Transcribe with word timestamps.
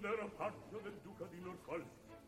Quando 0.00 0.30
paggio 0.36 0.78
del 0.80 0.96
duca 1.02 1.24
di 1.24 1.40
Norfolk 1.40 1.84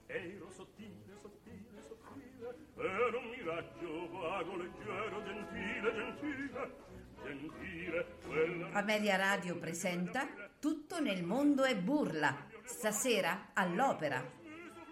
ero 0.06 0.50
sottile, 0.50 1.16
sottile, 1.20 1.80
sottile, 1.86 2.56
ero 2.76 3.18
un 3.20 3.28
miraggio 3.28 4.10
vago, 4.10 4.56
leggero, 4.56 5.22
gentile, 5.22 5.94
gentile, 5.94 6.74
gentile, 7.22 8.06
quella... 8.26 8.70
Amelia 8.72 9.14
Radio 9.14 9.56
presenta 9.56 10.26
Tutto 10.58 11.00
nel 11.00 11.22
mondo 11.22 11.62
è 11.62 11.76
burla, 11.76 12.48
stasera 12.64 13.50
all'opera, 13.54 14.28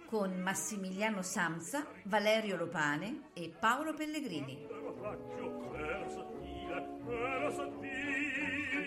con 0.06 0.38
Massimiliano 0.38 1.22
Samsa, 1.22 1.84
Valerio 2.04 2.56
Lopane 2.56 3.30
e 3.32 3.52
Paolo 3.58 3.92
Pellegrini. 3.92 4.68
Ero 4.70 5.74
ero 5.74 6.08
sottile, 6.08 6.86
ero 7.08 7.50
sottile, 7.50 8.78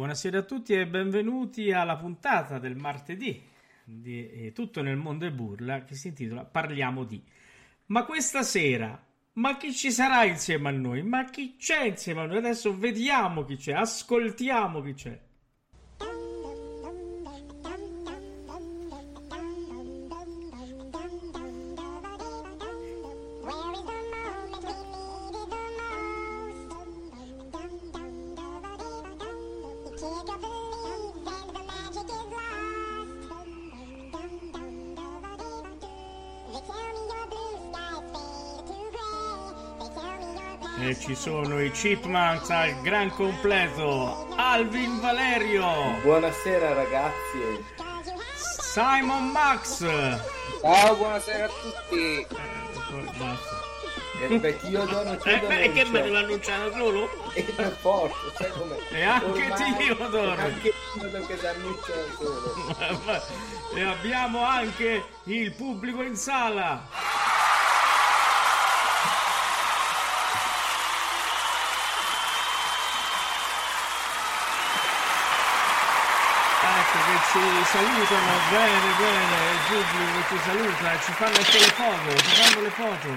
Buonasera 0.00 0.38
a 0.38 0.42
tutti 0.44 0.72
e 0.72 0.86
benvenuti 0.86 1.72
alla 1.72 1.94
puntata 1.94 2.58
del 2.58 2.74
martedì 2.74 3.38
di 3.84 4.46
eh, 4.46 4.52
Tutto 4.54 4.80
nel 4.80 4.96
mondo 4.96 5.26
è 5.26 5.30
burla 5.30 5.84
che 5.84 5.94
si 5.94 6.08
intitola 6.08 6.42
Parliamo 6.42 7.04
di. 7.04 7.22
Ma 7.88 8.06
questa 8.06 8.42
sera, 8.42 8.98
ma 9.34 9.58
chi 9.58 9.74
ci 9.74 9.92
sarà 9.92 10.24
insieme 10.24 10.70
a 10.70 10.72
noi? 10.72 11.02
Ma 11.02 11.24
chi 11.24 11.56
c'è 11.58 11.82
insieme 11.82 12.22
a 12.22 12.24
noi? 12.24 12.38
Adesso 12.38 12.78
vediamo 12.78 13.44
chi 13.44 13.56
c'è, 13.56 13.74
ascoltiamo 13.74 14.80
chi 14.80 14.94
c'è. 14.94 15.20
Chipmunks 41.80 42.50
al 42.50 42.78
gran 42.82 43.08
completo. 43.08 44.28
Alvin 44.36 45.00
Valerio. 45.00 45.98
Buonasera 46.02 46.74
ragazzi. 46.74 47.64
Simon 48.36 49.30
Max. 49.30 49.78
Ciao, 50.60 50.96
buonasera 50.96 51.46
a 51.46 51.48
tutti. 51.48 52.26
Eh. 54.20 54.26
E 54.28 54.38
beh, 54.38 54.58
Teodoro 54.58 55.24
Eh, 55.24 55.38
beh, 55.38 55.72
che 55.72 55.84
me 55.86 56.06
lo 56.06 56.18
annunciano 56.18 56.70
solo? 56.70 57.08
E 57.32 57.42
per 57.44 57.74
forza, 57.80 58.14
sai 58.36 58.50
com'è? 58.50 58.76
E 58.90 59.02
anche 59.02 59.74
Teodoro. 59.78 60.30
Anche 60.32 60.74
Teodoro 60.98 61.26
che 61.26 61.38
si 61.38 61.46
annuncia 61.46 61.92
solo. 62.18 63.22
e 63.74 63.82
abbiamo 63.82 64.44
anche 64.44 65.02
il 65.24 65.50
pubblico 65.52 66.02
in 66.02 66.14
sala. 66.14 66.86
Ci 77.30 77.38
salutano, 77.64 78.32
bene, 78.50 78.88
bene, 78.98 79.36
il 79.52 79.58
pubblico 79.68 80.12
che 80.18 80.24
ci 80.28 80.38
saluta, 80.44 80.98
ci 81.00 81.12
fanno 81.12 81.36
anche 81.36 81.58
le 81.58 81.72
foto, 81.78 82.08
ci 82.16 82.34
fanno 82.42 82.60
le 82.62 82.70
foto. 82.70 83.08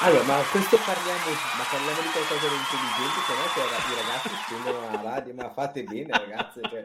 Allora, 0.00 0.22
ma 0.24 0.42
questo 0.50 0.76
parliamo, 0.78 1.30
ma 1.56 1.64
parliamo 1.70 2.00
di 2.00 2.08
qualcosa 2.08 2.48
di 2.48 2.54
intelligente, 2.54 3.20
se 3.26 3.34
no 3.34 3.46
cioè, 3.52 3.64
i 3.64 3.94
ragazzi 3.94 4.30
spendono 4.44 4.80
la 4.90 5.00
radio, 5.02 5.34
ma 5.34 5.50
fate 5.50 5.82
bene 5.82 6.12
ragazzi, 6.12 6.60
cioè. 6.68 6.82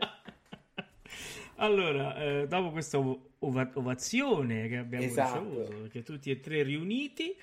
Allora, 1.57 2.15
eh, 2.18 2.48
dopo 2.48 2.71
questa 2.71 2.98
ov- 2.98 3.19
ova- 3.39 3.69
ovazione 3.75 4.68
che 4.68 4.77
abbiamo 4.77 5.06
Esatto. 5.06 5.39
ricevuto, 5.39 5.77
perché 5.81 6.01
tutti 6.04 6.31
e 6.31 6.39
tre 6.39 6.63
riuniti, 6.63 7.36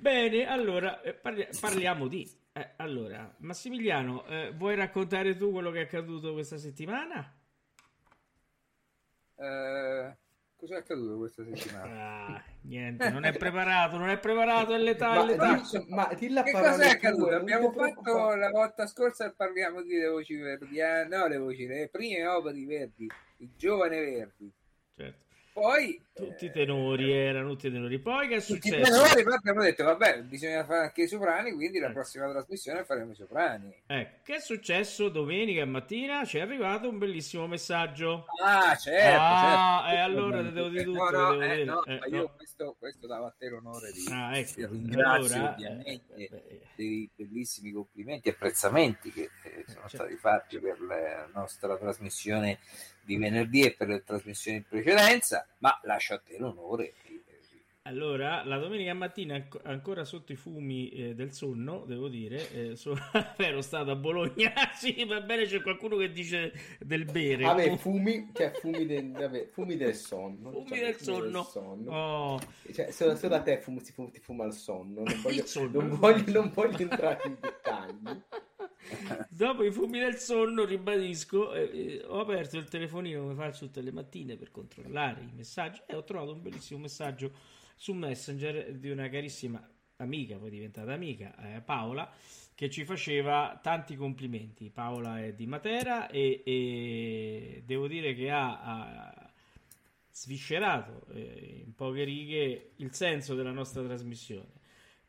bene, 0.00 0.46
allora 0.46 1.00
eh, 1.02 1.12
parli- 1.14 1.48
parliamo 1.60 2.08
di... 2.08 2.28
eh, 2.52 2.70
allora, 2.76 3.32
Massimiliano, 3.38 4.24
eh, 4.26 4.52
vuoi 4.52 4.74
raccontare 4.74 5.36
tu 5.36 5.52
quello 5.52 5.70
che 5.70 5.80
è 5.80 5.84
accaduto 5.84 6.32
questa 6.32 6.56
settimana? 6.56 7.36
Eh, 9.36 10.16
cosa 10.56 10.74
è 10.74 10.78
accaduto 10.78 11.18
questa 11.18 11.44
settimana? 11.44 12.26
Ah, 12.26 12.44
niente, 12.62 13.10
non 13.10 13.24
è 13.24 13.32
preparato, 13.32 13.96
non 13.96 14.08
è 14.08 14.18
preparato, 14.18 14.74
è 14.74 14.78
l'età, 14.78 15.12
è 15.26 15.36
Ma, 15.36 15.54
di- 15.54 16.28
ma 16.28 16.42
Che 16.42 16.50
cosa 16.50 16.82
è 16.82 16.90
accaduto? 16.90 17.34
Abbiamo 17.34 17.70
fatto 17.72 18.34
la 18.34 18.50
volta 18.50 18.86
scorsa 18.86 19.26
e 19.26 19.32
parliamo 19.32 19.82
di 19.82 19.96
le 19.96 20.08
voci 20.08 20.36
verdi, 20.36 20.78
eh, 20.78 21.04
no 21.08 21.26
le 21.26 21.38
voci, 21.38 21.66
le 21.66 21.88
prime 21.88 22.26
opere 22.26 22.54
di 22.54 22.64
Verdi, 22.64 23.08
il 23.38 23.50
giovane 23.56 24.00
Verdi. 24.00 24.52
Certo. 24.96 25.24
Poi 25.52 26.00
Tutti 26.20 26.44
i 26.44 26.48
eh, 26.48 26.52
tenori, 26.52 27.12
erano 27.12 27.50
tutti 27.50 27.66
i 27.68 27.70
tenori. 27.72 27.98
Poi 27.98 28.28
che 28.28 28.36
è 28.36 28.40
tutti 28.42 28.68
successo? 28.68 28.90
tenori, 28.92 29.22
poi 29.22 29.34
abbiamo 29.34 29.62
detto 29.62 29.84
vabbè, 29.84 30.22
bisogna 30.22 30.64
fare 30.64 30.80
anche 30.84 31.02
i 31.02 31.08
soprani, 31.08 31.52
quindi 31.52 31.78
la 31.78 31.88
Eh. 31.88 31.92
prossima 31.92 32.30
trasmissione 32.30 32.84
faremo 32.84 33.12
i 33.12 33.14
soprani. 33.14 33.74
Ecco, 33.86 34.18
che 34.24 34.34
è 34.36 34.40
successo 34.40 35.08
domenica 35.08 35.64
mattina? 35.64 36.24
Ci 36.24 36.38
è 36.38 36.40
arrivato 36.42 36.88
un 36.88 36.98
bellissimo 36.98 37.46
messaggio. 37.46 38.26
Ah, 38.42 38.74
certo, 38.76 39.18
Ah, 39.20 39.80
certo. 39.84 39.94
e 39.94 39.98
allora 40.00 40.42
te 40.42 40.52
devo 40.52 40.68
dire 40.68 40.84
tutto, 40.84 40.98
No, 40.98 41.08
te 41.08 41.16
no, 41.16 41.30
devo 41.30 41.42
eh, 41.52 41.64
no, 41.64 41.84
Eh, 41.84 42.08
io 42.10 42.16
no. 42.22 42.32
questo, 42.36 42.76
questo 42.78 43.06
dava 43.06 43.26
a 43.28 43.34
te 43.36 43.48
l'onore 43.48 43.90
di 43.92 44.04
Ah, 44.10 44.36
ecco. 44.36 44.52
ti 44.54 44.66
ringrazio 44.66 45.36
Allora, 45.36 45.50
ovviamente 45.54 46.14
eh, 46.14 46.60
dei 46.76 47.10
bellissimi 47.14 47.72
complimenti 47.72 48.28
e 48.28 48.32
apprezzamenti 48.32 49.10
che 49.12 49.30
eh, 49.44 49.64
sono 49.66 49.88
certo. 49.88 49.96
stati 49.96 50.16
fatti 50.16 50.58
per 50.58 50.80
la 50.80 51.28
nostra 51.32 51.76
trasmissione 51.76 52.58
di 53.02 53.16
venerdì 53.16 53.62
e 53.64 53.72
per 53.74 53.88
le 53.88 54.04
trasmissioni 54.04 54.58
in 54.58 54.64
precedenza, 54.68 55.46
ma 55.58 55.78
lascio 55.84 56.09
a 56.14 56.18
te 56.18 56.38
l'onore. 56.38 56.94
di- 57.06 57.18
Allora, 57.84 58.44
la 58.44 58.58
domenica 58.58 58.92
mattina, 58.92 59.34
anco- 59.36 59.60
ancora 59.64 60.04
sotto 60.04 60.32
i 60.32 60.36
fumi 60.36 60.90
eh, 60.90 61.14
del 61.14 61.32
sonno, 61.32 61.84
devo 61.86 62.08
dire, 62.08 62.50
eh, 62.52 62.76
so- 62.76 62.94
ero 63.38 63.62
stato 63.62 63.90
a 63.90 63.96
Bologna. 63.96 64.52
sì, 64.76 65.02
va 65.06 65.20
bene, 65.22 65.46
c'è 65.46 65.62
qualcuno 65.62 65.96
che 65.96 66.12
dice 66.12 66.52
del 66.78 67.06
bere. 67.06 67.44
Vabbè, 67.44 67.76
fumi, 67.78 68.30
cioè 68.34 68.50
fumi 68.52 68.84
del, 68.84 69.10
vabbè, 69.12 69.46
fumi 69.48 69.76
del 69.76 69.94
sonno. 69.94 70.50
Fumi 70.52 70.66
cioè, 70.68 70.78
del 70.80 70.96
sonno. 70.96 71.42
sonno. 71.42 71.90
Oh, 71.96 72.40
Cioè, 72.70 72.90
solo, 72.90 73.16
solo 73.16 73.34
a 73.36 73.40
te 73.40 73.58
fum- 73.60 73.80
si, 73.80 73.92
fu- 73.92 74.10
ti 74.10 74.20
fuma 74.20 74.44
il 74.44 74.52
sonno. 74.52 75.02
Non 75.02 75.14
voglio, 75.22 75.40
Il 75.40 75.46
sonno. 75.46 75.80
non 75.80 75.98
voglio, 75.98 76.32
non 76.32 76.50
voglio 76.52 76.78
entrare 76.82 77.22
in 77.24 77.36
dettagli. 77.40 78.22
dopo 79.28 79.62
i 79.62 79.70
fumi 79.70 79.98
del 79.98 80.16
sonno, 80.16 80.64
ribadisco, 80.64 81.52
eh, 81.52 81.70
eh, 81.72 82.04
ho 82.06 82.20
aperto 82.20 82.56
il 82.56 82.68
telefonino 82.68 83.22
come 83.22 83.34
faccio 83.34 83.66
tutte 83.66 83.80
le 83.80 83.92
mattine 83.92 84.36
per 84.36 84.50
controllare 84.50 85.22
i 85.22 85.32
messaggi 85.34 85.80
e 85.86 85.94
ho 85.94 86.04
trovato 86.04 86.32
un 86.32 86.42
bellissimo 86.42 86.80
messaggio 86.80 87.32
su 87.76 87.92
Messenger 87.92 88.74
di 88.74 88.90
una 88.90 89.08
carissima 89.08 89.66
amica, 89.96 90.36
poi 90.36 90.50
diventata 90.50 90.92
amica, 90.92 91.34
eh, 91.56 91.60
Paola, 91.60 92.10
che 92.54 92.68
ci 92.68 92.84
faceva 92.84 93.58
tanti 93.62 93.96
complimenti. 93.96 94.70
Paola 94.70 95.22
è 95.22 95.32
di 95.32 95.46
Matera 95.46 96.08
e, 96.08 96.42
e 96.44 97.62
devo 97.64 97.86
dire 97.86 98.14
che 98.14 98.30
ha, 98.30 98.60
ha 98.60 99.32
sviscerato 100.10 101.06
eh, 101.12 101.62
in 101.64 101.74
poche 101.74 102.04
righe 102.04 102.72
il 102.76 102.92
senso 102.92 103.34
della 103.34 103.52
nostra 103.52 103.82
trasmissione. 103.82 104.58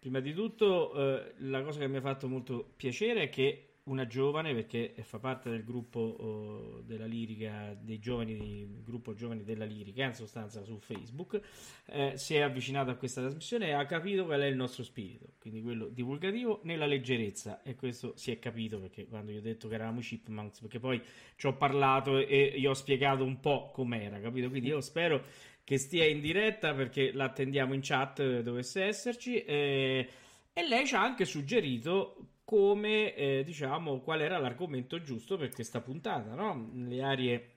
Prima 0.02 0.20
di 0.20 0.34
tutto, 0.34 0.96
eh, 0.96 1.34
la 1.42 1.62
cosa 1.62 1.78
che 1.78 1.88
mi 1.88 1.98
ha 1.98 2.02
fatto 2.02 2.28
molto 2.28 2.74
piacere 2.76 3.22
è 3.22 3.30
che 3.30 3.68
una 3.84 4.08
giovane, 4.08 4.52
perché 4.52 4.96
fa 5.04 5.20
parte 5.20 5.52
del 5.52 5.64
gruppo 5.64 6.00
oh, 6.00 6.82
della 6.82 7.06
lirica, 7.06 7.78
dei 7.80 8.00
giovani, 8.00 8.82
gruppo 8.84 9.14
giovani 9.14 9.44
della 9.44 9.64
lirica, 9.64 10.04
in 10.06 10.16
sostanza 10.16 10.64
su 10.64 10.80
Facebook, 10.80 11.40
eh, 11.86 12.14
si 12.16 12.34
è 12.34 12.42
avvicinata 12.42 12.90
a 12.90 12.96
questa 12.96 13.22
trasmissione 13.22 13.68
e 13.68 13.72
ha 13.74 13.86
capito 13.86 14.26
qual 14.26 14.42
è 14.42 14.48
il 14.48 14.56
nostro 14.56 14.82
spirito, 14.82 15.34
quindi 15.40 15.62
quello 15.62 15.88
divulgativo 15.88 16.62
nella 16.64 16.88
leggerezza. 16.88 17.62
E 17.62 17.76
questo 17.76 18.14
si 18.16 18.32
è 18.32 18.40
capito 18.40 18.80
perché 18.80 19.06
quando 19.06 19.32
io 19.32 19.38
ho 19.38 19.44
detto 19.44 19.68
che 19.68 19.76
eravamo 19.76 20.00
Chipmunks, 20.00 20.62
perché 20.62 20.80
poi 20.80 21.00
ci 21.36 21.46
ho 21.46 21.56
parlato 21.56 22.18
e 22.18 22.56
gli 22.58 22.66
ho 22.66 22.74
spiegato 22.74 23.24
un 23.24 23.40
po' 23.40 23.70
com'era, 23.72 24.20
capito? 24.20 24.50
Quindi 24.50 24.70
io 24.70 24.82
spero 24.82 25.24
che 25.64 25.78
stia 25.78 26.06
in 26.06 26.22
diretta 26.22 26.74
perché 26.74 27.12
l'attendiamo 27.12 27.74
in 27.74 27.82
chat 27.82 28.20
eh, 28.20 28.44
dovesse 28.44 28.84
esserci. 28.84 29.44
eh, 29.44 30.08
e 30.54 30.68
lei 30.68 30.86
ci 30.86 30.96
ha 30.96 31.02
anche 31.02 31.26
suggerito 31.26 32.32
come, 32.44 33.16
eh, 33.16 33.44
diciamo, 33.46 34.02
qual 34.02 34.22
era 34.22 34.38
l'argomento 34.38 35.02
giusto 35.02 35.38
per 35.38 35.52
questa 35.54 35.80
puntata, 35.80 36.34
no? 36.34 36.72
Le 36.76 37.02
aree 37.02 37.52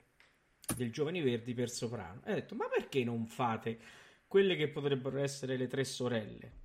del 0.77 0.93
Giovani 0.93 1.21
Verdi 1.21 1.53
per 1.55 1.69
soprano. 1.69 2.23
E 2.25 2.31
ha 2.31 2.35
detto, 2.35 2.55
ma 2.55 2.69
perché 2.69 3.03
non 3.03 3.27
fate 3.27 3.79
quelle 4.29 4.55
che 4.55 4.69
potrebbero 4.69 5.19
essere 5.19 5.57
le 5.57 5.67
tre 5.67 5.85
sorelle? 5.85 6.63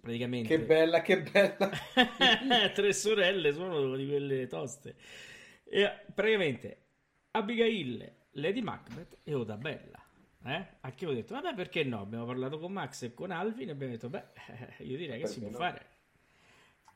Praticamente. 0.00 0.56
Che 0.56 0.64
bella, 0.64 1.02
che 1.02 1.22
bella. 1.22 1.70
tre 2.74 2.92
sorelle 2.92 3.52
sono 3.52 3.94
di 3.96 4.06
quelle 4.06 4.46
toste. 4.48 4.96
E 5.64 5.88
praticamente 6.12 6.78
Abigail, 7.32 8.12
Lady 8.32 8.60
Macbeth 8.60 9.18
e 9.22 9.34
Odabella. 9.34 9.99
Eh? 10.44 10.66
A 10.80 10.90
chi 10.92 11.04
ho 11.06 11.12
detto, 11.14 11.34
vabbè, 11.34 11.54
perché 11.54 11.84
no? 11.84 12.00
Abbiamo 12.00 12.24
parlato 12.26 12.58
con 12.58 12.72
Max 12.72 13.02
e 13.02 13.14
con 13.14 13.30
Alvin 13.30 13.68
e 13.68 13.72
abbiamo 13.72 13.92
detto, 13.92 14.08
beh, 14.08 14.24
io 14.84 14.96
direi 14.96 15.18
che 15.20 15.26
Perché 15.26 15.34
si 15.34 15.40
può 15.40 15.50
no? 15.50 15.58
fare. 15.58 15.86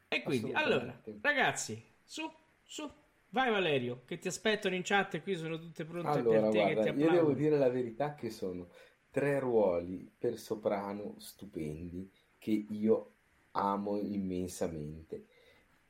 E 0.08 0.22
quindi, 0.22 0.52
allora, 0.52 0.98
ragazzi, 1.20 1.82
su, 2.04 2.30
su, 2.62 2.90
vai 3.30 3.50
Valerio, 3.50 4.02
che 4.06 4.18
ti 4.18 4.28
aspettano 4.28 4.74
in 4.74 4.82
chat 4.82 5.14
e 5.14 5.22
qui 5.22 5.36
sono 5.36 5.58
tutte 5.58 5.84
pronte 5.84 6.08
Allora, 6.12 6.40
per 6.40 6.48
te 6.48 6.64
che 6.64 6.76
guarda, 6.76 6.80
ti 6.80 6.88
io 6.88 7.10
devo 7.10 7.32
applaudono. 7.32 7.34
dire 7.34 7.56
la 7.58 7.68
verità 7.70 8.14
che 8.14 8.30
sono 8.30 8.68
tre 9.10 9.38
ruoli 9.40 10.08
per 10.16 10.38
soprano 10.38 11.14
stupendi 11.18 12.10
che 12.38 12.50
io 12.68 13.12
amo 13.52 13.98
immensamente. 13.98 15.26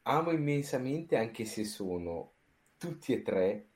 Amo 0.03 0.31
immensamente 0.31 1.17
anche 1.17 1.45
se 1.45 1.65
sono 1.65 2.33
tutti 2.79 3.13
e 3.13 3.23
tre 3.23 3.69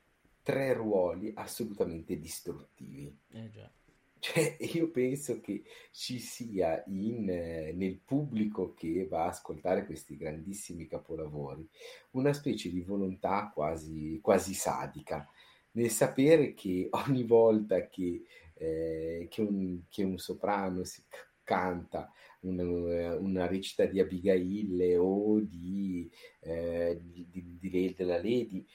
tre 0.49 0.73
ruoli 0.73 1.31
assolutamente 1.35 2.19
distruttivi. 2.19 3.15
Eh 3.33 3.51
già. 3.51 3.71
Cioè, 4.19 4.57
io 4.73 4.91
penso 4.91 5.41
che 5.41 5.63
ci 5.93 6.19
sia 6.19 6.83
in, 6.87 7.29
eh, 7.29 7.73
nel 7.75 7.99
pubblico 7.99 8.73
che 8.73 9.07
va 9.07 9.25
a 9.25 9.29
ascoltare 9.29 9.85
questi 9.85 10.17
grandissimi 10.17 10.87
capolavori 10.87 11.69
una 12.13 12.33
specie 12.33 12.71
di 12.71 12.81
volontà 12.81 13.51
quasi, 13.53 14.19
quasi 14.23 14.55
sadica 14.55 15.29
nel 15.73 15.91
sapere 15.91 16.55
che 16.55 16.89
ogni 17.07 17.25
volta 17.25 17.87
che, 17.87 18.25
eh, 18.55 19.27
che, 19.29 19.41
un, 19.43 19.83
che 19.91 20.03
un 20.03 20.17
soprano 20.17 20.83
si 20.83 21.05
canta 21.43 22.11
una, 22.41 23.17
una 23.17 23.47
recita 23.47 23.85
di 23.85 24.01
Abigail 24.01 24.97
o 24.99 25.41
di, 25.41 26.11
eh, 26.41 26.99
di, 27.03 27.27
di, 27.31 27.59
di, 27.59 27.95
della 27.95 28.17
Lady, 28.17 28.67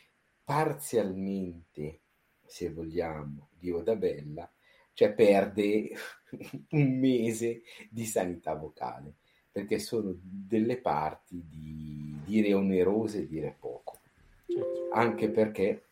parzialmente, 0.44 2.02
se 2.46 2.70
vogliamo, 2.72 3.50
di 3.58 3.72
Odabella, 3.72 4.52
cioè 4.94 5.14
perde 5.14 5.92
un 6.72 7.00
mese 7.00 7.62
di 7.90 8.06
sanità 8.06 8.54
vocale, 8.56 9.16
perché 9.52 9.80
sono 9.80 10.16
delle 10.22 10.78
parti 10.78 11.44
di 11.48 12.20
dire 12.26 12.54
onerose 12.54 13.20
e 13.20 13.28
dire 13.28 13.56
poco. 13.58 14.00
Certo. 14.46 14.90
Anche 14.92 15.30
perché 15.30 15.84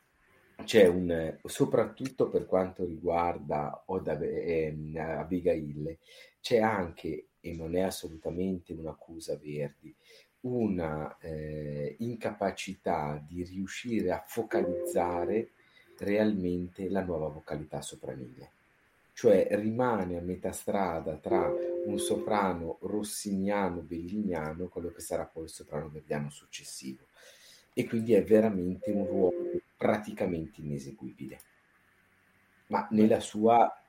c'è 0.63 0.87
un, 0.87 1.39
soprattutto 1.45 2.29
per 2.29 2.45
quanto 2.45 2.85
riguarda 2.85 3.83
Odabe, 3.87 4.43
eh, 4.43 4.99
Abigail, 4.99 5.97
c'è 6.39 6.59
anche, 6.59 7.27
e 7.39 7.55
non 7.55 7.75
è 7.75 7.81
assolutamente 7.81 8.73
un'accusa 8.73 9.37
Verdi, 9.37 9.95
una 10.41 11.17
eh, 11.19 11.95
incapacità 11.99 13.21
di 13.27 13.43
riuscire 13.43 14.11
a 14.11 14.23
focalizzare 14.25 15.51
realmente 15.99 16.89
la 16.89 17.03
nuova 17.03 17.27
vocalità 17.27 17.81
sopranile. 17.81 18.51
Cioè 19.13 19.47
rimane 19.51 20.17
a 20.17 20.21
metà 20.21 20.51
strada 20.51 21.15
tra 21.17 21.47
un 21.85 21.99
soprano 21.99 22.77
rossiniano 22.81 23.81
bellignano, 23.81 24.67
quello 24.67 24.89
che 24.91 25.01
sarà 25.01 25.25
poi 25.25 25.43
il 25.43 25.49
soprano 25.49 25.89
verdiano 25.89 26.29
successivo. 26.29 27.05
E 27.73 27.85
quindi 27.85 28.13
è 28.13 28.23
veramente 28.23 28.91
un 28.91 29.05
ruolo 29.05 29.61
praticamente 29.77 30.61
ineseguibile. 30.61 31.39
Ma 32.67 32.87
nella 32.91 33.19
sua 33.19 33.81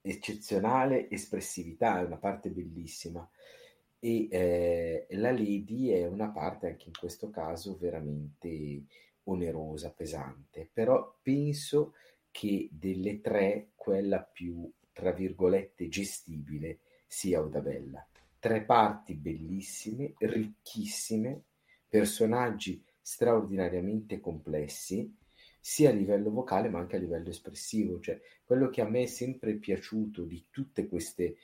eccezionale 0.00 1.08
espressività, 1.10 2.00
è 2.00 2.04
una 2.04 2.16
parte 2.16 2.50
bellissima. 2.50 3.26
E 4.04 4.26
eh, 4.30 5.06
la 5.10 5.30
Lady 5.30 5.90
è 5.90 6.08
una 6.08 6.30
parte 6.30 6.66
anche 6.66 6.88
in 6.88 6.94
questo 6.98 7.30
caso 7.30 7.76
veramente 7.78 8.82
onerosa, 9.24 9.92
pesante, 9.92 10.68
però 10.72 11.18
penso 11.22 11.94
che 12.32 12.68
delle 12.72 13.20
tre 13.20 13.68
quella 13.76 14.20
più, 14.20 14.68
tra 14.92 15.12
virgolette, 15.12 15.88
gestibile 15.88 16.80
sia 17.06 17.40
Odabella. 17.40 18.04
Tre 18.40 18.62
parti 18.64 19.14
bellissime, 19.14 20.14
ricchissime, 20.18 21.42
personaggi 21.88 22.82
straordinariamente 23.00 24.18
complessi, 24.18 25.14
sia 25.60 25.90
a 25.90 25.92
livello 25.92 26.32
vocale 26.32 26.68
ma 26.68 26.80
anche 26.80 26.96
a 26.96 26.98
livello 26.98 27.28
espressivo. 27.28 28.00
Cioè, 28.00 28.20
quello 28.44 28.68
che 28.68 28.80
a 28.80 28.88
me 28.88 29.02
è 29.02 29.06
sempre 29.06 29.54
piaciuto 29.54 30.24
di 30.24 30.46
tutte 30.50 30.88
queste, 30.88 31.36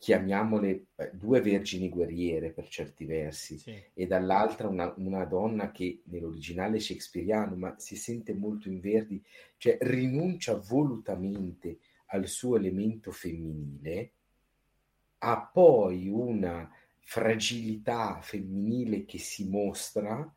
chiamiamole 0.00 0.86
eh, 0.96 1.10
due 1.12 1.42
vergini 1.42 1.90
guerriere 1.90 2.52
per 2.52 2.66
certi 2.68 3.04
versi, 3.04 3.58
sì. 3.58 3.78
e 3.92 4.06
dall'altra 4.06 4.66
una, 4.66 4.94
una, 4.96 5.26
donna 5.26 5.70
che 5.72 6.00
nell'originale 6.04 6.80
shakespeariano, 6.80 7.54
ma 7.54 7.74
si 7.78 7.96
sente 7.96 8.32
molto 8.32 8.70
in 8.70 8.80
Verdi, 8.80 9.22
cioè 9.58 9.76
rinuncia 9.82 10.54
volutamente 10.56 11.80
al 12.06 12.26
suo 12.28 12.56
elemento 12.56 13.10
femminile, 13.10 14.12
ha 15.18 15.50
poi 15.52 16.08
una 16.08 16.66
fragilità 17.00 18.20
femminile 18.22 19.04
che 19.04 19.18
si 19.18 19.50
mostra 19.50 20.34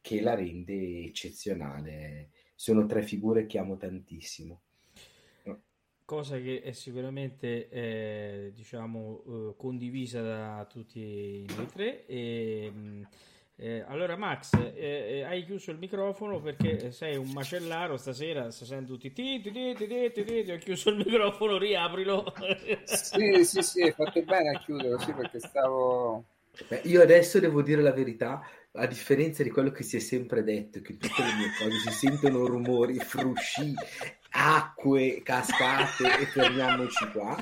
che 0.00 0.20
la 0.20 0.34
rende 0.34 1.04
eccezionale 1.04 2.30
sono 2.56 2.84
tre 2.86 3.04
figure 3.04 3.46
che 3.46 3.58
amo 3.58 3.76
tantissimo. 3.76 4.63
Cosa 6.04 6.38
che 6.38 6.60
è 6.60 6.72
sicuramente 6.72 7.68
eh, 7.70 8.52
diciamo, 8.54 9.22
eh, 9.26 9.54
condivisa 9.56 10.20
da 10.20 10.66
tutti 10.68 11.46
noi 11.56 11.66
tre. 11.66 12.04
E, 12.06 12.70
mm, 12.70 13.02
eh, 13.56 13.84
allora, 13.86 14.16
Max, 14.16 14.52
eh, 14.52 14.72
eh, 14.74 15.22
hai 15.22 15.44
chiuso 15.44 15.70
il 15.70 15.78
microfono 15.78 16.40
perché 16.40 16.90
sei 16.90 17.16
un 17.16 17.30
macellaro 17.30 17.96
stasera. 17.96 18.50
Sta 18.50 18.64
sento 18.64 18.94
tutti 18.94 19.12
ti, 19.12 19.40
ti, 19.40 19.50
ti, 19.50 19.74
ti, 19.74 19.86
ti, 19.86 20.24
ti, 20.24 20.44
ti, 20.44 20.50
ho 20.50 20.58
chiuso 20.58 20.90
il 20.90 20.96
microfono, 20.96 21.56
riaprilo. 21.56 22.34
sì, 22.84 23.44
sì, 23.44 23.62
sì, 23.62 23.82
hai 23.82 23.92
fatto 23.92 24.22
bene 24.22 24.56
a 24.56 24.58
chiuderlo, 24.58 24.98
sì, 24.98 25.12
perché 25.12 25.38
stavo. 25.38 26.24
Beh, 26.68 26.82
io 26.84 27.00
adesso 27.00 27.40
devo 27.40 27.62
dire 27.62 27.80
la 27.80 27.92
verità 27.92 28.46
a 28.72 28.86
differenza 28.86 29.42
di 29.42 29.50
quello 29.50 29.70
che 29.70 29.84
si 29.84 29.96
è 29.96 30.00
sempre 30.00 30.42
detto, 30.42 30.80
che 30.80 30.96
tutte 30.96 31.22
le 31.22 31.34
mie 31.34 31.50
cose 31.58 31.90
si 31.90 32.06
sentono 32.06 32.46
rumori, 32.46 32.98
frusci, 32.98 33.72
acque, 34.36 35.22
cascate 35.22 36.20
e 36.20 36.26
fermiamoci 36.26 37.10
qua. 37.12 37.36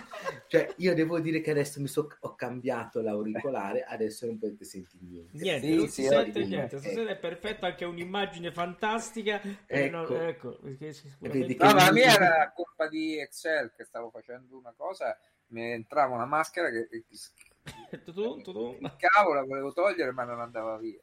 Cioè, 0.47 0.75
io 0.77 0.95
devo 0.95 1.19
dire 1.21 1.41
che 1.41 1.51
adesso 1.51 1.81
mi 1.81 1.89
so, 1.89 2.09
ho 2.21 2.35
cambiato 2.35 3.01
l'auricolare, 3.01 3.83
adesso 3.85 4.27
non 4.27 4.39
potete 4.39 4.65
sentire 4.65 5.05
niente. 5.07 5.39
Niente, 5.39 5.67
sì, 5.67 5.75
non 5.75 5.89
si 5.89 6.03
sì, 6.03 6.09
sente 6.09 6.45
niente. 6.45 6.79
Stasera 6.79 7.11
è 7.11 7.17
perfetto, 7.17 7.65
anche 7.65 7.87
un'immagine 7.87 8.53
fantastica. 8.53 9.41
Ecco, 9.67 9.97
no, 9.97 10.21
ecco 10.21 10.59
Vedi 10.61 11.57
no, 11.59 11.73
la 11.73 11.93
mia 11.93 12.15
era 12.15 12.53
colpa 12.55 12.89
di 12.89 13.19
Excel 13.19 13.73
che 13.75 13.85
stavo 13.85 14.11
facendo 14.11 14.59
una 14.59 14.75
cosa, 14.77 15.19
mi 15.49 15.73
entrava 15.73 16.15
una 16.15 16.27
maschera 16.27 16.69
che... 16.71 16.89
tu, 18.05 18.13
tu, 18.13 18.43
tu. 18.43 18.79
Cavolo, 18.99 19.41
la 19.41 19.47
volevo 19.47 19.73
togliere 19.73 20.13
ma 20.13 20.25
non 20.25 20.41
andava 20.41 20.77
via. 20.77 21.01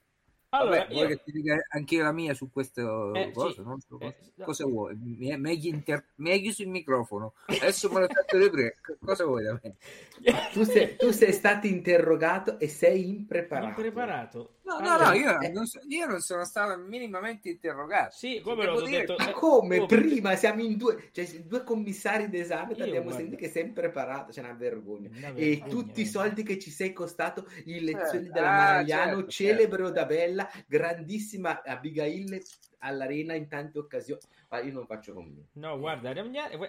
Allora, 0.51 0.79
Vabbè, 0.79 0.91
io... 0.91 0.95
vuoi 0.95 1.07
che 1.07 1.23
ti 1.23 1.31
dica 1.31 1.55
anche 1.69 2.01
la 2.01 2.11
mia 2.11 2.33
su 2.33 2.49
queste 2.51 2.81
eh, 2.81 3.31
cose? 3.31 3.53
Sì. 3.53 3.61
Non 3.61 3.79
so, 3.79 3.99
eh, 3.99 4.15
cosa 4.43 4.63
no. 4.63 4.71
vuoi? 4.71 4.95
Mi, 4.95 5.37
mi, 5.37 5.49
hai 5.49 5.67
inter... 5.67 6.03
mi, 6.15 6.31
hai 6.31 6.41
chiuso 6.41 6.63
il 6.63 6.69
microfono, 6.69 7.33
adesso 7.45 7.91
me 7.91 7.99
l'ho 7.99 8.07
fatto 8.07 8.37
vedere. 8.37 8.77
Cosa 8.99 9.25
vuoi 9.25 9.43
da 9.43 9.59
me? 9.61 9.75
Tu 10.51 10.63
sei, 10.63 10.95
tu 10.95 11.11
sei, 11.11 11.31
stato 11.31 11.67
interrogato 11.67 12.59
e 12.59 12.67
sei 12.67 13.07
impreparato. 13.07 13.67
Impreparato. 13.67 14.53
No, 14.63 14.77
allora, 14.77 15.09
no, 15.09 15.13
io, 15.13 15.39
eh. 15.39 15.49
non 15.49 15.65
so, 15.65 15.79
io, 15.87 16.05
non 16.05 16.19
sono 16.21 16.43
stato 16.43 16.79
minimamente 16.79 17.49
interrogato. 17.49 18.15
Sì, 18.15 18.41
come 18.41 18.65
l'ho 18.65 18.81
detto. 18.81 19.15
Ma 19.17 19.31
come? 19.31 19.85
Prima 19.85 20.35
siamo 20.35 20.61
in 20.61 20.77
due, 20.77 21.09
cioè 21.11 21.25
due 21.43 21.63
commissari 21.63 22.29
d'esame, 22.29 22.75
ti 22.75 22.81
abbiamo 22.81 23.11
sentito 23.11 23.37
che 23.37 23.49
sei 23.49 23.63
impreparato, 23.65 24.31
c'è 24.31 24.41
una 24.41 24.53
vergogna. 24.53 25.09
Una 25.09 25.31
vergogna 25.31 25.45
e 25.45 25.63
tutti 25.67 26.01
i 26.01 26.05
soldi 26.05 26.43
che 26.43 26.59
ci 26.59 26.71
sei 26.71 26.93
costato 26.93 27.47
in 27.65 27.83
lezioni 27.83 28.27
eh, 28.27 28.31
della 28.31 28.49
ah, 28.49 28.57
Maragliano, 28.57 29.15
certo, 29.15 29.31
celebre 29.31 29.83
certo. 29.83 29.93
da 29.93 30.05
Bella, 30.05 30.49
grandissima 30.67 31.61
Abigail 31.63 32.41
all'arena 32.79 33.33
in 33.33 33.47
tante 33.47 33.79
occasioni. 33.79 34.21
Ma 34.49 34.59
io 34.61 34.73
non 34.73 34.85
faccio 34.85 35.13
commenti. 35.13 35.45
No, 35.53 35.77
guarda, 35.77 36.11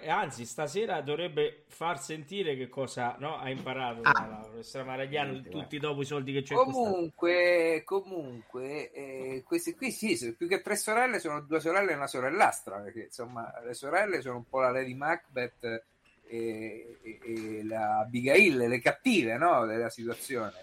anzi, 0.07 0.45
stasera 0.45 1.01
dovrebbe 1.01 1.63
far 1.67 1.99
sentire 1.99 2.55
che 2.55 2.69
cosa 2.69 3.15
no, 3.17 3.37
ha 3.37 3.49
imparato 3.49 4.01
ah, 4.03 4.11
dalla 4.11 4.39
professora 4.43 4.83
Maragliano 4.83 5.41
tutti 5.41 5.79
dopo 5.79 6.01
i 6.01 6.05
soldi 6.05 6.31
che 6.31 6.43
c'è 6.43 6.53
Comunque, 6.53 7.81
costato. 7.83 8.15
comunque, 8.15 8.91
eh, 8.91 9.43
questi 9.43 9.73
qui 9.75 9.91
sì, 9.91 10.35
più 10.35 10.47
che 10.47 10.61
tre 10.61 10.75
sorelle 10.75 11.19
sono 11.19 11.41
due 11.41 11.59
sorelle 11.59 11.91
e 11.91 11.95
una 11.95 12.07
sorellastra, 12.07 12.77
perché 12.79 13.05
insomma 13.05 13.51
le 13.63 13.73
sorelle 13.73 14.21
sono 14.21 14.37
un 14.37 14.45
po' 14.47 14.59
la 14.59 14.69
Lady 14.69 14.93
Macbeth 14.93 15.63
e, 16.27 16.99
e, 17.01 17.19
e 17.23 17.63
la 17.63 17.99
Abigail, 17.99 18.57
le 18.57 18.79
cattive 18.79 19.37
no, 19.37 19.65
della 19.65 19.89
situazione. 19.89 20.53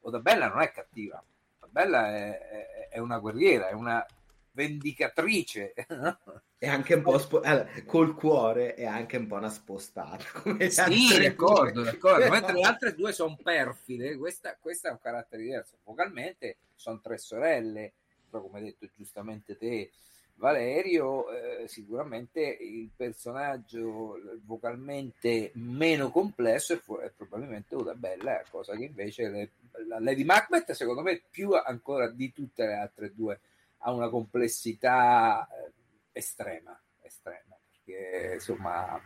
Odabella 0.00 0.48
non 0.48 0.62
è 0.62 0.72
cattiva, 0.72 1.22
Odabella 1.60 2.08
è, 2.08 2.38
è, 2.38 2.88
è 2.92 2.98
una 2.98 3.18
guerriera, 3.18 3.68
è 3.68 3.72
una 3.72 4.04
vendicatrice. 4.52 5.74
È 6.62 6.68
anche 6.68 6.94
un 6.94 7.02
po' 7.02 7.18
spo- 7.18 7.40
allora, 7.40 7.68
col 7.84 8.14
cuore 8.14 8.74
è 8.74 8.84
anche 8.84 9.16
un 9.16 9.26
po' 9.26 9.34
una 9.34 9.50
spostata. 9.50 10.24
Come 10.42 10.70
sì, 10.70 11.18
d'accordo, 11.20 11.82
d'accordo. 11.82 12.28
Mentre 12.30 12.52
le 12.52 12.60
altre 12.60 12.94
due 12.94 13.10
sono 13.10 13.36
perfide, 13.42 14.16
questa, 14.16 14.56
questa, 14.60 14.88
è 14.88 14.92
un 14.92 15.00
carattere 15.00 15.42
diverso. 15.42 15.78
Vocalmente 15.82 16.58
sono 16.76 17.00
tre 17.00 17.18
sorelle, 17.18 17.94
però 18.30 18.44
come 18.44 18.60
hai 18.60 18.64
detto 18.66 18.86
giustamente 18.94 19.58
te, 19.58 19.90
Valerio, 20.36 21.30
eh, 21.32 21.66
sicuramente 21.66 22.40
il 22.40 22.90
personaggio 22.94 24.20
vocalmente 24.44 25.50
meno 25.54 26.10
complesso 26.10 26.74
è, 26.74 27.04
è 27.04 27.10
probabilmente 27.16 27.74
Oda 27.74 27.94
Bella, 27.94 28.40
cosa 28.48 28.76
che 28.76 28.84
invece 28.84 29.28
le, 29.28 29.50
la 29.88 29.98
Lady 29.98 30.22
Macbeth, 30.22 30.70
secondo 30.72 31.02
me, 31.02 31.22
più 31.28 31.54
ancora 31.54 32.08
di 32.08 32.32
tutte 32.32 32.66
le 32.66 32.74
altre 32.74 33.12
due 33.12 33.40
ha 33.82 33.92
una 33.92 34.08
complessità 34.08 35.46
eh, 35.46 35.72
estrema, 36.12 36.80
estrema, 37.00 37.56
perché 37.70 38.34
insomma 38.34 39.00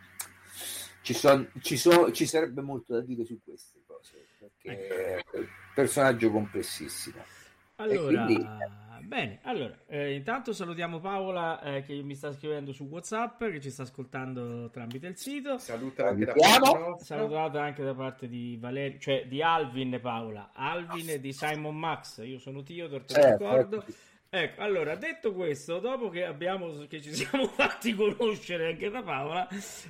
ci, 1.03 1.15
son, 1.15 1.51
ci, 1.61 1.77
so, 1.77 2.11
ci 2.13 2.27
sarebbe 2.27 2.63
molto 2.63 2.95
da 2.95 3.01
dire 3.01 3.25
su 3.25 3.41
queste 3.43 3.83
cose, 3.87 4.27
perché 4.39 5.17
ecco. 5.19 5.37
è 5.37 5.39
un 5.39 5.47
personaggio 5.75 6.31
complessissimo. 6.31 7.23
Allora, 7.77 8.25
quindi... 8.25 8.75
Bene, 9.07 9.39
allora, 9.43 9.79
eh, 9.87 10.15
intanto 10.15 10.53
salutiamo 10.53 10.99
Paola 10.99 11.61
eh, 11.61 11.83
che 11.83 11.95
mi 12.03 12.17
sta 12.17 12.33
scrivendo 12.33 12.73
su 12.73 12.85
WhatsApp, 12.85 13.45
che 13.45 13.61
ci 13.61 13.71
sta 13.71 13.83
ascoltando 13.83 14.69
tramite 14.71 15.07
il 15.07 15.17
sito. 15.17 15.59
Saluta 15.59 16.09
anche 16.09 16.25
da 16.25 16.33
parte. 16.33 17.05
Salutata 17.05 17.63
anche 17.63 17.85
da 17.85 17.95
parte 17.95 18.27
di 18.27 18.57
Valerio, 18.59 18.99
cioè 18.99 19.27
di 19.29 19.43
Alvin 19.43 20.01
Paola, 20.01 20.51
Alvin 20.53 21.11
e 21.11 21.21
di 21.21 21.33
Simon 21.33 21.77
Max. 21.79 22.25
Io 22.25 22.39
sono 22.39 22.63
Theodore, 22.63 23.05
te 23.05 23.15
lo 23.15 23.21
Certo, 23.21 23.45
ricordo. 23.45 23.77
ecco. 23.83 23.93
Ecco, 24.29 24.61
allora, 24.61 24.97
detto 24.97 25.33
questo, 25.33 25.79
dopo 25.79 26.09
che, 26.09 26.25
abbiamo, 26.25 26.87
che 26.89 27.01
ci 27.01 27.13
siamo 27.15 27.47
fatti 27.47 27.95
conoscere 27.95 28.67
anche 28.69 28.91
da 28.91 29.03
Paola, 29.03 29.49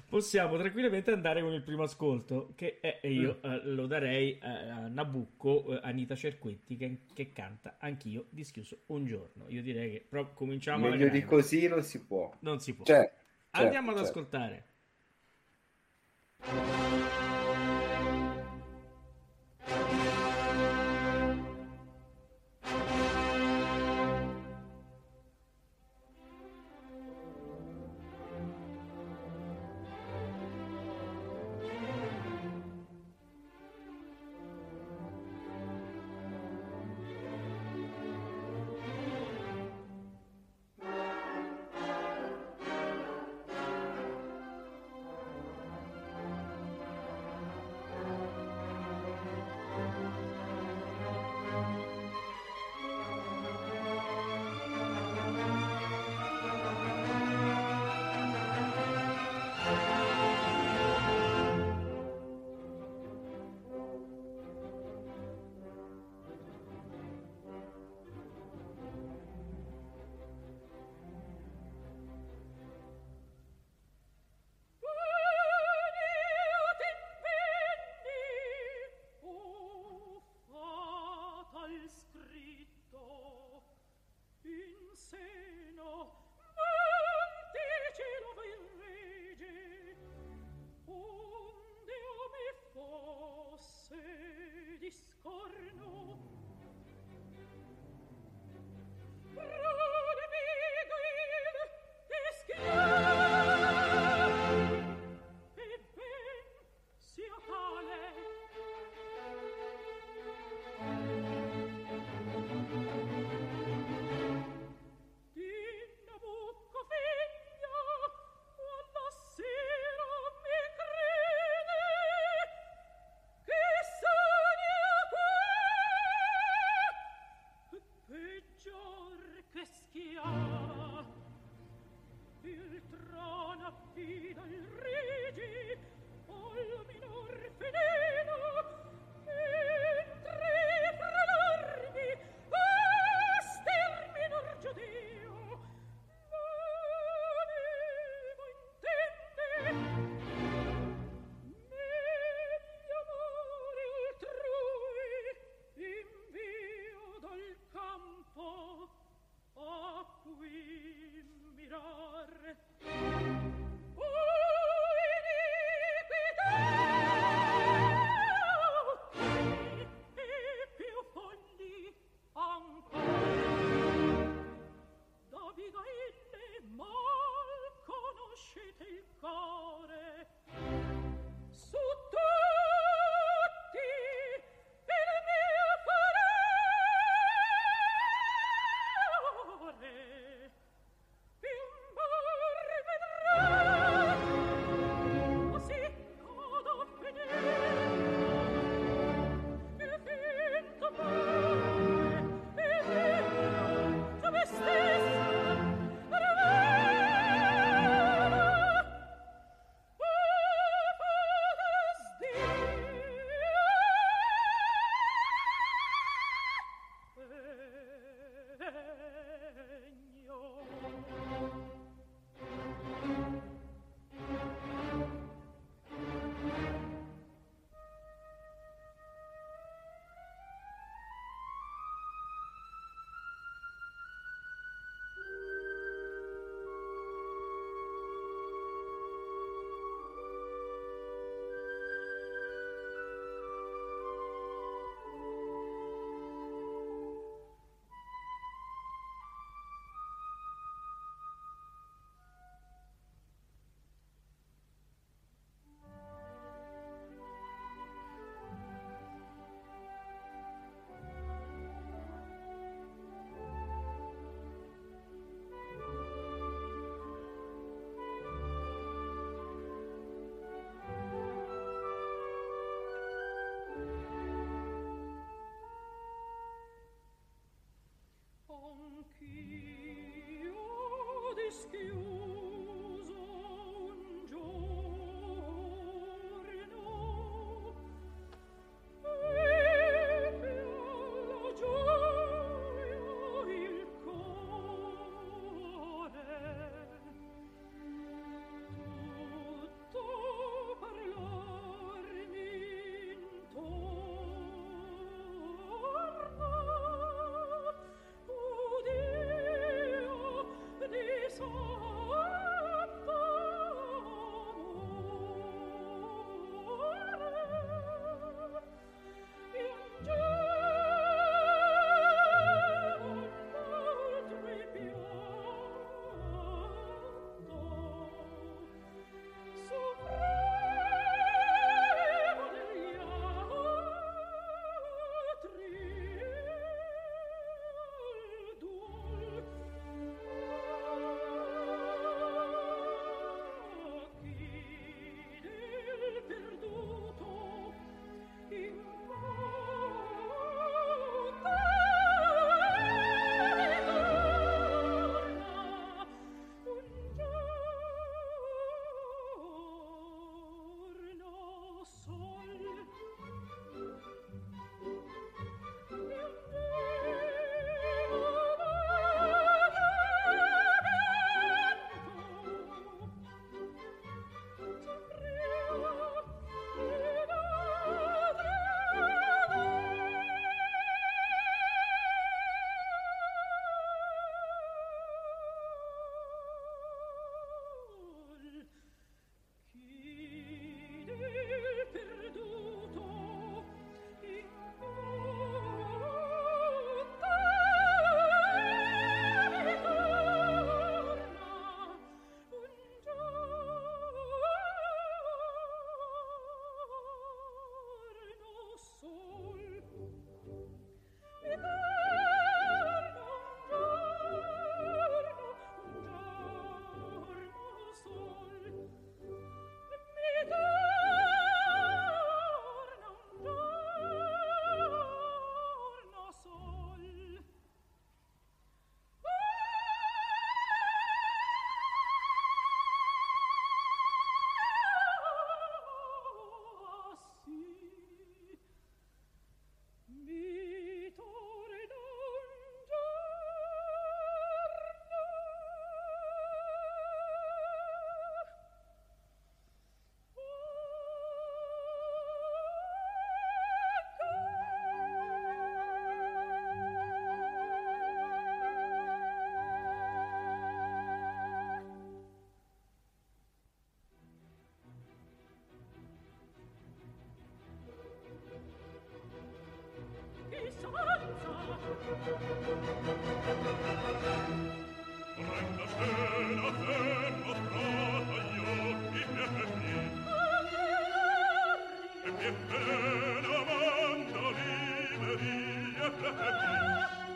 possiamo 0.08 0.56
tranquillamente 0.56 1.10
andare 1.10 1.40
con 1.42 1.52
il 1.52 1.62
primo 1.62 1.82
ascolto, 1.82 2.52
che 2.54 2.78
è, 2.80 2.98
e 3.02 3.12
io 3.12 3.40
Mm. 3.44 3.50
eh, 3.50 3.60
lo 3.64 3.86
darei 3.86 4.38
eh, 4.38 4.46
a 4.48 4.86
Nabucco, 4.88 5.74
eh, 5.74 5.80
Anita 5.82 6.14
Cerquetti, 6.14 6.76
che, 6.76 6.98
che 7.12 7.32
canta 7.32 7.76
Anch'io 7.78 8.26
dischiuso 8.30 8.82
un 8.86 9.04
giorno. 9.06 9.46
Io 9.48 9.62
direi 9.62 9.90
che 9.90 10.06
però 10.08 10.32
cominciamo 10.32 10.88
Meglio 10.88 11.08
di 11.08 11.24
così 11.24 11.66
non 11.66 11.82
si 11.82 12.04
può. 12.04 12.32
Non 12.40 12.60
si 12.60 12.74
può. 12.74 12.84
Cioè, 12.84 13.10
Andiamo 13.50 13.90
ad 13.90 13.96
certo. 13.96 14.10
ascoltare. 14.10 14.64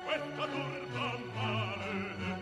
Questa 0.04 0.46
turba 0.46 1.06
maledetta 1.34 2.39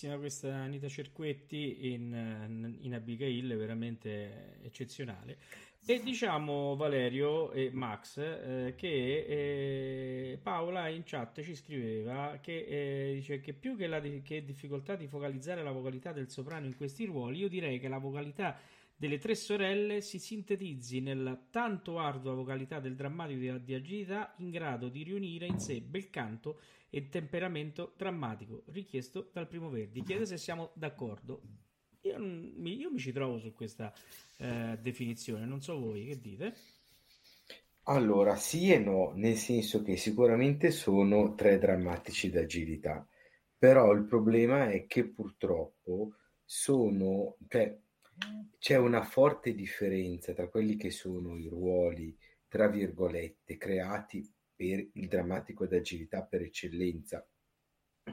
bellissima 0.00 0.16
questa 0.16 0.54
Anita 0.54 0.88
Cerquetti 0.88 1.92
in, 1.92 2.76
in 2.80 2.94
Abigail, 2.94 3.56
veramente 3.56 4.58
eccezionale. 4.62 5.36
E 5.84 6.00
diciamo 6.02 6.76
Valerio 6.76 7.50
e 7.52 7.70
Max 7.72 8.18
eh, 8.18 8.74
che 8.76 9.24
eh, 9.26 10.38
Paola 10.42 10.88
in 10.88 11.02
chat 11.04 11.42
ci 11.42 11.54
scriveva 11.54 12.38
che 12.40 12.66
eh, 12.66 13.14
dice 13.14 13.40
che 13.40 13.54
più 13.54 13.76
che 13.76 13.86
la 13.86 13.98
di- 13.98 14.20
che 14.22 14.44
difficoltà 14.44 14.94
di 14.94 15.06
focalizzare 15.06 15.62
la 15.62 15.72
vocalità 15.72 16.12
del 16.12 16.28
soprano 16.30 16.66
in 16.66 16.76
questi 16.76 17.06
ruoli, 17.06 17.38
io 17.38 17.48
direi 17.48 17.78
che 17.78 17.88
la 17.88 17.98
vocalità 17.98 18.58
delle 19.00 19.16
tre 19.16 19.34
sorelle 19.34 20.02
si 20.02 20.18
sintetizzi 20.18 21.00
nella 21.00 21.34
tanto 21.50 21.98
ardua 21.98 22.34
vocalità 22.34 22.80
del 22.80 22.94
drammatico 22.94 23.56
di, 23.56 23.72
agilità 23.72 24.34
in 24.36 24.50
grado 24.50 24.90
di 24.90 25.02
riunire 25.02 25.46
in 25.46 25.58
sé 25.58 25.80
bel 25.80 26.10
canto 26.10 26.60
e 26.90 27.08
temperamento 27.08 27.94
drammatico 27.96 28.64
richiesto 28.66 29.30
dal 29.32 29.48
primo 29.48 29.70
Verdi. 29.70 30.02
Chiede 30.02 30.26
se 30.26 30.36
siamo 30.36 30.72
d'accordo. 30.74 31.40
Io, 32.02 32.18
io 32.18 32.90
mi 32.90 32.98
ci 32.98 33.10
trovo 33.10 33.38
su 33.38 33.54
questa 33.54 33.90
eh, 34.36 34.78
definizione, 34.82 35.46
non 35.46 35.62
so 35.62 35.78
voi 35.78 36.04
che 36.04 36.20
dite. 36.20 36.54
Allora, 37.84 38.36
sì 38.36 38.70
e 38.70 38.80
no, 38.80 39.12
nel 39.14 39.36
senso 39.36 39.82
che 39.82 39.96
sicuramente 39.96 40.70
sono 40.70 41.34
tre 41.34 41.56
drammatici 41.56 42.28
d'agilità, 42.28 43.08
però 43.56 43.92
il 43.92 44.04
problema 44.04 44.68
è 44.68 44.84
che 44.86 45.06
purtroppo 45.06 46.16
sono, 46.44 47.36
cioè, 47.48 47.74
c'è 48.60 48.76
una 48.76 49.02
forte 49.02 49.54
differenza 49.54 50.34
tra 50.34 50.46
quelli 50.46 50.76
che 50.76 50.90
sono 50.90 51.38
i 51.38 51.48
ruoli, 51.48 52.14
tra 52.46 52.68
virgolette, 52.68 53.56
creati 53.56 54.30
per 54.54 54.86
il 54.92 55.08
drammatico 55.08 55.66
d'agilità 55.66 56.22
per 56.22 56.42
eccellenza, 56.42 57.26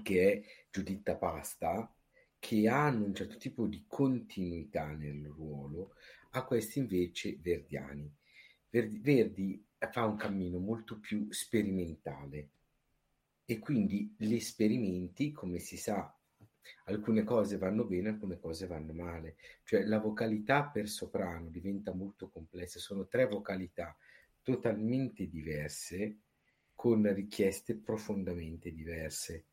che 0.01 0.31
è 0.31 0.41
Giuditta 0.71 1.17
Pasta, 1.17 1.93
che 2.39 2.69
hanno 2.69 3.03
un 3.03 3.13
certo 3.13 3.35
tipo 3.35 3.67
di 3.67 3.83
continuità 3.89 4.87
nel 4.93 5.25
ruolo, 5.25 5.95
a 6.31 6.45
questi 6.45 6.79
invece 6.79 7.37
verdiani. 7.41 8.09
Verdi, 8.69 8.99
Verdi 8.99 9.67
fa 9.91 10.05
un 10.05 10.15
cammino 10.15 10.59
molto 10.59 10.97
più 10.97 11.27
sperimentale 11.29 12.51
e 13.43 13.59
quindi 13.59 14.15
gli 14.17 14.33
esperimenti, 14.33 15.33
come 15.33 15.59
si 15.59 15.75
sa, 15.75 16.16
alcune 16.85 17.23
cose 17.23 17.57
vanno 17.57 17.85
bene, 17.85 18.09
alcune 18.09 18.39
cose 18.39 18.67
vanno 18.67 18.93
male. 18.93 19.35
Cioè 19.63 19.83
la 19.83 19.99
vocalità 19.99 20.65
per 20.65 20.87
soprano 20.87 21.49
diventa 21.49 21.93
molto 21.93 22.29
complessa, 22.29 22.79
sono 22.79 23.07
tre 23.07 23.27
vocalità 23.27 23.95
totalmente 24.41 25.27
diverse 25.27 26.19
con 26.73 27.11
richieste 27.13 27.75
profondamente 27.75 28.71
diverse 28.71 29.47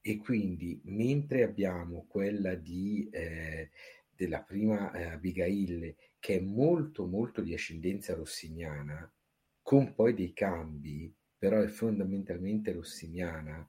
e 0.00 0.16
quindi 0.18 0.80
mentre 0.84 1.42
abbiamo 1.42 2.06
quella 2.08 2.54
di, 2.54 3.08
eh, 3.10 3.70
della 4.08 4.40
prima 4.40 4.92
eh, 4.92 5.04
Abigail 5.04 5.94
che 6.18 6.36
è 6.36 6.40
molto 6.40 7.06
molto 7.06 7.42
di 7.42 7.52
ascendenza 7.52 8.14
rossiniana 8.14 9.12
con 9.60 9.94
poi 9.94 10.14
dei 10.14 10.32
cambi 10.32 11.12
però 11.36 11.60
è 11.60 11.66
fondamentalmente 11.66 12.72
rossiniana 12.72 13.68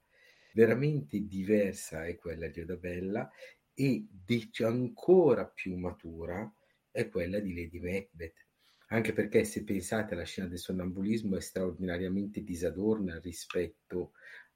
veramente 0.53 1.25
diversa 1.25 2.05
è 2.05 2.15
quella 2.15 2.47
di 2.47 2.61
Odabella 2.61 3.29
e 3.73 4.07
ancora 4.63 5.47
più 5.47 5.75
matura 5.75 6.53
è 6.91 7.07
quella 7.09 7.39
di 7.39 7.53
Lady 7.53 7.79
Macbeth 7.79 8.45
anche 8.91 9.13
perché 9.13 9.43
se 9.43 9.63
pensate 9.63 10.13
alla 10.13 10.25
scena 10.25 10.47
del 10.47 10.59
sonnambulismo 10.59 11.37
è 11.37 11.41
straordinariamente 11.41 12.43
disadorna 12.43 13.19
rispetto 13.19 14.11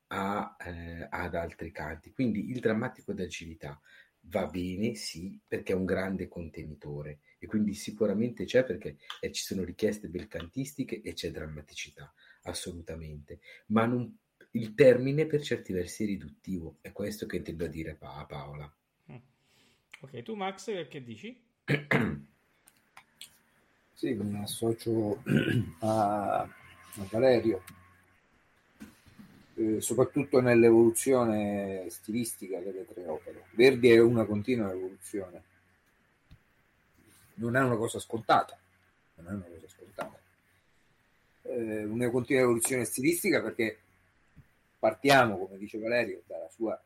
a, 0.08 0.56
eh, 0.60 1.08
ad 1.10 1.36
altri 1.36 1.72
canti. 1.72 2.12
Quindi 2.12 2.50
il 2.50 2.60
drammatico 2.60 3.14
d'agilità 3.14 3.80
va 4.28 4.46
bene, 4.48 4.96
sì, 4.96 5.40
perché 5.48 5.72
è 5.72 5.76
un 5.76 5.86
grande 5.86 6.28
contenitore 6.28 7.20
e 7.40 7.48
quindi 7.48 7.74
sicuramente 7.74 8.46
c'è 8.46 8.64
perché 8.66 8.98
eh, 9.22 9.32
ci 9.32 9.44
sono 9.44 9.64
richieste 9.64 10.10
belcantistiche 10.10 11.02
e 11.02 11.14
c'è 11.14 11.32
drammaticità. 11.32 12.14
assolutamente, 12.48 13.40
ma 13.68 13.86
non, 13.86 14.16
il 14.56 14.74
termine 14.74 15.26
per 15.26 15.42
certi 15.42 15.74
versi 15.74 16.04
è 16.04 16.08
riduttivo, 16.08 16.78
è 16.82 16.92
questo 16.92 17.26
che 17.26 17.38
intendo 17.38 17.68
dire 17.68 17.96
pa- 17.96 18.26
Paola. 18.28 18.72
Mm. 19.12 19.18
Ok, 20.02 20.22
tu 20.24 20.36
Max 20.36 20.88
che 20.88 21.04
dici? 21.04 21.38
sì, 23.94 24.14
mi 24.14 24.42
associo 24.42 25.22
a, 25.80 26.40
a 26.40 26.50
Valerio, 27.10 27.64
eh, 29.56 29.82
soprattutto 29.82 30.40
nell'evoluzione 30.40 31.90
stilistica 31.90 32.60
delle 32.60 32.86
tre 32.86 33.06
opere. 33.08 33.48
Verdi 33.52 33.92
è 33.92 34.00
una 34.00 34.24
continua 34.26 34.72
evoluzione, 34.72 35.44
non 37.36 37.58
è 37.58 37.62
una 37.62 37.76
cosa 37.76 38.00
scontata, 38.00 38.58
non 39.16 39.28
è 39.28 39.32
una 39.32 39.48
cosa 39.48 39.68
scontata. 39.68 40.18
Eh, 41.42 41.84
una 41.84 42.10
continua 42.10 42.42
evoluzione 42.42 42.86
stilistica 42.86 43.42
perché 43.42 43.80
partiamo, 44.86 45.40
come 45.40 45.58
dice 45.58 45.80
Valerio, 45.80 46.22
dalla 46.28 46.48
sua 46.48 46.80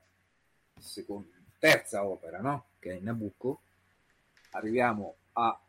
seconda, 0.79 1.35
terza 1.57 2.05
opera, 2.05 2.39
no? 2.39 2.67
che 2.79 2.95
è 2.95 2.99
Nabucco, 3.01 3.59
arriviamo 4.51 5.15
a 5.33 5.59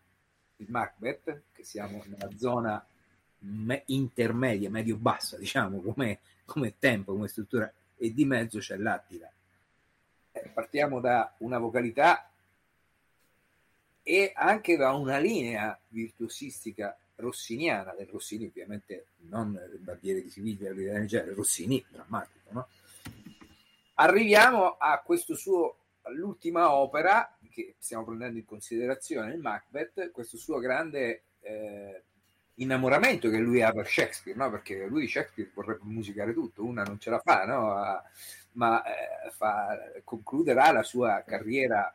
Macbeth, 0.59 1.43
che 1.51 1.65
siamo 1.65 2.01
nella 2.07 2.31
zona 2.37 2.87
me- 3.39 3.83
intermedia, 3.87 4.71
medio-bassa, 4.71 5.39
diciamo, 5.39 5.81
come, 5.81 6.21
come, 6.45 6.79
tempo, 6.79 7.15
come 7.15 7.27
struttura, 7.27 7.73
e 7.97 8.15
di 8.15 8.25
mezzo 8.25 8.61
c'è 8.61 8.77
l'Attila. 8.77 9.29
Eh, 10.31 10.49
partiamo 10.55 11.01
da 11.01 11.35
una 11.39 11.59
vocalità 11.59 12.31
e 14.05 14.31
anche 14.37 14.77
da 14.77 14.93
una 14.93 15.19
linea 15.19 15.77
virtuosistica 15.89 16.97
rossiniana, 17.21 17.95
del 17.97 18.09
Rossini 18.09 18.47
ovviamente 18.47 19.07
non 19.29 19.59
il 19.73 19.79
barbiere 19.79 20.23
di 20.23 20.31
Siviglia, 20.31 20.73
genere, 21.05 21.35
Rossini 21.35 21.85
drammatico, 21.89 22.49
no? 22.51 22.69
Arriviamo 23.95 24.77
a 24.79 24.99
questo 25.01 25.35
suo, 25.35 25.77
all'ultima 26.03 26.73
opera 26.73 27.37
che 27.51 27.75
stiamo 27.79 28.05
prendendo 28.05 28.39
in 28.39 28.47
considerazione, 28.47 29.35
il 29.35 29.41
Macbeth, 29.41 30.11
questo 30.11 30.39
suo 30.39 30.59
grande 30.59 31.23
eh, 31.41 32.03
innamoramento 32.55 33.29
che 33.29 33.39
lui 33.39 33.63
ha 33.63 33.73
per 33.73 33.87
Shakespeare, 33.87 34.39
no? 34.39 34.51
perché 34.51 34.87
lui 34.87 35.07
Shakespeare 35.07 35.51
vorrebbe 35.53 35.81
musicare 35.85 36.33
tutto, 36.33 36.65
una 36.65 36.83
non 36.83 36.99
ce 36.99 37.11
la 37.11 37.19
fa, 37.19 37.45
no? 37.45 38.03
ma 38.53 38.83
eh, 38.85 39.31
fa, 39.31 39.77
concluderà 40.05 40.73
la 40.73 40.83
sua 40.83 41.23
carriera 41.27 41.95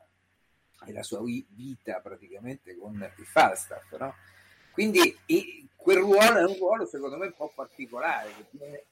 e 0.85 0.91
la 0.91 1.03
sua 1.03 1.21
vita 1.23 1.99
praticamente 1.99 2.75
con 2.77 2.93
il 2.93 3.25
Falstaff. 3.25 3.95
No? 3.97 4.13
Quindi 4.75 5.17
quel 5.73 5.99
ruolo 5.99 6.37
è 6.37 6.43
un 6.43 6.57
ruolo 6.57 6.85
secondo 6.85 7.15
me 7.15 7.27
un 7.27 7.33
po' 7.33 7.49
particolare, 7.55 8.29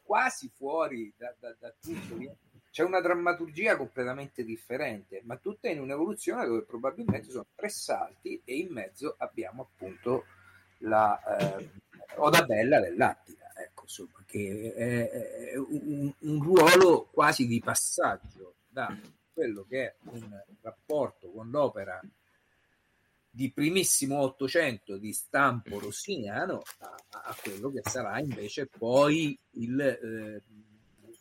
quasi 0.02 0.50
fuori 0.56 1.14
da, 1.18 1.36
da, 1.38 1.54
da 1.60 1.74
tutto. 1.78 2.38
C'è 2.72 2.84
una 2.84 3.02
drammaturgia 3.02 3.76
completamente 3.76 4.46
differente, 4.46 5.22
ma 5.26 5.36
tutta 5.36 5.68
in 5.68 5.82
un'evoluzione 5.82 6.46
dove 6.46 6.64
probabilmente 6.64 7.30
sono 7.30 7.48
tre 7.54 7.68
salti 7.68 8.42
e 8.46 8.56
in 8.56 8.72
mezzo 8.72 9.16
abbiamo 9.18 9.70
appunto 9.70 10.24
la 10.80 11.20
eh, 11.58 11.70
Oda 12.16 12.46
Bella 12.46 12.80
dell'Attila, 12.80 13.52
ecco, 13.58 13.82
insomma, 13.84 14.24
che 14.26 14.74
è, 14.74 15.10
è 15.10 15.58
un, 15.58 16.14
un, 16.18 16.42
ruolo 16.42 17.10
quasi 17.12 17.46
di 17.46 17.60
passaggio 17.60 18.56
da 18.70 18.98
quello 19.34 19.66
che 19.68 19.84
è 19.84 19.96
un 20.12 20.42
rapporto 20.62 21.30
con 21.30 21.50
l'opera 21.50 22.00
di 23.36 23.52
primissimo 23.52 24.20
Ottocento 24.20 24.98
di 24.98 25.12
stampo 25.12 25.80
rossiniano 25.80 26.62
a, 26.82 26.96
a, 27.10 27.36
quello 27.42 27.72
che 27.72 27.82
sarà 27.82 28.20
invece 28.20 28.68
poi 28.68 29.36
il, 29.54 29.82
eh, 29.82 30.42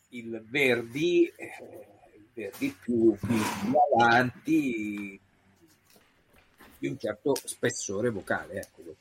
il 0.09 0.43
Verdi, 0.47 1.25
eh, 1.35 1.87
il 2.15 2.27
Verdi 2.31 2.77
più, 2.79 3.17
più, 3.19 3.35
più 3.35 3.73
avanti 3.95 5.19
di 6.77 6.87
un 6.87 6.99
certo 6.99 7.33
spessore 7.33 8.11
vocale. 8.11 8.59
Ecco. 8.59 8.95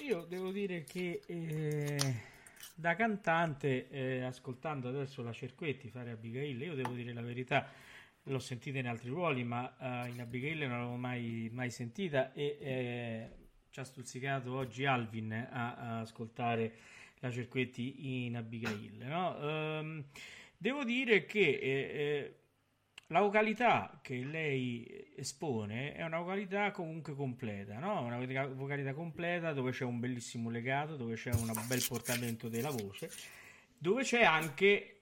Io 0.00 0.24
devo 0.26 0.52
dire 0.52 0.84
che 0.84 1.20
eh, 1.26 2.22
da 2.74 2.96
cantante, 2.96 3.90
eh, 3.90 4.22
ascoltando 4.22 4.88
adesso 4.88 5.22
la 5.22 5.32
Cerquetti 5.32 5.90
fare 5.90 6.12
Abigail, 6.12 6.58
io 6.58 6.74
devo 6.74 6.94
dire 6.94 7.12
la 7.12 7.20
verità 7.20 7.68
l'ho 8.24 8.38
sentita 8.38 8.78
in 8.78 8.86
altri 8.86 9.08
ruoli, 9.08 9.44
ma 9.44 9.74
uh, 9.78 10.08
in 10.08 10.20
Abigail 10.20 10.58
non 10.58 10.78
l'avevo 10.78 10.96
mai, 10.96 11.48
mai 11.52 11.70
sentita 11.70 12.32
e 12.32 12.58
eh, 12.60 13.30
ci 13.70 13.80
ha 13.80 13.84
stuzzicato 13.84 14.54
oggi 14.54 14.84
Alvin 14.84 15.32
a, 15.32 15.74
a, 15.74 16.00
ascoltare 16.00 16.74
la 17.20 17.30
Cerquetti 17.30 18.26
in 18.26 18.36
Abigail. 18.36 19.04
No? 19.06 19.78
Um, 19.78 20.04
devo 20.56 20.84
dire 20.84 21.24
che 21.24 21.40
eh, 21.40 21.58
eh, 21.60 22.34
la 23.08 23.20
vocalità 23.20 23.98
che 24.02 24.16
lei 24.24 25.12
espone 25.16 25.94
è 25.94 26.04
una 26.04 26.18
vocalità 26.18 26.70
comunque 26.70 27.14
completa, 27.14 27.78
no? 27.78 28.02
una 28.02 28.18
vocalità 28.54 28.92
completa 28.94 29.52
dove 29.52 29.72
c'è 29.72 29.84
un 29.84 29.98
bellissimo 29.98 30.50
legato, 30.50 30.96
dove 30.96 31.14
c'è 31.14 31.32
un 31.32 31.52
bel 31.66 31.84
portamento 31.86 32.48
della 32.48 32.70
voce, 32.70 33.10
dove 33.76 34.02
c'è 34.02 34.22
anche 34.22 34.99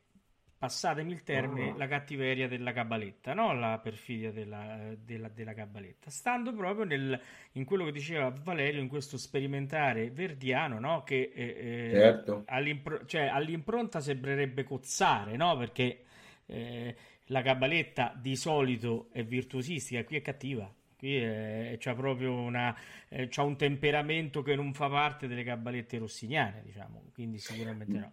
passatemi 0.58 1.12
il 1.12 1.22
termine, 1.22 1.74
la 1.76 1.86
cattiveria 1.86 2.48
della 2.48 2.72
cabaletta, 2.72 3.32
no? 3.32 3.54
la 3.54 3.78
perfidia 3.78 4.32
della, 4.32 4.92
della, 4.98 5.28
della 5.28 5.54
cabaletta, 5.54 6.10
stando 6.10 6.52
proprio 6.52 6.84
nel, 6.84 7.18
in 7.52 7.64
quello 7.64 7.84
che 7.84 7.92
diceva 7.92 8.30
Valerio, 8.42 8.80
in 8.80 8.88
questo 8.88 9.16
sperimentare 9.16 10.10
verdiano, 10.10 10.80
no? 10.80 11.04
che 11.04 11.30
eh, 11.32 11.90
eh 11.90 11.90
certo. 11.92 12.42
all'impr- 12.46 13.06
cioè, 13.06 13.26
all'impronta 13.26 14.00
sembrerebbe 14.00 14.64
cozzare, 14.64 15.36
no? 15.36 15.56
perché 15.56 16.02
eh, 16.46 16.96
la 17.26 17.42
cabaletta 17.42 18.12
di 18.16 18.34
solito 18.34 19.10
è 19.12 19.22
virtuosistica, 19.22 20.04
qui 20.04 20.16
è 20.16 20.22
cattiva. 20.22 20.72
Qui 20.96 21.16
è, 21.16 21.76
c'ha 21.78 21.94
proprio 21.94 22.34
una, 22.34 22.76
eh, 23.08 23.28
c'ha 23.28 23.44
un 23.44 23.56
temperamento 23.56 24.42
che 24.42 24.56
non 24.56 24.74
fa 24.74 24.88
parte 24.88 25.28
delle 25.28 25.44
cabalette 25.44 25.96
rossiniane, 25.98 26.62
diciamo, 26.64 27.04
quindi 27.12 27.38
sicuramente 27.38 27.98
no. 27.98 28.12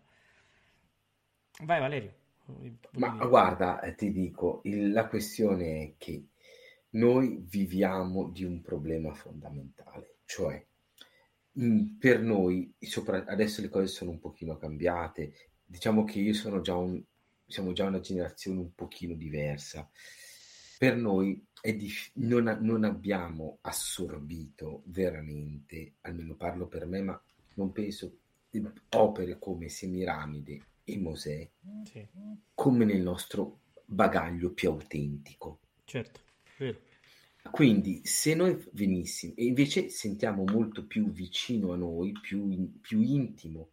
Vai 1.64 1.80
Valerio. 1.80 2.14
Ma 2.98 3.10
guarda, 3.28 3.82
eh, 3.82 3.96
ti 3.96 4.12
dico, 4.12 4.62
il- 4.64 4.92
la 4.92 5.08
questione 5.08 5.82
è 5.84 5.94
che 5.98 6.28
noi 6.92 7.44
viviamo 7.48 8.30
di 8.30 8.44
un 8.44 8.62
problema 8.62 9.14
fondamentale, 9.14 10.18
cioè 10.26 10.64
mm, 11.60 11.98
per 12.00 12.22
noi, 12.22 12.74
sopra- 12.80 13.26
adesso 13.26 13.62
le 13.62 13.70
cose 13.70 13.88
sono 13.88 14.12
un 14.12 14.20
pochino 14.20 14.58
cambiate, 14.58 15.34
diciamo 15.66 16.04
che 16.04 16.20
io 16.20 16.34
sono 16.34 16.62
già 16.62 16.76
un, 16.76 17.02
siamo 17.46 17.74
già 17.74 17.86
una 17.86 18.00
generazione 18.00 18.60
un 18.60 18.74
pochino 18.74 19.14
diversa. 19.16 19.90
Per 20.78 20.96
noi 20.98 21.44
dif- 21.62 22.12
non, 22.16 22.48
a- 22.48 22.58
non 22.60 22.84
abbiamo 22.84 23.58
assorbito 23.62 24.84
veramente, 24.86 25.96
almeno 26.02 26.36
parlo 26.36 26.68
per 26.68 26.86
me, 26.86 27.02
ma 27.02 27.22
non 27.56 27.72
penso, 27.72 28.18
opere 28.96 29.38
come 29.40 29.70
Semiramide 29.70 30.62
e 30.86 30.98
Mosè 30.98 31.50
sì. 31.84 32.08
come 32.54 32.86
nel 32.86 33.02
nostro 33.02 33.62
bagaglio 33.86 34.52
più 34.52 34.70
autentico. 34.70 35.60
Certo, 35.84 36.22
vero. 36.58 36.80
Quindi 37.52 38.02
se 38.06 38.34
noi 38.34 38.58
venissimo 38.74 39.34
e 39.36 39.46
invece 39.46 39.90
sentiamo 39.90 40.44
molto 40.46 40.86
più 40.86 41.12
vicino 41.12 41.74
a 41.74 41.76
noi, 41.76 42.12
più, 42.12 42.80
più 42.82 43.02
intimo, 43.02 43.72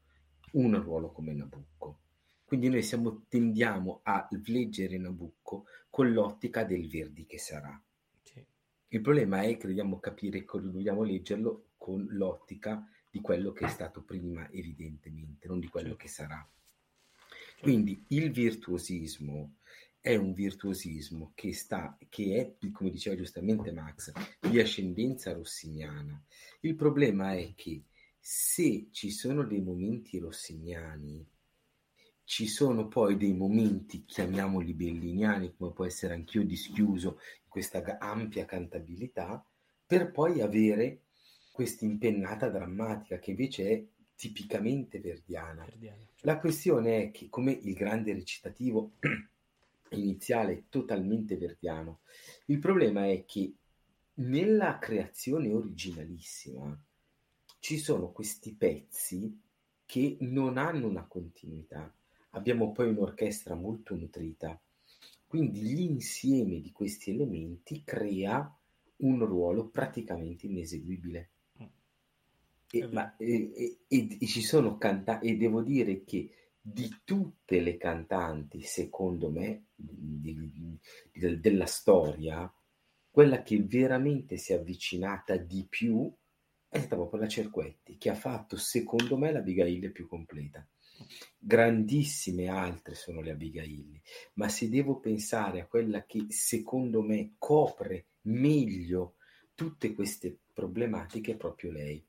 un 0.53 0.81
ruolo 0.83 1.11
come 1.11 1.33
Nabucco. 1.33 2.01
Quindi 2.45 2.69
noi 2.69 2.83
siamo, 2.83 3.25
tendiamo 3.29 4.01
a 4.03 4.29
leggere 4.31 4.99
Nabucco 4.99 5.65
con 5.89 6.13
l'ottica 6.13 6.65
del 6.65 6.87
Verdi 6.89 7.25
che 7.25 7.39
sarà. 7.39 7.83
Sì. 8.23 8.45
Il 8.89 9.01
problema 9.01 9.41
è 9.41 9.57
che 9.57 9.69
dobbiamo 9.69 9.99
capire 9.99 10.45
che 10.45 10.61
dobbiamo 10.61 11.03
leggerlo 11.03 11.71
con 11.79 12.07
l'ottica 12.11 12.87
di 13.11 13.21
quello 13.21 13.53
che 13.53 13.65
è 13.65 13.69
stato 13.69 14.03
prima, 14.03 14.51
evidentemente, 14.51 15.49
non 15.49 15.61
di 15.61 15.69
quello 15.69 15.89
certo. 15.89 16.03
che 16.03 16.09
sarà. 16.09 16.51
Quindi 17.63 18.05
il 18.09 18.33
virtuosismo 18.33 19.59
è 20.01 20.17
un 20.17 20.33
virtuosismo 20.33 21.31
che, 21.33 21.55
sta, 21.55 21.97
che 22.09 22.57
è, 22.59 22.71
come 22.73 22.91
diceva 22.91 23.15
giustamente 23.15 23.71
Max, 23.71 24.11
di 24.41 24.59
ascendenza 24.59 25.33
rossiniana. 25.33 26.21
Il 26.63 26.75
problema 26.75 27.35
è 27.35 27.53
che 27.55 27.85
se 28.19 28.89
ci 28.91 29.13
sono 29.13 29.45
dei 29.45 29.61
momenti 29.61 30.19
rossiniani, 30.19 31.25
ci 32.25 32.49
sono 32.49 32.89
poi 32.89 33.17
dei 33.17 33.33
momenti, 33.33 34.07
chiamiamoli 34.07 34.75
belliniani, 34.75 35.55
come 35.57 35.71
può 35.71 35.85
essere 35.85 36.15
anch'io 36.15 36.43
dischiuso 36.43 37.21
in 37.45 37.49
questa 37.49 37.99
ampia 38.01 38.45
cantabilità, 38.45 39.47
per 39.87 40.11
poi 40.11 40.41
avere 40.41 41.03
questa 41.53 41.85
impennata 41.85 42.49
drammatica 42.49 43.21
che 43.21 43.31
invece 43.31 43.71
è 43.71 43.85
tipicamente 44.23 45.01
verdiana. 45.01 45.65
verdiana 45.65 45.99
certo. 45.99 46.27
La 46.27 46.39
questione 46.39 47.03
è 47.03 47.11
che 47.11 47.29
come 47.29 47.51
il 47.51 47.75
grande 47.75 48.13
recitativo 48.13 48.93
iniziale 49.91 50.53
è 50.53 50.63
totalmente 50.69 51.37
verdiano, 51.37 52.03
il 52.47 52.61
problema 52.61 53.09
è 53.09 53.25
che 53.25 53.53
nella 54.15 54.79
creazione 54.79 55.53
originalissima 55.53 56.81
ci 57.59 57.79
sono 57.79 58.13
questi 58.13 58.55
pezzi 58.55 59.41
che 59.85 60.19
non 60.21 60.57
hanno 60.57 60.87
una 60.87 61.05
continuità. 61.05 61.93
Abbiamo 62.31 62.71
poi 62.71 62.91
un'orchestra 62.91 63.57
molto 63.57 63.97
nutrita, 63.97 64.57
quindi 65.27 65.63
l'insieme 65.63 66.61
di 66.61 66.71
questi 66.71 67.11
elementi 67.11 67.83
crea 67.83 68.57
un 68.99 69.27
ruolo 69.27 69.67
praticamente 69.67 70.47
ineseguibile. 70.47 71.31
E, 72.75 72.89
ma, 72.91 73.15
e, 73.17 73.79
e, 73.87 74.17
e, 74.19 74.27
ci 74.27 74.41
sono 74.41 74.79
cantanti, 74.79 75.29
e 75.29 75.37
devo 75.37 75.61
dire 75.63 76.05
che 76.05 76.31
di 76.59 76.89
tutte 77.05 77.61
le 77.61 77.77
cantanti, 77.77 78.63
secondo 78.63 79.31
me, 79.31 79.67
di, 79.75 80.81
di, 81.13 81.39
della 81.39 81.67
storia, 81.67 82.51
quella 83.11 83.43
che 83.43 83.63
veramente 83.63 84.39
si 84.39 84.55
è 84.55 84.57
avvicinata 84.57 85.37
di 85.37 85.67
più 85.69 86.11
è 86.67 86.79
stata 86.79 86.97
proprio 86.97 87.21
la 87.21 87.29
Cerquetti, 87.29 87.99
che 87.99 88.09
ha 88.09 88.15
fatto, 88.15 88.57
secondo 88.57 89.19
me, 89.19 89.31
l'Abigail 89.33 89.93
più 89.93 90.09
completa. 90.09 90.67
Grandissime 91.37 92.49
altre 92.49 92.95
sono 92.95 93.21
le 93.21 93.33
Abigail, 93.33 94.01
ma 94.35 94.49
se 94.49 94.71
devo 94.71 94.99
pensare 94.99 95.61
a 95.61 95.67
quella 95.67 96.07
che, 96.07 96.25
secondo 96.31 97.03
me, 97.03 97.35
copre 97.37 98.07
meglio 98.23 99.17
tutte 99.55 99.93
queste 99.93 100.39
problematiche, 100.55 101.33
è 101.33 101.37
proprio 101.37 101.71
lei. 101.73 102.03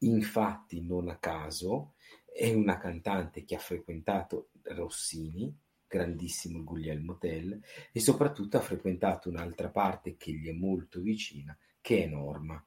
Infatti, 0.00 0.84
non 0.84 1.08
a 1.08 1.18
caso, 1.18 1.94
è 2.24 2.52
una 2.52 2.78
cantante 2.78 3.44
che 3.44 3.54
ha 3.54 3.60
frequentato 3.60 4.50
Rossini, 4.62 5.56
grandissimo 5.86 6.62
Guglielmo 6.64 7.16
Tell, 7.16 7.60
e 7.92 8.00
soprattutto 8.00 8.56
ha 8.56 8.60
frequentato 8.60 9.28
un'altra 9.28 9.70
parte 9.70 10.16
che 10.16 10.32
gli 10.32 10.48
è 10.48 10.52
molto 10.52 11.00
vicina, 11.00 11.56
che 11.80 12.04
è 12.04 12.06
Norma. 12.06 12.64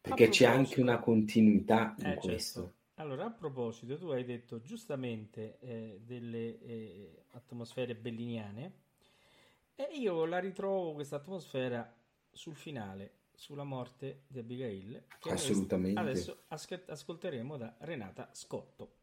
Perché 0.00 0.28
c'è 0.28 0.46
anche 0.46 0.80
una 0.80 1.00
continuità 1.00 1.96
in 1.98 2.06
eh, 2.06 2.14
questo. 2.16 2.60
Certo. 2.60 2.74
Allora, 2.98 3.24
a 3.26 3.30
proposito, 3.30 3.98
tu 3.98 4.08
hai 4.08 4.24
detto 4.24 4.62
giustamente 4.62 5.58
eh, 5.58 6.00
delle 6.04 6.60
eh, 6.60 7.24
atmosfere 7.32 7.94
belliniane, 7.94 8.84
e 9.74 9.88
io 9.98 10.24
la 10.24 10.38
ritrovo 10.38 10.94
questa 10.94 11.16
atmosfera 11.16 11.94
sul 12.30 12.54
finale, 12.54 13.12
sulla 13.36 13.64
morte 13.64 14.22
di 14.26 14.40
Abigail. 14.40 15.04
Che 15.20 15.30
Assolutamente. 15.30 16.00
Adesso 16.00 16.42
ascolteremo 16.48 17.56
da 17.56 17.76
Renata 17.78 18.30
Scotto. 18.32 18.95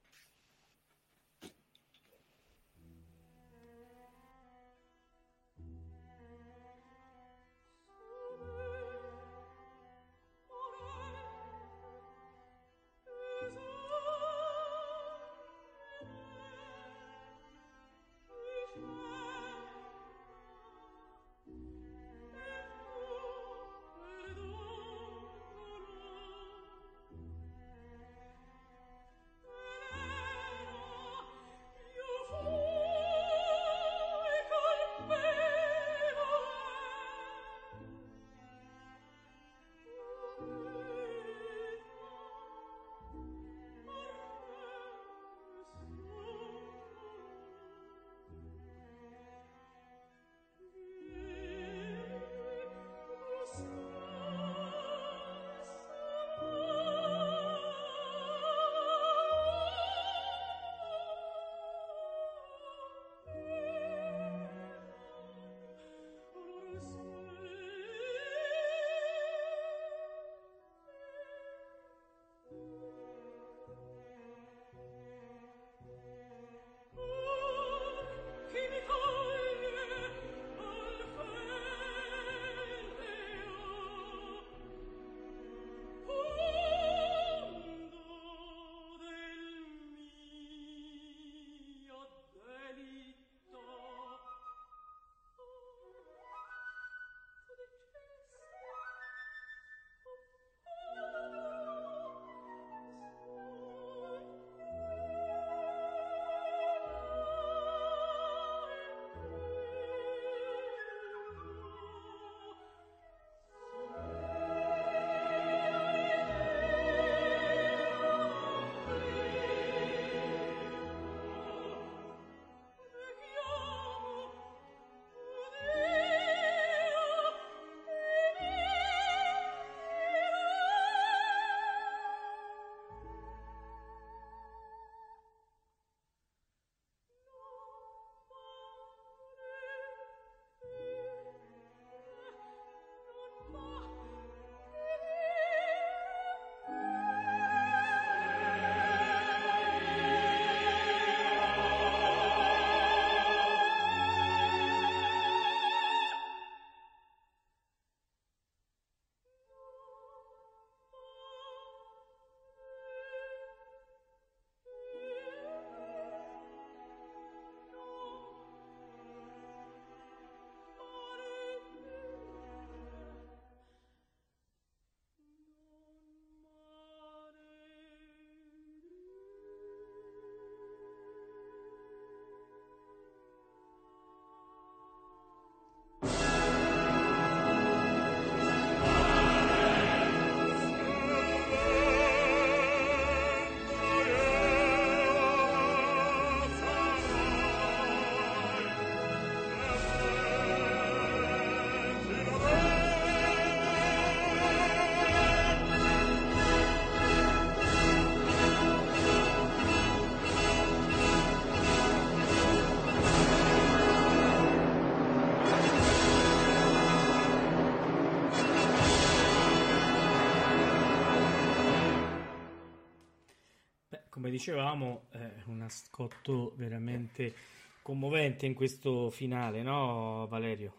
Dicevamo, 224.34 225.06
è 225.12 225.44
un 225.46 225.62
ascolto 225.62 226.54
veramente 226.56 227.36
commovente 227.84 228.48
in 228.48 228.56
questo 228.56 229.12
finale, 229.12 229.62
no 229.62 230.26
Valerio? 230.28 230.74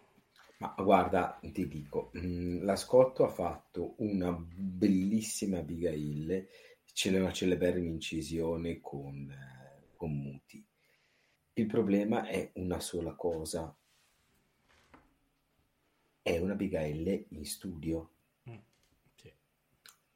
Ma 0.56 0.74
guarda, 0.76 1.38
ti 1.52 1.68
dico, 1.68 2.10
mh, 2.14 2.64
la 2.64 2.74
Scotto 2.74 3.24
ha 3.24 3.28
fatto 3.28 3.94
una 3.98 4.32
bellissima 4.32 5.58
Abigail, 5.58 6.48
ce 6.92 7.16
una 7.16 7.32
celeberrima 7.32 7.88
incisione 7.88 8.80
con, 8.80 9.30
eh, 9.30 9.92
con 9.94 10.12
Muti. 10.16 10.64
Il 11.52 11.66
problema 11.66 12.26
è 12.26 12.50
una 12.54 12.80
sola 12.80 13.14
cosa, 13.14 13.72
è 16.22 16.38
una 16.38 16.54
Abigail 16.54 17.26
in 17.28 17.44
studio. 17.44 18.10
Mm, 18.50 18.58
sì. 19.14 19.32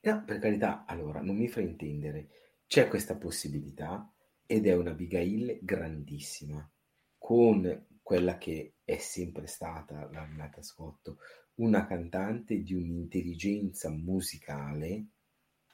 No, 0.00 0.24
per 0.24 0.40
carità, 0.40 0.84
allora, 0.86 1.20
non 1.20 1.36
mi 1.36 1.46
fraintendere, 1.46 2.47
c'è 2.68 2.86
questa 2.86 3.16
possibilità 3.16 4.12
ed 4.46 4.66
è 4.66 4.74
una 4.74 4.90
Abigail 4.90 5.58
grandissima, 5.62 6.70
con 7.16 7.86
quella 8.02 8.38
che 8.38 8.74
è 8.84 8.98
sempre 8.98 9.46
stata 9.46 10.08
la 10.12 10.24
Renata 10.24 10.62
Scotto, 10.62 11.18
una 11.56 11.86
cantante 11.86 12.62
di 12.62 12.74
un'intelligenza 12.74 13.90
musicale 13.90 15.06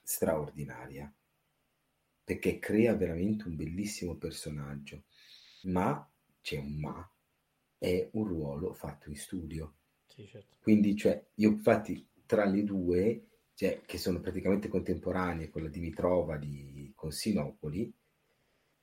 straordinaria, 0.02 1.12
perché 2.22 2.58
crea 2.58 2.94
veramente 2.94 3.48
un 3.48 3.56
bellissimo 3.56 4.16
personaggio, 4.16 5.02
ma 5.64 6.08
c'è 6.40 6.58
un 6.58 6.78
ma, 6.78 7.12
è 7.76 8.08
un 8.12 8.24
ruolo 8.24 8.72
fatto 8.72 9.08
in 9.08 9.16
studio. 9.16 9.74
Sì, 10.06 10.26
certo. 10.26 10.56
Quindi, 10.60 10.96
cioè, 10.96 11.26
io 11.34 11.50
infatti 11.50 12.06
tra 12.24 12.44
le 12.44 12.62
due, 12.62 13.26
cioè, 13.54 13.82
che 13.84 13.98
sono 13.98 14.20
praticamente 14.20 14.68
contemporanee, 14.68 15.50
quella 15.50 15.68
di 15.68 15.80
Mitrova 15.80 16.36
di 16.36 16.48
Consinopoli, 17.04 17.92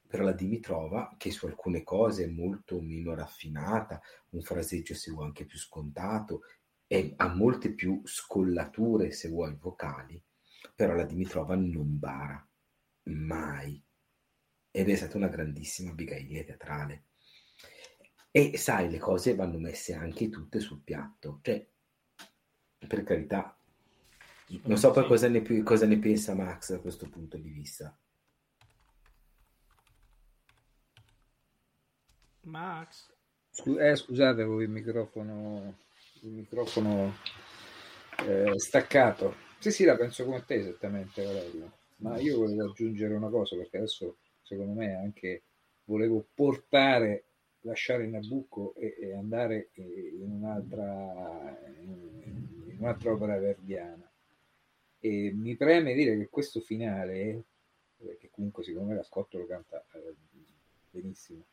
però 0.06 0.24
la 0.24 0.34
Dimitrova, 0.34 1.16
che 1.18 1.32
su 1.32 1.48
alcune 1.48 1.84
cose 1.84 2.26
è 2.26 2.28
molto 2.28 2.80
meno 2.80 3.16
raffinata, 3.16 4.00
un 4.30 4.42
fraseggio 4.42 4.94
se 4.94 5.12
vuoi 5.12 5.26
anche 5.26 5.46
più 5.46 5.58
scontato, 5.58 6.42
e 6.86 7.14
ha 7.16 7.34
molte 7.34 7.74
più 7.74 8.02
scollature 8.04 9.12
se 9.12 9.30
vuoi 9.30 9.56
vocali, 9.56 10.22
però 10.76 10.94
la 10.94 11.06
Dimitrova 11.06 11.56
non 11.56 11.98
bara 11.98 12.48
mai. 13.06 13.82
Ed 14.70 14.90
è 14.90 14.96
stata 14.96 15.18
una 15.18 15.28
grandissima 15.28 15.92
Abigail 15.92 16.46
teatrale. 16.46 17.06
E 18.30 18.56
sai, 18.58 18.90
le 18.90 19.00
cose 19.00 19.36
vanno 19.36 19.58
messe 19.58 19.94
anche 19.94 20.30
tutte 20.30 20.60
sul 20.60 20.82
piatto. 20.84 21.40
Cioè, 21.42 21.68
per 22.88 23.04
carità, 23.04 23.58
non 24.64 24.78
so 24.78 24.92
poi 24.92 25.06
cosa 25.06 25.30
ne, 25.30 25.64
cosa 25.64 25.86
ne 25.86 25.98
pensa 25.98 26.36
Max 26.36 26.72
da 26.72 26.80
questo 26.80 27.08
punto 27.08 27.38
di 27.38 27.50
vista. 27.50 27.98
Max. 32.44 33.12
Eh, 33.66 33.96
scusate, 33.96 34.42
avevo 34.42 34.62
il 34.62 34.70
microfono, 34.70 35.78
il 36.22 36.30
microfono 36.30 37.14
eh, 38.26 38.54
staccato. 38.58 39.36
Sì, 39.60 39.72
sì, 39.72 39.84
la 39.84 39.96
penso 39.96 40.26
come 40.26 40.44
te 40.46 40.56
esattamente, 40.56 41.24
Valerio. 41.24 41.72
Ma 41.98 42.18
io 42.18 42.38
volevo 42.38 42.70
aggiungere 42.70 43.14
una 43.14 43.30
cosa 43.30 43.56
perché 43.56 43.78
adesso, 43.78 44.18
secondo 44.42 44.74
me, 44.74 44.96
anche 44.96 45.44
volevo 45.84 46.26
portare, 46.34 47.26
lasciare 47.62 48.08
Nabucco 48.08 48.74
e, 48.76 48.96
e 49.00 49.14
andare 49.14 49.70
in 49.76 50.32
un'altra, 50.32 51.60
in 51.80 52.76
un'altra 52.80 53.12
opera 53.12 53.38
verdiana. 53.38 54.10
E 55.00 55.32
mi 55.34 55.56
preme 55.56 55.94
dire 55.94 56.18
che 56.18 56.30
questo 56.30 56.60
finale, 56.60 57.44
eh, 57.98 58.18
che 58.20 58.30
comunque 58.32 58.64
secondo 58.64 58.90
me 58.90 58.96
la 58.96 59.04
Scotto 59.04 59.38
lo 59.38 59.46
canta 59.46 59.84
eh, 59.94 60.16
benissimo, 60.90 61.44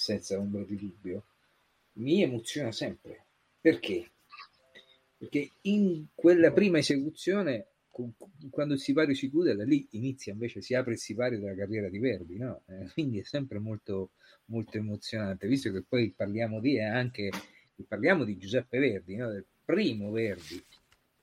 senza 0.00 0.38
ombra 0.38 0.62
di 0.62 0.76
dubbio, 0.76 1.24
mi 1.94 2.22
emoziona 2.22 2.72
sempre. 2.72 3.26
Perché? 3.60 4.10
Perché 5.18 5.50
in 5.62 6.06
quella 6.14 6.50
prima 6.52 6.78
esecuzione, 6.78 7.66
quando 8.50 8.74
il 8.74 8.80
sipario 8.80 9.14
si 9.14 9.28
chiude, 9.28 9.54
da 9.54 9.64
lì 9.64 9.86
inizia 9.90 10.32
invece, 10.32 10.62
si 10.62 10.72
apre 10.74 10.92
il 10.92 10.98
sipario 10.98 11.38
della 11.38 11.54
carriera 11.54 11.90
di 11.90 11.98
Verdi, 11.98 12.38
no? 12.38 12.62
Eh, 12.66 12.88
quindi 12.94 13.18
è 13.18 13.24
sempre 13.24 13.58
molto, 13.58 14.12
molto 14.46 14.78
emozionante, 14.78 15.46
visto 15.46 15.70
che 15.70 15.82
poi 15.86 16.10
parliamo 16.16 16.60
di 16.60 16.80
anche 16.80 17.30
parliamo 17.86 18.24
di 18.24 18.38
Giuseppe 18.38 18.78
Verdi, 18.78 19.16
no? 19.16 19.30
del 19.30 19.44
primo 19.64 20.10
Verdi. 20.10 20.62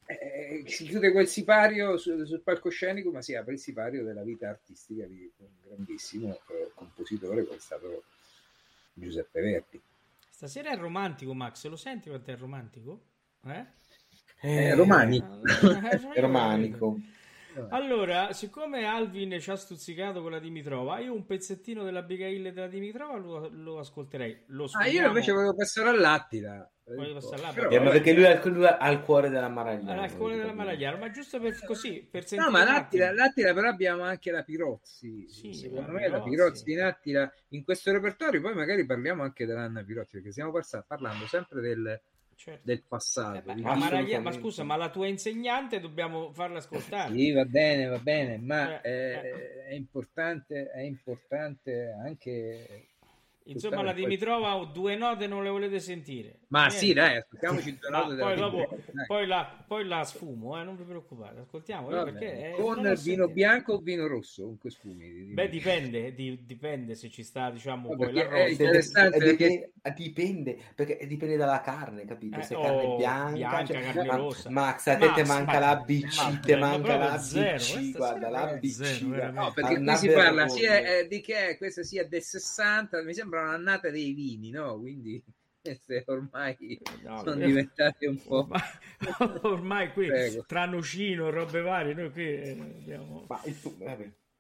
Eh, 0.06 0.64
si 0.68 0.86
chiude 0.86 1.12
quel 1.12 1.28
sipario 1.28 1.98
sul, 1.98 2.26
sul, 2.28 2.42
palcoscenico, 2.42 3.12
ma 3.12 3.22
si 3.22 3.36
apre 3.36 3.54
il 3.54 3.60
sipario 3.60 4.04
della 4.04 4.24
vita 4.24 4.50
artistica 4.50 5.06
di 5.06 5.30
un 5.38 5.48
grandissimo 5.64 6.40
eh, 6.50 6.72
compositore 6.74 7.46
che 7.46 7.56
è 7.56 7.60
stato 7.60 8.04
Giuseppe 8.98 9.42
Verdi. 9.42 9.82
Stasera 10.30 10.72
è 10.72 10.78
romantico, 10.78 11.34
Max. 11.34 11.66
Lo 11.68 11.76
senti 11.76 12.10
quanto 12.10 12.32
è 12.32 12.38
romantico? 12.38 13.02
Eh? 13.46 13.66
Eh, 14.42 14.76
romanico. 14.76 15.42
è 16.14 16.20
romanico. 16.20 16.98
Allora, 17.70 18.34
siccome 18.34 18.86
Alvin 18.86 19.40
ci 19.40 19.50
ha 19.50 19.56
stuzzicato 19.56 20.22
con 20.22 20.32
la 20.32 20.40
Dimitrova, 20.40 21.00
io 21.00 21.14
un 21.14 21.26
pezzettino 21.26 21.84
della 21.84 22.00
Abigail 22.00 22.54
della 22.54 22.68
Dimitrova 22.68 23.18
lo, 23.18 23.50
lo 23.50 23.80
ascolterei. 23.80 24.44
Lo 24.48 24.68
ah, 24.74 24.86
io 24.86 25.08
invece 25.08 25.32
volevo 25.32 25.56
passare 25.56 25.90
all'Attila. 25.90 26.70
Però, 26.88 27.70
eh, 27.70 27.82
perché 27.82 28.14
lui 28.14 28.26
ha, 28.26 28.42
lui 28.46 28.66
ha 28.66 28.90
il 28.90 29.02
cuore 29.02 29.28
della 29.28 29.50
Maragliano. 29.50 30.02
Ha 30.02 30.06
il 30.06 30.16
cuore 30.16 30.38
della 30.38 30.54
Maragliano, 30.54 30.98
ma 30.98 31.12
giusto 31.12 31.38
per 31.38 31.62
così, 31.66 32.08
per 32.10 32.26
sentire. 32.26 32.50
No, 32.50 32.58
ma 32.58 32.64
l'Attila, 32.64 33.12
l'Attila 33.12 33.54
però 33.54 33.68
abbiamo 33.68 34.04
anche 34.04 34.32
la 34.32 34.42
Pirozzi. 34.42 35.28
Sì, 35.28 35.54
Secondo 35.54 35.92
la 35.92 36.00
me 36.00 36.06
Pirozzi. 36.06 36.18
la 36.18 36.24
Pirozzi 36.24 36.72
in 36.72 36.82
Attila 36.82 37.34
in 37.50 37.66
questo 37.66 37.92
repertorio, 37.92 38.40
poi 38.40 38.54
magari 38.54 38.86
parliamo 38.86 39.24
anche 39.24 39.46
dell'Anna 39.46 39.84
Pirozzi, 39.84 40.12
perché 40.14 40.32
stiamo 40.32 40.54
parlando 40.88 41.28
sempre 41.28 41.60
del, 41.60 42.02
certo. 42.36 42.62
del 42.64 42.84
passato. 42.88 43.52
Eh, 43.52 43.56
ma, 43.56 43.76
Maraglia, 43.76 44.22
ma, 44.22 44.32
scusa, 44.32 44.64
ma 44.64 44.78
la 44.78 44.90
tua 44.90 45.08
insegnante 45.08 45.82
dobbiamo 45.82 46.32
farla 46.32 46.60
ascoltare. 46.60 47.14
Sì, 47.14 47.34
va 47.34 47.44
bene, 47.44 47.88
va 47.88 48.00
bene, 48.00 48.38
ma 48.38 48.80
eh, 48.80 48.92
eh. 48.92 49.66
È, 49.66 49.74
importante, 49.74 50.72
è 50.72 50.82
importante 50.82 51.94
anche 52.02 52.88
Insomma, 53.48 53.82
la 53.82 53.94
Dimitrova 53.94 54.70
due 54.72 54.96
note 54.96 55.28
non 55.28 55.44
le 55.44 55.50
volete 55.50 55.80
sentire. 55.80 56.40
Ma 56.50 56.68
Niente. 56.68 56.78
sì, 56.78 56.94
dai, 56.94 57.18
ascoltiamoci 57.18 57.78
due 57.78 57.90
note. 57.90 58.16
poi, 58.16 58.36
dopo, 58.36 58.78
poi, 59.06 59.28
la, 59.28 59.64
poi 59.68 59.86
la 59.86 60.04
sfumo, 60.04 60.60
eh, 60.60 60.64
non 60.64 60.76
vi 60.76 60.84
preoccupate, 60.84 61.42
ascoltiamo. 61.42 61.88
Perché, 61.88 62.52
eh, 62.52 62.56
con 62.58 62.76
vino 62.82 62.96
sentire. 62.96 63.28
bianco 63.30 63.74
o 63.74 63.78
vino 63.80 64.08
rosso? 64.08 64.56
Con 64.60 64.70
sfumi? 64.70 65.34
Beh, 65.34 65.50
dipende, 65.50 66.14
di, 66.14 66.46
dipende 66.46 66.96
se 66.96 67.10
ci 67.10 67.24
sta, 67.24 67.50
diciamo, 67.50 67.90
no, 67.90 67.96
poi 67.96 68.18
è 68.18 68.48
interessante 68.50 69.18
perché... 69.18 69.72
dipende, 69.96 70.58
perché 70.76 71.06
dipende 71.08 71.36
dalla 71.38 71.62
carne, 71.62 72.06
capito? 72.06 72.42
Se 72.42 72.56
eh, 72.56 72.62
carne 72.62 72.84
oh, 72.84 72.96
bianca, 72.98 73.34
bianca 73.34 73.66
cioè, 73.66 73.82
carne 73.82 74.06
ma, 74.06 74.16
rossa. 74.16 74.50
Max, 74.50 74.88
a 74.88 74.98
te 74.98 75.06
Max, 75.06 75.28
manca 75.28 75.54
ma, 75.54 75.60
la 75.60 75.76
BC, 75.78 76.40
te 76.42 76.56
manca 76.56 76.98
la 76.98 77.18
BC, 77.18 77.92
guarda, 77.96 78.30
la 78.30 78.58
BC. 78.60 79.02
No, 79.02 79.52
perché 79.54 79.78
qui 79.82 79.96
si 79.96 80.10
parla 80.10 80.48
sia 80.48 81.06
di 81.08 81.22
che 81.22 81.56
questa 81.58 81.84
sia 81.84 82.06
del 82.08 82.22
60, 82.22 83.04
mi 83.04 83.14
sembra 83.14 83.37
un'annata 83.44 83.90
dei 83.90 84.14
vini, 84.14 84.50
no? 84.50 84.80
Quindi 84.80 85.24
ormai 86.06 86.80
no, 87.04 87.18
sono 87.18 87.40
io... 87.40 87.46
diventati 87.48 88.06
un 88.06 88.22
po'. 88.22 88.48
Ormai, 88.48 89.40
ormai 89.44 89.92
qui 89.92 90.08
Prego. 90.08 90.44
tra 90.46 90.66
nocino, 90.66 91.30
robe 91.30 91.62
varie, 91.62 91.94
noi 91.94 92.12
qui 92.12 92.26
eh, 92.26 92.52
abbiamo. 92.52 93.26
Ma 93.28 93.42
il 93.46 93.60
tu... 93.60 93.76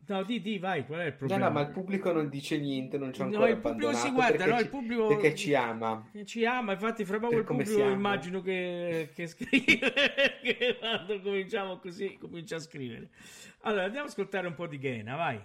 No, 0.07 0.23
di, 0.23 0.41
di, 0.41 0.57
vai, 0.57 0.85
qual 0.85 1.01
è 1.01 1.05
il 1.07 1.13
problema? 1.15 1.47
No, 1.47 1.47
no, 1.49 1.59
ma 1.59 1.67
il 1.67 1.73
pubblico 1.73 2.13
non 2.13 2.29
dice 2.29 2.57
niente, 2.57 2.97
non 2.97 3.11
c'è 3.11 3.23
ancora 3.23 3.45
no, 3.45 3.51
il 3.51 3.57
pubblico 3.57 3.93
si 3.93 4.11
guarda, 4.11 4.45
no, 4.45 4.57
il 4.57 4.69
pubblico 4.69 5.07
perché 5.07 5.35
ci 5.35 5.53
ama. 5.53 6.09
Ci 6.23 6.45
ama, 6.45 6.71
infatti 6.71 7.03
fra 7.03 7.19
poco 7.19 7.35
il 7.35 7.43
pubblico 7.43 7.89
immagino 7.89 8.41
che, 8.41 9.09
che 9.13 9.27
scrive 9.27 9.91
che 10.41 10.77
quando 10.79 11.19
cominciamo 11.19 11.77
così 11.79 12.17
comincia 12.17 12.55
a 12.55 12.59
scrivere. 12.59 13.09
Allora, 13.61 13.83
andiamo 13.83 14.05
ad 14.05 14.11
ascoltare 14.11 14.47
un 14.47 14.55
po' 14.55 14.67
di 14.67 14.77
Ghena, 14.77 15.17
vai. 15.17 15.41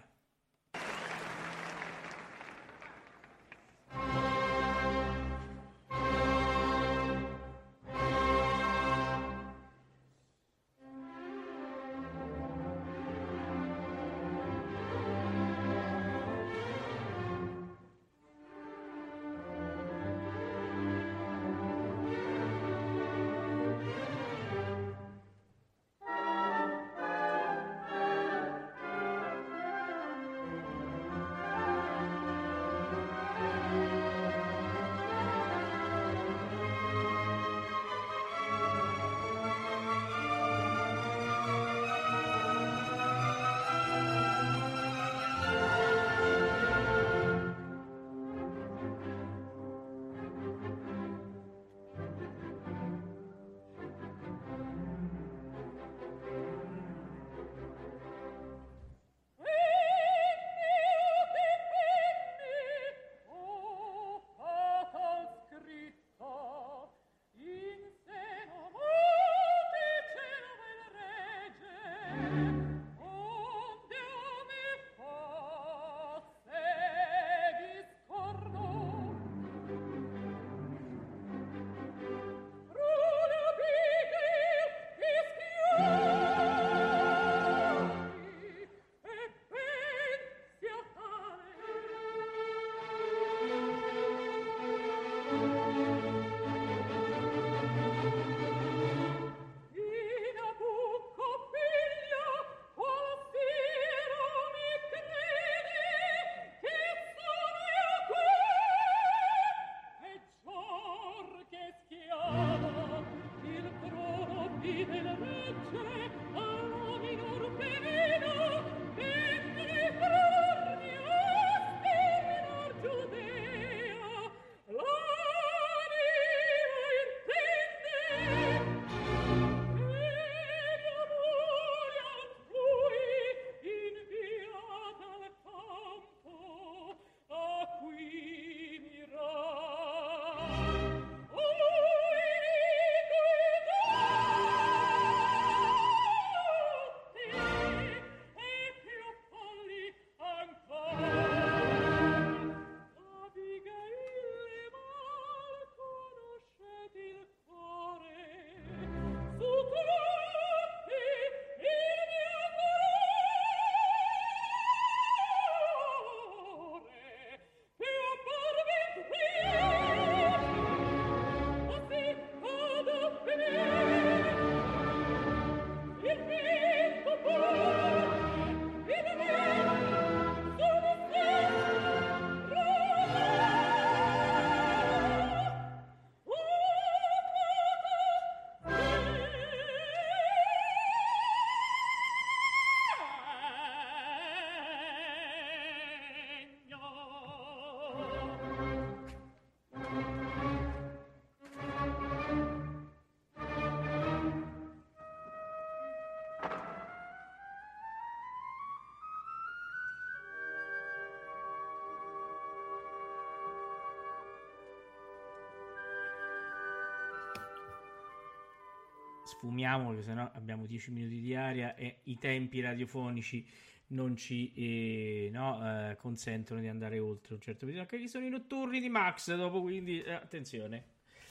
Sfumiamo, 219.33 219.89
perché 219.89 220.03
sennò 220.03 220.31
abbiamo 220.35 220.67
10 220.67 220.91
minuti 220.91 221.21
di 221.21 221.35
aria 221.35 221.75
e 221.75 222.01
i 222.05 222.19
tempi 222.19 222.61
radiofonici 222.61 223.47
non 223.89 224.17
ci 224.17 224.53
eh, 224.55 225.31
no, 225.31 225.61
eh, 225.63 225.97
consentono 225.97 226.61
di 226.61 226.69
andare 226.69 226.99
oltre 226.99 227.35
un 227.35 227.41
certo 227.41 227.67
periodo. 227.67 227.83
Anche 227.83 227.99
ci 227.99 228.09
sono 228.09 228.25
i 228.25 228.31
notturni 228.31 228.81
di 228.81 228.89
Max 228.89 229.35
dopo, 229.35 229.61
quindi 229.61 230.03
eh, 230.03 230.13
attenzione. 230.13 230.85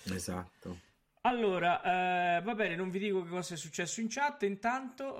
Esatto. 0.05 0.89
Allora, 1.21 2.37
eh, 2.37 2.41
va 2.41 2.55
bene, 2.55 2.75
non 2.75 2.89
vi 2.89 2.97
dico 2.97 3.21
che 3.23 3.29
cosa 3.29 3.53
è 3.53 3.57
successo 3.57 4.01
in 4.01 4.07
chat. 4.09 4.43
Intanto, 4.43 5.15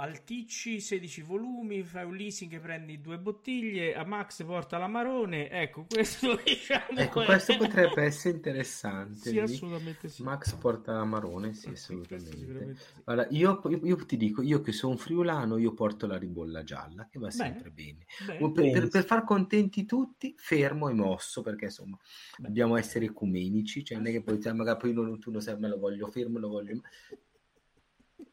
uh, 0.00 0.08
al 0.10 0.24
Ticci 0.24 0.80
16 0.80 1.22
volumi, 1.22 1.82
fai 1.82 2.04
un 2.04 2.16
leasing 2.16 2.52
e 2.54 2.58
prendi 2.58 3.00
due 3.00 3.18
bottiglie. 3.18 3.94
A 3.94 4.04
Max 4.04 4.42
porta 4.44 4.78
l'amarone. 4.78 5.50
Ecco, 5.50 5.84
questo 5.88 6.38
diciamo. 6.42 6.98
Ecco, 6.98 7.22
questo 7.24 7.56
potrebbe 7.56 8.02
essere 8.02 8.34
interessante. 8.36 9.30
Sì, 9.30 9.38
assolutamente 9.38 10.08
sì. 10.08 10.22
Max 10.22 10.54
porta 10.54 10.92
l'amarone, 10.92 11.52
sì, 11.54 11.68
Questo 11.68 11.92
assolutamente. 11.92 12.76
sì. 12.76 13.00
Allora, 13.04 13.28
io, 13.30 13.60
io- 13.68 13.80
io 13.82 13.96
ti 14.06 14.16
dico, 14.16 14.42
io 14.42 14.60
che 14.60 14.72
sono 14.72 14.92
un 14.92 14.98
friulano, 14.98 15.58
io 15.58 15.72
porto 15.74 16.06
la 16.06 16.16
ribolla 16.16 16.62
gialla, 16.62 17.06
che 17.10 17.18
va 17.18 17.30
sempre 17.30 17.70
bene. 17.70 18.06
Bene. 18.26 18.52
Per, 18.52 18.70
per- 18.70 18.88
per 18.88 19.04
far 19.04 19.24
contenti 19.24 19.84
tutti, 19.84 20.34
fermo 20.36 20.88
e 20.88 20.94
mosso, 20.94 21.42
perché 21.42 21.66
insomma 21.66 21.96
Beh. 22.38 22.46
dobbiamo 22.48 22.76
essere 22.76 23.04
ecumenici, 23.06 23.84
cioè 23.84 23.98
non 23.98 24.06
è 24.06 24.10
che 24.12 24.22
poi, 24.22 24.38
magari 24.54 24.78
poi 24.78 24.92
non- 24.92 25.18
tu 25.18 25.30
non 25.30 25.40
sai, 25.40 25.58
me 25.58 25.68
lo 25.68 25.78
voglio 25.78 26.06
fermo, 26.08 26.38
lo 26.38 26.48
voglio... 26.48 26.80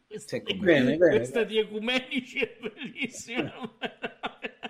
Questa, 0.07 0.41
com'è. 0.41 0.57
Bene, 0.57 0.97
bene. 0.97 1.15
questa 1.17 1.43
di 1.43 1.57
ecumenici 1.57 2.39
è 2.39 2.57
bellissima. 2.61 3.77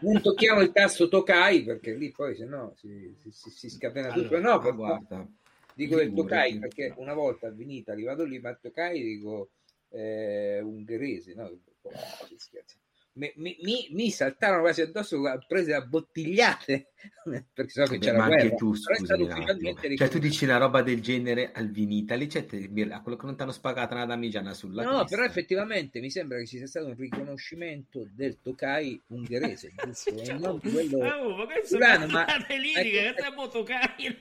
Non 0.02 0.22
tocchiamo 0.22 0.62
il 0.62 0.72
tasto 0.72 1.08
Tokai 1.08 1.64
perché 1.64 1.94
lì 1.96 2.12
poi 2.12 2.36
se 2.36 2.46
no 2.46 2.74
si, 2.76 3.16
si- 3.20 3.32
si- 3.32 3.50
si 3.50 3.70
scatena 3.70 4.12
tutto. 4.12 4.36
Allora, 4.36 4.54
No, 4.54 4.60
per- 4.60 4.76
guarda, 4.76 5.28
dico 5.74 5.96
del. 5.96 6.14
Tokai 6.14 6.60
perché 6.60 6.94
una 6.98 7.14
volta 7.14 7.50
Venita 7.52 7.92
arrivato 7.92 8.24
lì, 8.24 8.40
ma 8.40 8.54
Tokai 8.56 9.02
dico 9.02 9.52
eh, 9.90 10.60
ungherese, 10.62 11.34
no? 11.34 11.46
Oh, 11.82 11.92
si 12.28 12.36
scherza. 12.38 12.76
Mi, 13.18 13.32
mi- 13.38 13.88
mi- 13.92 14.12
saltarono 14.12 14.62
quasi 14.62 14.82
addosso 14.82 15.20
prese 15.48 15.74
a 15.74 15.82
bottigliate 15.82 16.92
perché 17.54 17.72
so 17.72 17.84
che 17.86 17.98
c'era 17.98 18.18
ma 18.18 18.26
anche 18.26 18.50
guerra. 18.50 18.56
tu, 18.58 18.74
è 18.74 18.78
stato 18.78 19.26
scusami 19.26 19.98
Cioè, 19.98 20.08
tu 20.08 20.20
dici 20.20 20.44
una 20.44 20.58
roba 20.58 20.84
del 20.84 21.02
genere 21.02 21.52
al 21.52 21.70
Vinitali, 21.72 22.30
cioè, 22.30 22.46
te- 22.46 22.70
a 22.92 23.02
quello 23.02 23.18
che 23.18 23.26
non 23.26 23.36
ti 23.36 23.42
hanno 23.42 23.52
spagato 23.52 23.96
una 23.96 24.06
damigiana 24.06 24.54
sulla 24.54 24.84
No, 24.84 25.00
testa. 25.02 25.16
però 25.16 25.28
effettivamente 25.28 26.00
mi 26.00 26.12
sembra 26.12 26.38
che 26.38 26.46
ci 26.46 26.58
sia 26.58 26.68
stato 26.68 26.86
un 26.88 26.96
riconoscimento 26.96 28.08
del 28.12 28.38
Tokai 28.42 29.02
ungherese, 29.08 29.72
giusto? 29.84 30.16
E 30.16 30.34
non 30.34 30.60
quello... 30.62 31.04
Ah, 31.04 31.26
oh, 31.26 31.36
ma 31.38 31.46
questo 31.46 31.76
Urano, 31.78 32.06
è 32.06 32.08
ma- 32.10 32.26
lirica, 32.50 32.80
ecco- 32.82 33.14
che 33.16 33.22
siamo 33.22 33.48
toccati. 33.48 34.18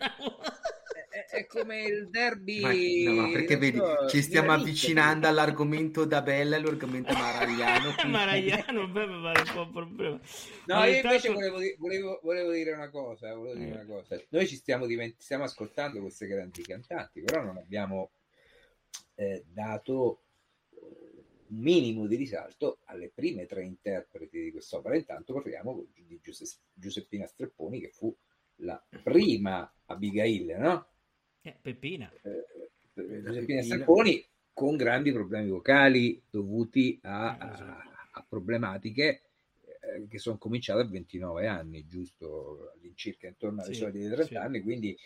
È, 1.24 1.46
come 1.46 1.82
il 1.84 2.08
derby... 2.10 2.60
Ma, 2.60 2.72
no, 3.12 3.20
ma 3.22 3.32
perché 3.32 3.56
vedi, 3.56 3.78
so, 3.78 4.08
ci 4.08 4.20
stiamo 4.22 4.52
avvicinando 4.52 5.26
all'argomento 5.26 6.04
da 6.04 6.20
Bella 6.22 6.56
e 6.56 6.58
all'argomento 6.60 7.12
Maragliano. 7.14 7.92
quindi- 7.94 8.12
Maragliano, 8.12 8.88
beh, 8.88 9.06
pare 9.06 9.40
un 9.40 9.52
po' 9.54 9.60
un 9.62 9.72
problema. 9.72 10.20
No, 10.66 10.74
Allora, 10.74 10.86
io 10.90 10.96
invece 10.96 11.28
intanto- 11.28 11.32
volevo, 11.34 11.58
di- 11.58 11.74
volevo- 11.78 12.20
volevo 12.22 12.50
dire 12.52 12.72
una 12.72 12.90
cosa, 12.90 13.34
volevo 13.34 13.58
dire 13.58 13.70
Eh. 13.70 13.72
una 13.74 13.84
cosa. 13.86 14.22
Noi 14.28 14.46
ci 14.46 14.56
stiamo, 14.56 14.86
divent- 14.86 15.20
stiamo 15.20 15.44
ascoltando 15.44 16.00
queste 16.00 16.26
grandi 16.26 16.62
cantanti, 16.62 17.20
però 17.22 17.42
non 17.42 17.56
abbiamo 17.56 18.10
eh, 19.14 19.44
dato 19.48 20.22
un 21.48 21.58
minimo 21.58 22.06
di 22.06 22.16
risalto 22.16 22.80
alle 22.84 23.10
prime 23.14 23.46
tre 23.46 23.64
interpreti 23.64 24.42
di 24.42 24.50
quest'opera. 24.50 24.96
Intanto 24.96 25.32
parliamo 25.32 25.86
di 25.94 26.20
Giuse- 26.22 26.58
Giuseppina 26.74 27.26
Strepponi, 27.26 27.80
che 27.80 27.90
fu 27.90 28.14
la 28.56 28.82
prima 29.02 29.72
Abigail, 29.86 30.56
no? 30.58 30.88
Eh, 31.46 31.54
Peppina. 31.62 32.10
Eh, 32.22 32.44
Giuseppina 33.22 33.60
Peppina. 33.60 33.62
Strepponi 33.62 34.26
con 34.52 34.76
grandi 34.76 35.12
problemi 35.12 35.48
vocali 35.50 36.20
dovuti 36.28 36.98
a, 37.02 37.36
Eh, 37.36 37.38
a- 37.38 37.82
a 38.12 38.26
problematiche 38.28 39.20
eh, 39.80 40.06
che 40.08 40.18
sono 40.18 40.38
cominciate 40.38 40.80
a 40.80 40.86
29 40.88 41.46
anni, 41.46 41.86
giusto 41.86 42.72
all'incirca 42.74 43.28
intorno 43.28 43.60
ai 43.62 43.74
Sì, 43.74 43.74
soliti 43.74 43.98
30 44.06 44.24
sì. 44.24 44.34
anni, 44.34 44.60
quindi 44.62 44.96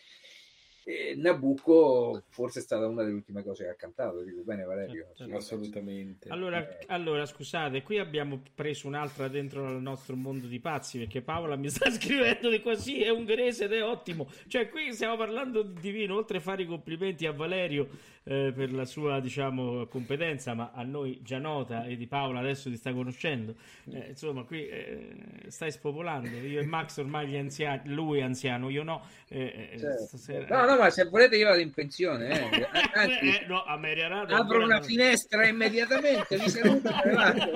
eh, 0.85 1.15
Nabucco 1.17 2.23
forse 2.29 2.61
è 2.61 2.63
stata 2.63 2.87
una 2.87 3.03
delle 3.03 3.15
ultime 3.15 3.43
cose 3.43 3.65
che 3.65 3.71
ha 3.71 3.75
cantato, 3.75 4.23
dico 4.23 4.43
bene 4.43 4.65
Valerio? 4.65 5.09
Certo, 5.15 5.25
Sì, 5.25 5.33
Assolutamente. 5.33 6.29
Allora, 6.31 6.79
Eh. 6.79 6.85
allora, 6.89 7.27
scusate, 7.27 7.83
qui 7.83 7.99
abbiamo 7.99 8.41
preso 8.55 8.87
un'altra 8.87 9.29
dentro 9.29 9.69
il 9.71 9.81
nostro 9.83 10.17
mondo 10.17 10.47
di 10.47 10.61
pazzi 10.61 10.99
perché 10.99 11.21
Paola 11.23 11.57
mi 11.57 11.69
sta 11.69 11.91
scrivendo 11.91 12.49
di 12.51 12.61
così, 12.63 13.03
è 13.03 13.11
ungherese 13.11 13.65
ed 13.65 13.73
è 13.73 13.85
ottimo. 13.85 14.29
Cioè, 14.47 14.69
qui 14.69 14.93
stiamo 14.93 15.17
parlando 15.17 15.63
di 15.63 15.81
divino, 15.81 16.17
oltre 16.17 16.39
a 16.39 16.41
fare 16.41 16.63
i 16.63 16.67
complimenti 16.67 17.27
a 17.27 17.33
Valerio 17.33 17.89
eh, 18.25 18.53
per 18.55 18.73
la 18.73 18.85
sua, 18.85 19.19
diciamo, 19.21 19.87
competenza, 19.87 20.55
ma 20.55 20.71
a 20.75 20.83
noi 20.83 21.21
già 21.23 21.39
nota 21.39 21.85
e 21.85 21.97
di 21.97 22.07
Paola 22.07 22.41
adesso 22.41 22.69
ti 22.71 22.77
sta 22.77 22.93
conoscendo. 22.93 23.55
Eh, 23.91 24.09
insomma, 24.11 24.45
qui 24.45 24.67
eh, 24.69 25.17
stai 25.49 25.71
spopolando. 25.73 26.29
Io 26.29 26.61
e 26.61 26.65
Max 26.67 26.99
ormai 26.99 27.29
gli 27.29 27.37
anziani, 27.37 27.93
lui 27.93 28.19
è 28.19 28.23
anziano, 28.23 28.69
io 28.71 28.83
no. 28.83 29.03
eh, 29.29 29.71
eh, 29.73 29.79
certo. 29.79 30.05
stasera- 30.07 30.47
No, 30.49 30.67
no, 30.67 30.70
ma 30.77 30.91
se 30.91 31.05
volete 31.05 31.37
io 31.37 31.47
vado 31.49 31.61
in 31.61 31.73
pensione, 31.73 32.51
eh. 32.51 32.69
anzi 32.95 33.29
Eh, 33.43 33.45
no, 33.47 33.63
a 33.65 33.77
Mary 33.77 34.01
Arado 34.03 34.35
apro 34.35 34.63
una 34.65 34.77
non- 34.79 34.85
finestra 34.85 35.47
immediatamente, 35.47 36.37
vi 36.37 36.49
saluto 36.49 36.89
e. 37.03 37.51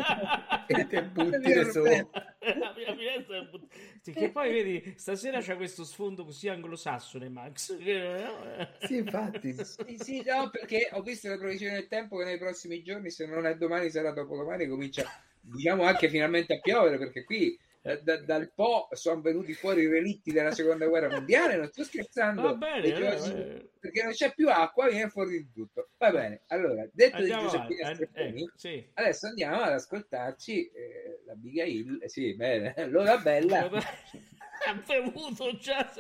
E 0.67 0.87
te 0.87 1.03
butti 1.03 1.39
problema. 1.53 2.09
La 2.41 2.73
mia 2.77 2.95
finestra 2.95 3.39
è 3.39 3.43
but- 3.51 3.67
Sì, 4.01 4.13
che 4.13 4.31
poi 4.31 4.53
vedi 4.53 4.95
stasera 4.97 5.41
c'è 5.41 5.57
questo 5.57 5.85
sfondo 5.85 6.25
così 6.25 6.49
anglosassone 6.49 7.29
Max 7.29 7.77
che- 7.79 8.25
Sì, 8.83 8.97
infatti. 8.97 9.55
Sì, 9.65 9.97
sì, 9.99 10.23
no, 10.27 10.51
perché 10.51 10.89
ho 10.93 11.03
visto 11.03 11.29
le 11.29 11.39
previsioni 11.39 11.75
del 11.75 11.89
tempo 11.89 12.17
che 12.19 12.25
nei 12.25 12.39
prossimi 12.39 12.83
giorni, 12.83 13.11
se 13.11 13.27
non 13.27 13.47
è 13.47 13.57
domani, 13.57 13.91
sarà 13.91 14.11
dopodomani, 14.13 14.67
comincia, 14.67 15.05
diciamo, 15.41 15.85
anche 15.85 16.09
finalmente 16.09 16.55
a 16.55 16.61
piovere, 16.61 16.99
perché 16.99 17.25
qui 17.25 17.53
eh, 17.53 17.59
da- 18.03 18.21
dal 18.23 18.51
Po 18.55 18.89
sono 18.93 19.21
venuti 19.21 19.53
fuori 19.53 19.83
i 19.83 19.89
relitti 19.89 20.33
della 20.33 20.53
seconda 20.53 20.87
guerra 20.87 21.11
mondiale, 21.11 21.57
non 21.57 21.69
sto 21.69 21.85
scherzando, 21.85 22.41
va 22.41 22.55
bene 22.55 22.93
allora, 22.95 23.15
oggi- 23.21 23.33
eh, 23.33 23.71
perché 23.79 24.03
non 24.03 24.13
c'è 24.13 24.33
più 24.35 24.49
acqua, 24.49 24.89
viene 24.89 25.11
fuori 25.11 25.31
di 25.45 25.53
tutto. 25.53 25.91
Va 25.99 26.11
bene, 26.11 26.43
allora, 26.47 26.89
detto 26.93 27.17
andiamo 27.17 27.51
di 27.51 27.55
avanti 27.57 27.75
Giuseppina 27.75 28.23
eh, 28.23 28.29
ecco, 28.29 28.53
sì. 28.57 28.91
adesso 28.95 29.27
andiamo 29.27 29.61
ad 29.61 29.73
ascoltarci 29.73 30.71
eh, 30.71 31.21
la 31.27 31.35
Bigail, 31.35 31.99
eh, 32.03 32.09
sì, 32.09 32.35
bene, 32.35 32.75
Lola 32.89 33.19
Bella. 33.19 33.69
ha 34.67 34.75
bevuto 34.87 35.55
già. 35.59 35.93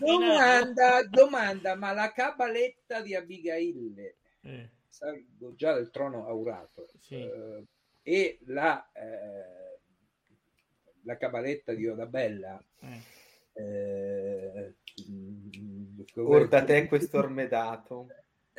Domanda, 0.00 1.02
domanda, 1.08 1.76
ma 1.76 1.92
la 1.92 2.10
cabaletta 2.12 3.00
di 3.02 3.14
Abigail 3.14 4.14
Eh, 4.42 4.70
salgo 4.88 5.54
già 5.54 5.74
del 5.74 5.90
trono 5.90 6.26
aurato 6.26 6.88
Sì. 6.98 7.14
eh, 7.20 7.64
e 8.02 8.38
la, 8.46 8.90
eh, 8.92 9.59
la 11.10 11.16
cabaletta 11.16 11.74
di 11.74 11.86
Odabella 11.88 12.62
eh. 12.80 13.02
eh, 13.54 14.74
mm, 15.10 16.00
Or 16.14 16.46
da 16.48 16.62
te 16.64 16.86
questo 16.86 17.18
ormedato. 17.18 18.06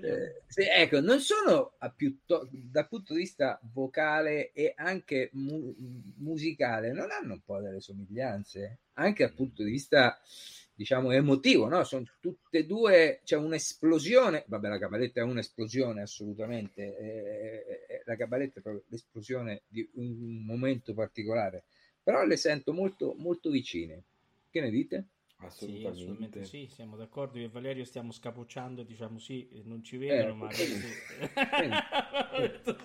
Eh, 0.00 0.42
sì, 0.46 0.62
ecco, 0.62 1.00
non 1.00 1.20
sono 1.20 1.74
a 1.78 1.90
più 1.90 2.20
to- 2.24 2.48
dal 2.52 2.86
punto 2.88 3.12
di 3.14 3.20
vista 3.20 3.58
vocale 3.72 4.52
e 4.52 4.72
anche 4.76 5.30
mu- 5.32 5.74
musicale, 6.18 6.92
non 6.92 7.10
hanno 7.10 7.32
un 7.34 7.40
po' 7.40 7.60
delle 7.60 7.80
somiglianze, 7.80 8.78
anche 8.94 9.24
dal 9.24 9.34
punto 9.34 9.64
di 9.64 9.70
vista, 9.70 10.18
diciamo, 10.78 11.10
emotivo, 11.10 11.66
no? 11.66 11.82
Sono 11.82 12.04
tutte 12.20 12.58
e 12.58 12.64
due, 12.64 13.20
c'è 13.24 13.36
un'esplosione, 13.36 14.44
vabbè, 14.46 14.68
la 14.68 14.78
cabaletta 14.78 15.20
è 15.20 15.24
un'esplosione 15.24 16.02
assolutamente, 16.02 16.96
eh, 16.96 17.94
eh, 17.94 18.02
la 18.04 18.14
cabaletta 18.14 18.60
è 18.60 18.62
proprio 18.62 18.84
l'esplosione 18.86 19.62
di 19.66 19.88
un 19.94 20.44
momento 20.46 20.94
particolare, 20.94 21.64
però 22.00 22.24
le 22.24 22.36
sento 22.36 22.72
molto, 22.72 23.16
molto 23.18 23.50
vicine. 23.50 24.04
Che 24.48 24.60
ne 24.60 24.70
dite? 24.70 25.06
Sì, 25.40 25.46
Assolutamente. 25.46 25.88
assolutamente 25.88 26.44
sì, 26.44 26.66
siamo 26.66 26.96
d'accordo. 26.96 27.38
Io 27.38 27.46
e 27.46 27.48
Valerio 27.48 27.84
stiamo 27.84 28.12
scapocciando, 28.12 28.82
diciamo 28.82 29.18
sì, 29.18 29.48
eh, 29.48 29.62
non 29.64 29.82
ci 29.84 29.96
vedono, 29.96 30.34
ma 30.34 30.50
vedi. 30.52 30.80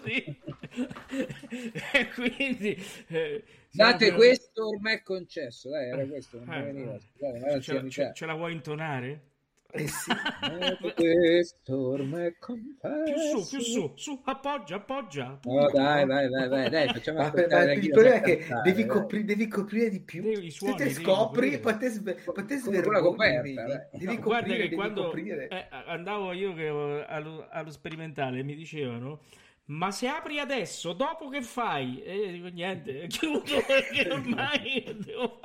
sì. 0.03 0.37
E 1.93 2.09
quindi 2.13 2.77
eh, 3.07 3.43
Date 3.71 4.05
per- 4.05 4.15
questo 4.15 4.67
ormai 4.67 4.95
è 4.95 5.03
concesso, 5.03 5.69
dai, 5.69 5.89
era 5.89 6.05
questo, 6.05 6.37
non 6.37 6.47
Eh, 6.53 6.61
veniva. 6.61 6.95
eh. 6.95 7.39
Ma 7.39 7.59
ce, 7.59 7.73
la, 7.73 7.87
ce- 7.89 8.11
ce 8.13 8.25
la 8.25 8.33
vuoi 8.33 8.53
intonare? 8.53 9.31
Eh 9.75 9.87
sì. 9.87 10.11
Date 10.39 10.93
questo 10.93 11.87
ormai 11.87 12.27
è 12.27 12.37
concesso. 12.37 13.03
Più 13.03 13.17
su, 13.17 13.49
più 13.49 13.59
su, 13.59 13.91
su, 13.95 14.21
appoggia, 14.25 14.75
appoggia. 14.75 15.39
No, 15.43 15.67
dai, 15.71 16.05
vai, 16.05 16.29
vai, 16.29 16.47
vai, 16.47 16.69
dai, 16.69 16.89
facciamo 16.89 17.19
anche 17.21 17.41
il 17.41 17.89
problema 17.89 18.13
è 18.13 18.21
che 18.21 18.37
cantare, 18.37 18.61
devi, 18.61 18.85
dai. 18.85 18.85
copri- 18.85 19.23
devi 19.25 19.47
coprire 19.47 19.89
di 19.89 20.01
più. 20.01 20.21
Devi- 20.21 20.45
i 20.45 20.51
Se 20.51 20.57
suoni 20.57 20.75
te 20.75 20.83
devi 20.83 20.93
scopri, 20.93 21.15
coprire. 21.15 21.59
poi 21.59 21.77
te, 21.77 21.89
sve- 21.89 22.15
te 22.45 22.57
svergogni. 22.57 23.53
Devi 23.91 24.17
guarda 24.17 24.53
che 24.53 24.57
devi 24.57 24.75
quando 24.75 25.03
coprire. 25.05 25.47
eh, 25.47 25.67
andavo 25.87 26.31
io 26.33 26.53
che, 26.53 26.67
eh, 26.67 27.05
allo, 27.07 27.47
allo 27.49 27.71
sperimentale 27.71 28.43
mi 28.43 28.55
dicevano 28.55 29.21
ma 29.65 29.91
se 29.91 30.07
apri 30.07 30.39
adesso 30.39 30.91
dopo 30.91 31.29
che 31.29 31.41
fai 31.41 32.03
e 32.03 32.15
io 32.17 32.31
dico 32.33 32.47
niente 32.47 33.07
chiudo 33.07 33.63
perché 33.65 34.09
ormai 34.11 34.83
devo 35.05 35.39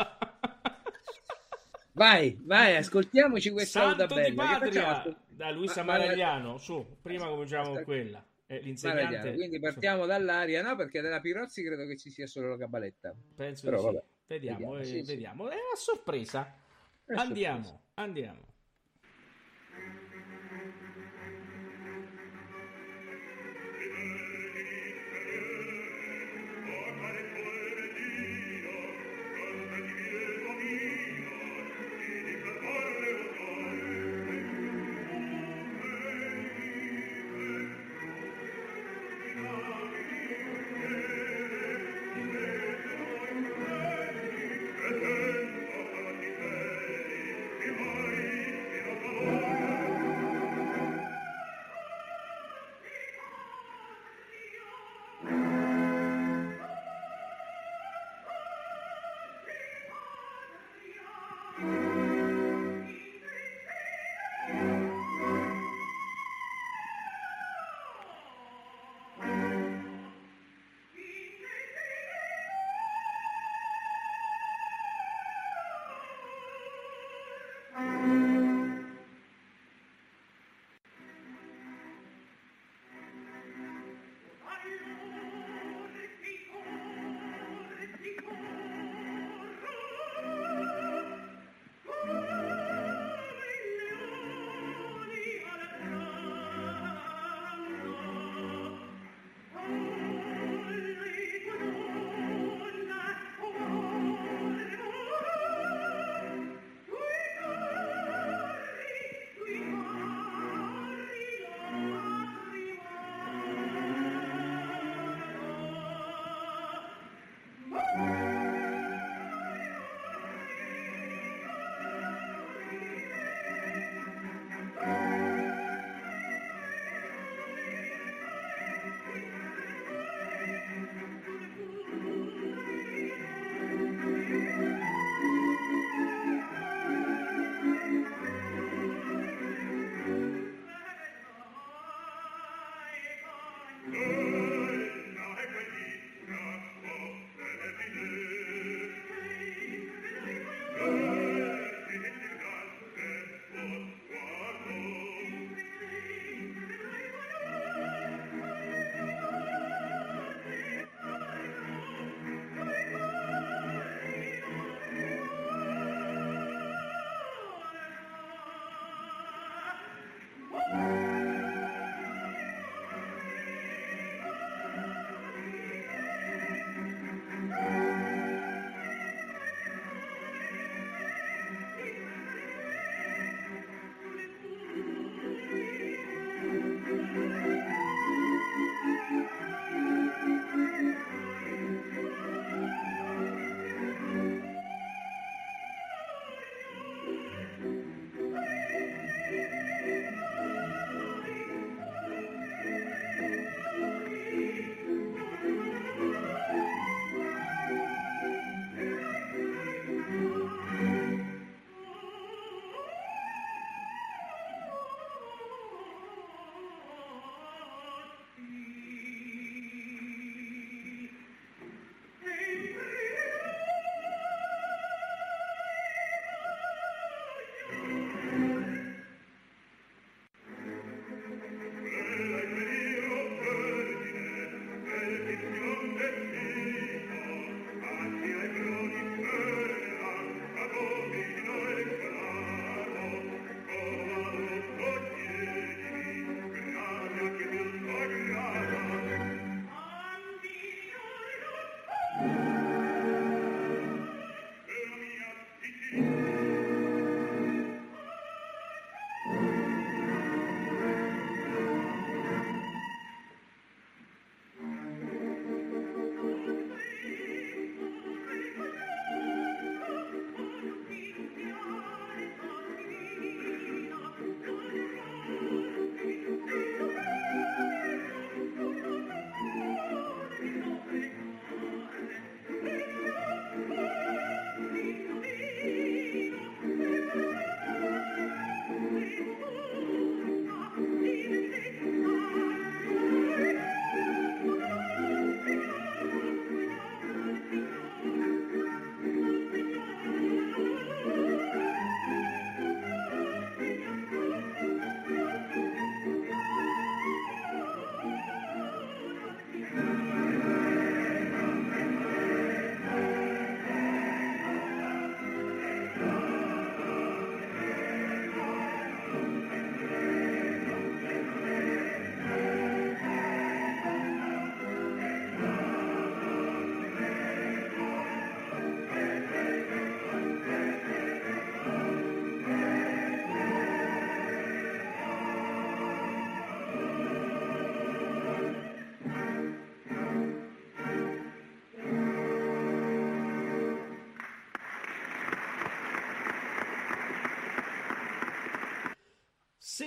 Vai, 1.98 2.38
vai, 2.42 2.76
ascoltiamoci 2.76 3.50
questa 3.50 3.94
Santo 3.96 4.14
di 4.14 4.32
bella. 4.32 4.58
Patria 4.58 5.16
Da 5.28 5.50
Luisa 5.50 5.82
Ma- 5.82 5.92
ma- 5.92 5.98
Maragliano, 5.98 6.56
su, 6.58 6.96
prima 7.02 7.26
cominciamo 7.26 7.74
con 7.74 7.84
quella. 7.84 8.24
Eh, 8.46 8.60
l'insegnante... 8.60 9.34
Quindi 9.34 9.58
partiamo 9.60 10.06
dall'aria, 10.06 10.62
no? 10.62 10.74
Perché 10.76 11.00
della 11.00 11.20
Pirozzi 11.20 11.62
credo 11.62 11.84
che 11.86 11.96
ci 11.98 12.08
sia 12.10 12.26
solo 12.26 12.48
la 12.50 12.56
cabaletta. 12.56 13.14
Penso 13.34 13.68
Però 13.68 13.90
di 13.90 13.96
sì. 13.96 14.02
Vediamo, 14.26 14.58
Vediamo, 14.58 14.78
eh, 14.78 14.84
sì, 14.84 15.04
sì. 15.04 15.12
vediamo. 15.12 15.48
È 15.48 15.54
a 15.54 15.76
sorpresa. 15.76 16.54
È 17.04 17.12
andiamo, 17.14 17.64
sorpresa. 17.64 17.82
andiamo. 17.94 18.47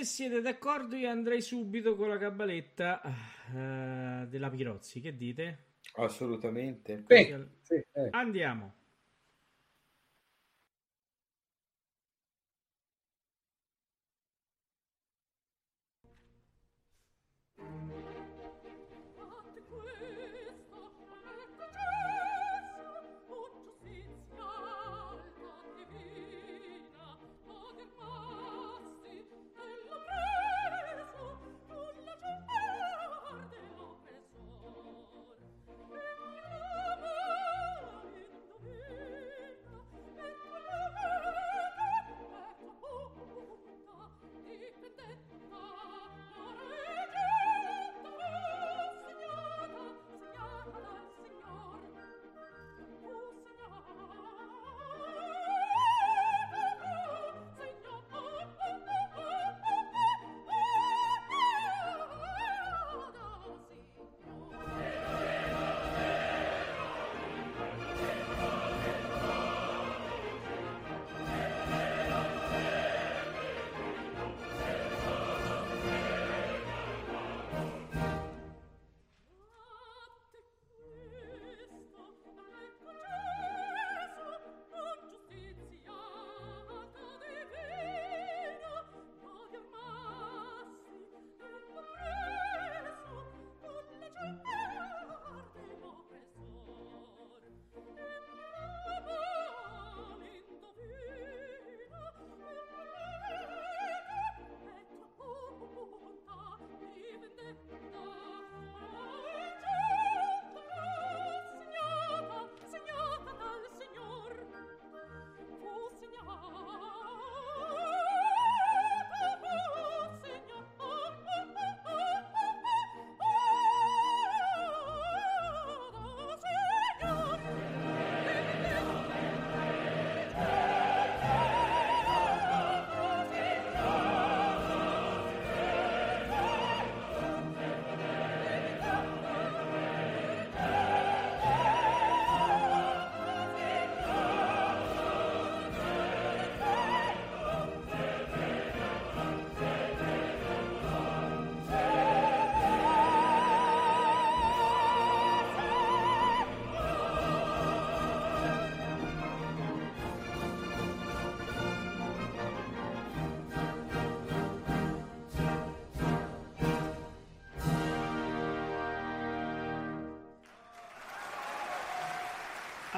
Se 0.01 0.07
siete 0.07 0.41
d'accordo, 0.41 0.95
io 0.95 1.11
andrei 1.11 1.41
subito 1.41 1.95
con 1.95 2.09
la 2.09 2.17
cabaletta 2.17 3.01
uh, 3.03 4.25
della 4.25 4.49
Pirozzi. 4.49 4.99
Che 4.99 5.15
dite? 5.15 5.65
Assolutamente. 5.97 7.03
Sì, 7.07 7.45
sì, 7.61 7.75
eh. 7.75 8.07
Andiamo. 8.09 8.80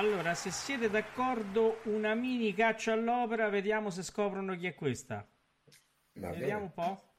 Allora, 0.03 0.33
se 0.33 0.51
siete 0.51 0.89
d'accordo, 0.89 1.79
una 1.83 2.13
mini 2.13 2.53
caccia 2.53 2.91
all'opera, 2.91 3.47
vediamo 3.47 3.89
se 3.89 4.03
scoprono 4.03 4.53
chi 4.57 4.67
è 4.67 4.75
questa. 4.75 5.25
Va 6.15 6.31
Vediamo 6.31 6.63
un 6.63 6.73
po'. 6.73 7.12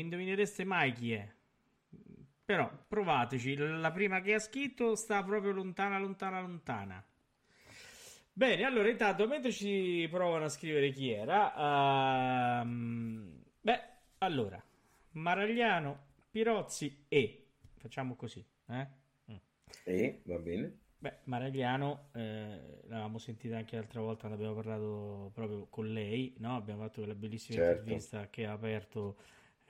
Indovinereste 0.00 0.64
mai 0.64 0.92
chi 0.92 1.12
è. 1.12 1.28
Però 2.44 2.70
provateci. 2.88 3.56
La 3.56 3.92
prima 3.92 4.20
che 4.20 4.34
ha 4.34 4.38
scritto 4.40 4.96
sta 4.96 5.22
proprio 5.22 5.52
lontana, 5.52 5.98
lontana, 5.98 6.40
lontana. 6.40 7.04
Bene, 8.32 8.64
allora 8.64 8.88
intanto 8.88 9.26
mentre 9.26 9.52
ci 9.52 10.08
provano 10.10 10.46
a 10.46 10.48
scrivere 10.48 10.90
chi 10.90 11.10
era, 11.10 12.60
ehm, 12.60 13.42
beh, 13.60 13.80
allora, 14.18 14.62
Maragliano, 15.12 16.06
Pirozzi 16.30 17.04
e 17.08 17.48
facciamo 17.76 18.14
così, 18.14 18.44
eh? 18.68 18.98
E 19.84 20.20
va 20.24 20.38
bene. 20.38 20.78
Beh, 20.98 21.18
Maragliano, 21.24 22.08
eh, 22.12 22.80
l'avevamo 22.88 23.18
sentita 23.18 23.56
anche 23.56 23.76
l'altra 23.76 24.00
volta 24.00 24.26
abbiamo 24.28 24.54
parlato 24.54 25.30
proprio 25.32 25.66
con 25.66 25.92
lei, 25.92 26.34
no? 26.38 26.56
Abbiamo 26.56 26.82
fatto 26.82 27.00
quella 27.00 27.14
bellissima 27.14 27.58
Certo. 27.58 27.80
intervista 27.80 28.28
che 28.28 28.46
ha 28.46 28.52
aperto 28.52 29.16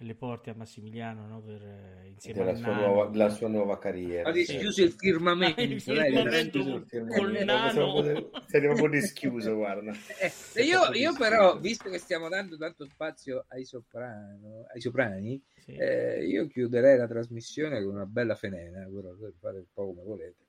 le 0.03 0.15
porte 0.15 0.51
a 0.51 0.55
Massimiliano, 0.55 1.27
no? 1.27 1.43
Per, 1.43 1.63
eh, 1.63 2.09
insieme 2.09 2.39
Della 2.39 2.53
a 2.53 2.57
sua, 2.57 2.67
Nano. 2.73 2.87
nuova, 2.87 3.17
la 3.17 3.29
sua 3.29 3.49
nuova 3.49 3.79
carriera. 3.79 4.29
Ha 4.29 4.33
dischiuso 4.33 4.83
il 4.83 4.93
firmamento. 4.93 5.61
Il 5.61 5.69
lei, 5.69 6.13
firmamento 6.13 6.59
veramente. 6.63 7.07
col 7.07 7.33
nano. 7.45 8.31
Sei 8.47 8.61
proprio 8.63 8.89
dischiuso, 8.89 9.55
guarda. 9.55 9.93
Eh, 10.55 10.63
io, 10.63 10.91
io 10.93 11.15
però, 11.17 11.59
visto 11.59 11.91
che 11.91 11.99
stiamo 11.99 12.29
dando 12.29 12.57
tanto 12.57 12.87
spazio 12.87 13.45
ai, 13.49 13.65
soprano, 13.65 14.65
ai 14.73 14.81
soprani, 14.81 15.43
Sì. 15.59 15.73
eh, 15.75 16.25
io 16.27 16.47
chiuderei 16.47 16.97
la 16.97 17.07
trasmissione 17.07 17.83
con 17.83 17.95
una 17.95 18.07
bella 18.07 18.35
fenena, 18.35 18.81
però 18.93 19.13
dovete 19.15 19.37
fare 19.39 19.59
un 19.59 19.67
po' 19.73 19.87
come 19.87 20.03
volete. 20.03 20.49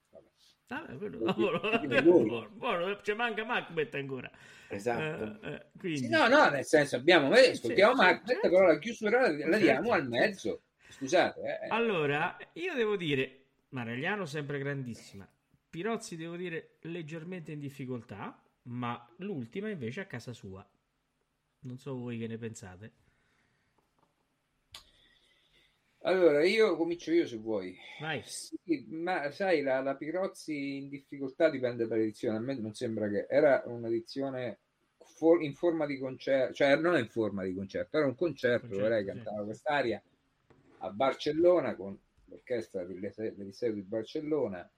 Vabbè. 0.76 0.98
Quello- 0.98 1.80
Dite 1.82 2.02
buono, 2.04 2.26
buono, 2.26 2.50
buono, 2.54 3.02
ci 3.02 3.14
manca 3.14 3.44
Macbeth 3.44 3.94
ancora. 3.96 4.32
Esatto. 4.70 5.40
Eh, 5.42 5.54
eh, 5.54 5.66
quindi, 5.78 5.98
Sì, 6.00 6.10
no, 6.10 6.28
no, 6.28 6.50
nel 6.50 6.64
senso 6.66 6.96
abbiamo, 6.96 7.36
eh, 7.36 7.50
ascoltiamo 7.52 7.94
Sì, 7.94 7.98
Macbeth, 8.02 8.28
certo. 8.28 8.50
però 8.50 8.66
la 8.68 8.80
chiusura 8.80 9.22
la, 9.22 9.48
la 9.48 9.58
diamo 9.58 9.90
Certo, 9.90 9.92
al 9.92 10.08
mezzo. 10.08 10.62
Scusate, 10.88 11.60
eh. 11.64 11.68
Allora, 11.70 12.38
io 12.54 12.74
devo 12.74 12.96
dire, 12.96 13.38
Maragliano 13.70 14.26
sempre 14.26 14.60
grandissima. 14.60 15.28
Pirozzi, 15.70 16.16
devo 16.18 16.36
dire, 16.36 16.78
leggermente 16.82 17.52
in 17.54 17.60
difficoltà, 17.60 18.42
ma 18.64 19.10
l'ultima 19.18 19.70
invece 19.70 20.02
a 20.02 20.06
casa 20.06 20.34
sua. 20.34 20.66
Non 21.64 21.78
so 21.78 21.96
voi 21.96 22.18
che 22.18 22.28
ne 22.28 22.38
pensate. 22.38 22.92
Allora, 26.04 26.44
io 26.44 26.76
comincio 26.78 27.12
io 27.12 27.28
se 27.28 27.38
vuoi. 27.38 27.78
Vai. 28.00 28.24
Sì, 28.24 28.86
ma 28.90 29.30
sai, 29.32 29.62
la, 29.62 29.82
la 29.82 29.96
Pirozzi 29.96 30.78
in 30.78 30.90
difficoltà 30.90 31.50
dipende 31.50 31.86
dall'edizione. 31.86 32.38
A 32.38 32.42
me 32.42 32.56
non 32.56 32.74
sembra 32.74 33.08
che 33.08 33.28
era 33.30 33.62
un'edizione 33.66 34.60
for- 34.98 35.44
in 35.44 35.54
forma 35.54 35.86
di 35.86 36.00
concerto, 36.00 36.54
cioè 36.54 36.76
non 36.76 36.98
in 36.98 37.08
forma 37.08 37.44
di 37.44 37.54
concerto, 37.54 37.98
era 37.98 38.08
un 38.08 38.16
concerto 38.16 38.68
dove 38.68 38.90
lei 38.90 39.06
Concerto, 39.06 39.20
sì. 39.20 39.24
cantava 39.24 39.46
quest'aria 39.46 40.04
a 40.80 40.90
Barcellona 40.90 41.76
con 41.76 41.96
l'orchestra 42.26 42.84
del 42.84 43.00
Liceo 43.00 43.32
del 43.36 43.46
Liceo 43.46 43.72
di 43.72 43.82
Barcellona. 43.84 44.72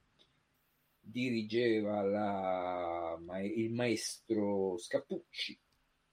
Dirigeva 1.06 2.02
la- 2.02 3.20
il 3.42 3.72
maestro 3.72 4.78
Scappucci. 4.78 5.58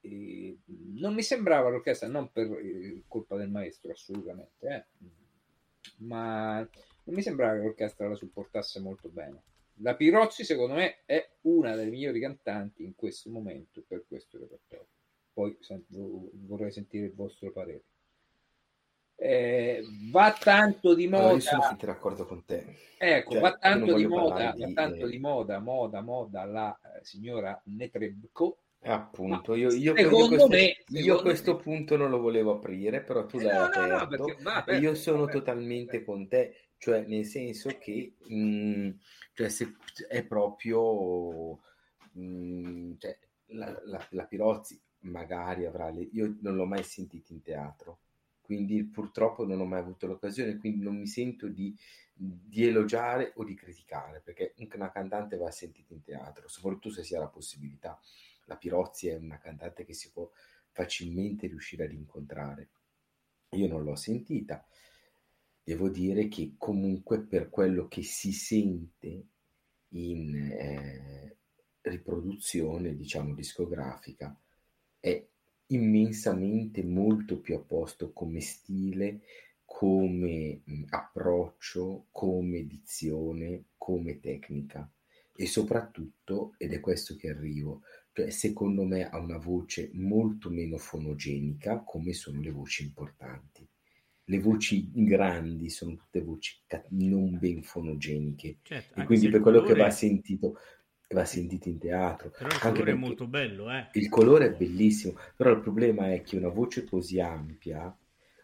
E 0.01 0.59
non 0.97 1.15
mi 1.15 1.23
sembrava 1.23 1.69
l'orchestra, 1.69 2.09
non 2.09 2.31
per 2.33 2.47
eh, 2.47 3.03
colpa 3.07 3.37
del 3.37 3.51
maestro, 3.51 3.93
assolutamente, 3.93 4.69
eh, 4.69 4.85
ma 5.99 6.59
non 6.59 7.15
mi 7.15 7.23
sembrava 7.23 7.55
che 7.55 7.65
l'orchestra 7.65 8.09
la 8.09 8.15
supportasse 8.15 8.81
molto 8.81 9.09
bene. 9.09 9.43
La 9.83 9.95
Pirozzi, 9.95 10.45
secondo 10.45 10.75
me, 10.75 10.99
è 11.07 11.27
una 11.43 11.75
delle 11.75 11.91
migliori 11.91 12.21
cantanti 12.21 12.85
in 12.85 12.95
questo 12.95 13.31
momento 13.31 13.83
per 13.87 14.05
questo 14.07 14.39
repertorio. 14.39 14.89
Poi 15.33 15.57
vorrei 16.47 16.71
sentire 16.71 17.07
il 17.07 17.15
vostro 17.15 17.51
parere. 17.51 17.85
Eh, 19.23 19.83
va 20.11 20.33
tanto 20.33 20.95
di 20.95 21.07
Allora, 21.07 21.33
io 21.33 21.41
sono 21.41 21.59
moda, 21.59 21.69
finito 21.69 21.87
d'accordo 21.87 22.25
con 22.25 22.45
te. 22.47 22.77
ecco, 22.97 23.33
Cioè, 23.33 23.41
va 23.41 23.57
tanto 23.59 23.95
di 23.95 24.07
moda, 24.07 24.55
va 24.57 24.73
tanto 24.73 25.07
eh, 25.07 25.11
di 25.11 25.19
moda, 25.19 25.59
moda, 25.59 26.01
moda 26.01 26.45
la 26.47 26.81
eh, 26.81 27.05
signora 27.05 27.61
Netrebko. 27.65 28.59
Appunto, 28.83 29.55
io, 29.55 29.70
io, 29.72 29.95
questo, 30.26 30.49
me- 30.49 30.85
io 30.89 31.16
secondo 31.16 31.20
questo 31.20 31.55
me- 31.55 31.61
punto 31.62 31.97
non 31.97 32.09
lo 32.11 32.18
volevo 32.18 32.53
aprire, 32.57 33.03
però 33.03 33.26
tu 33.26 33.39
Eh, 33.39 33.43
l'hai 33.45 33.57
no, 33.57 33.68
no, 33.68 33.87
no, 33.87 34.07
aperto 34.07 34.09
perché 34.09 34.39
va 34.43 34.55
e 34.64 34.76
aperto, 34.76 34.76
io 34.76 34.95
sono 34.95 35.22
aperto, 35.22 35.39
totalmente 35.39 36.03
aperto. 36.03 36.05
con 36.05 36.26
te, 36.28 36.55
cioè 36.78 37.03
nel 37.07 37.26
senso 37.26 37.76
che 37.78 38.14
mh, 38.26 38.91
cioè, 39.35 39.49
se, 39.51 39.76
è 40.09 40.24
proprio 40.24 41.61
mh, 42.12 42.93
cioè, 42.99 43.18
la, 43.49 43.78
la, 43.85 44.07
la 44.11 44.24
Pirozzi 44.24 44.81
magari 45.01 45.66
avrà 45.66 45.91
le... 45.91 46.09
Io 46.12 46.37
non 46.41 46.57
l'ho 46.57 46.64
mai 46.66 46.83
sentita 46.83 47.33
in 47.35 47.43
teatro, 47.43 47.99
quindi 48.41 48.83
purtroppo 48.85 49.47
non 49.47 49.61
ho 49.61 49.66
mai 49.66 49.81
avuto 49.81 50.07
l'occasione, 50.07 50.57
quindi 50.57 50.83
non 50.83 50.97
mi 50.97 51.07
sento 51.07 51.49
di, 51.49 51.76
di 52.14 52.66
elogiare 52.66 53.33
o 53.37 53.45
di 53.45 53.55
criticare, 53.55 54.20
perché 54.24 54.55
una 54.74 54.91
cantante 54.91 55.37
va 55.37 55.51
sentita 55.51 55.93
in 55.93 56.03
teatro, 56.03 56.49
soprattutto 56.49 56.91
se 56.91 57.03
si 57.05 57.14
ha 57.14 57.18
la 57.20 57.28
possibilità. 57.28 58.01
La 58.51 58.57
Pirozzi 58.57 59.07
è 59.07 59.15
una 59.15 59.39
cantante 59.39 59.85
che 59.85 59.95
si 59.95 60.11
può 60.11 60.29
facilmente 60.73 61.47
riuscire 61.47 61.85
ad 61.85 61.93
incontrare. 61.93 62.69
Io 63.51 63.69
non 63.69 63.85
l'ho 63.85 63.95
sentita. 63.95 64.67
Devo 65.63 65.89
dire 65.89 66.27
che 66.27 66.55
comunque 66.59 67.21
per 67.21 67.49
quello 67.49 67.87
che 67.87 68.03
si 68.03 68.33
sente 68.33 69.27
in 69.91 70.35
eh, 70.35 71.37
riproduzione, 71.83 72.97
diciamo, 72.97 73.35
discografica, 73.35 74.37
è 74.99 75.25
immensamente 75.67 76.83
molto 76.83 77.39
più 77.39 77.55
a 77.55 77.61
posto 77.61 78.13
come 78.13 78.41
stile, 78.41 79.21
come 79.65 80.63
mh, 80.65 80.85
approccio, 80.89 82.07
come 82.11 82.67
dizione, 82.67 83.67
come 83.77 84.19
tecnica 84.19 84.91
e 85.41 85.47
soprattutto, 85.47 86.55
ed 86.59 86.75
è 86.75 86.81
questo 86.81 87.17
che 87.17 87.31
arrivo, 87.31 87.81
secondo 88.29 88.85
me 88.85 89.09
ha 89.09 89.18
una 89.18 89.39
voce 89.39 89.91
molto 89.95 90.51
meno 90.51 90.77
fonogenica 90.77 91.83
come 91.85 92.12
sono 92.12 92.41
le 92.41 92.51
voci 92.51 92.83
importanti. 92.83 93.66
Le 94.25 94.39
voci 94.39 94.91
grandi 94.93 95.71
sono 95.71 95.97
tutte 95.97 96.21
voci 96.21 96.57
non 96.91 97.37
ben 97.39 97.62
fonogeniche 97.62 98.59
Certo, 98.62 99.01
e 99.01 99.05
quindi 99.05 99.29
per 99.29 99.41
quello 99.41 99.61
che 99.61 99.68
colore- 99.73 99.83
va 99.83 99.91
sentito 99.91 100.59
va 101.09 101.25
sentito 101.25 101.68
in 101.68 101.79
teatro 101.79 102.31
Però 102.31 102.47
il 102.47 102.53
anche 102.53 102.68
colore 102.68 102.91
è 102.93 102.95
molto 102.95 103.27
bello, 103.27 103.73
eh. 103.73 103.89
il 103.95 104.09
colore 104.09 104.47
è 104.47 104.53
bellissimo 104.53 105.18
però 105.35 105.51
il 105.51 105.61
problema 105.61 106.12
è 106.12 106.23
che 106.23 106.37
una 106.37 106.51
voce 106.51 106.85
così 106.85 107.18
ampia 107.18 107.93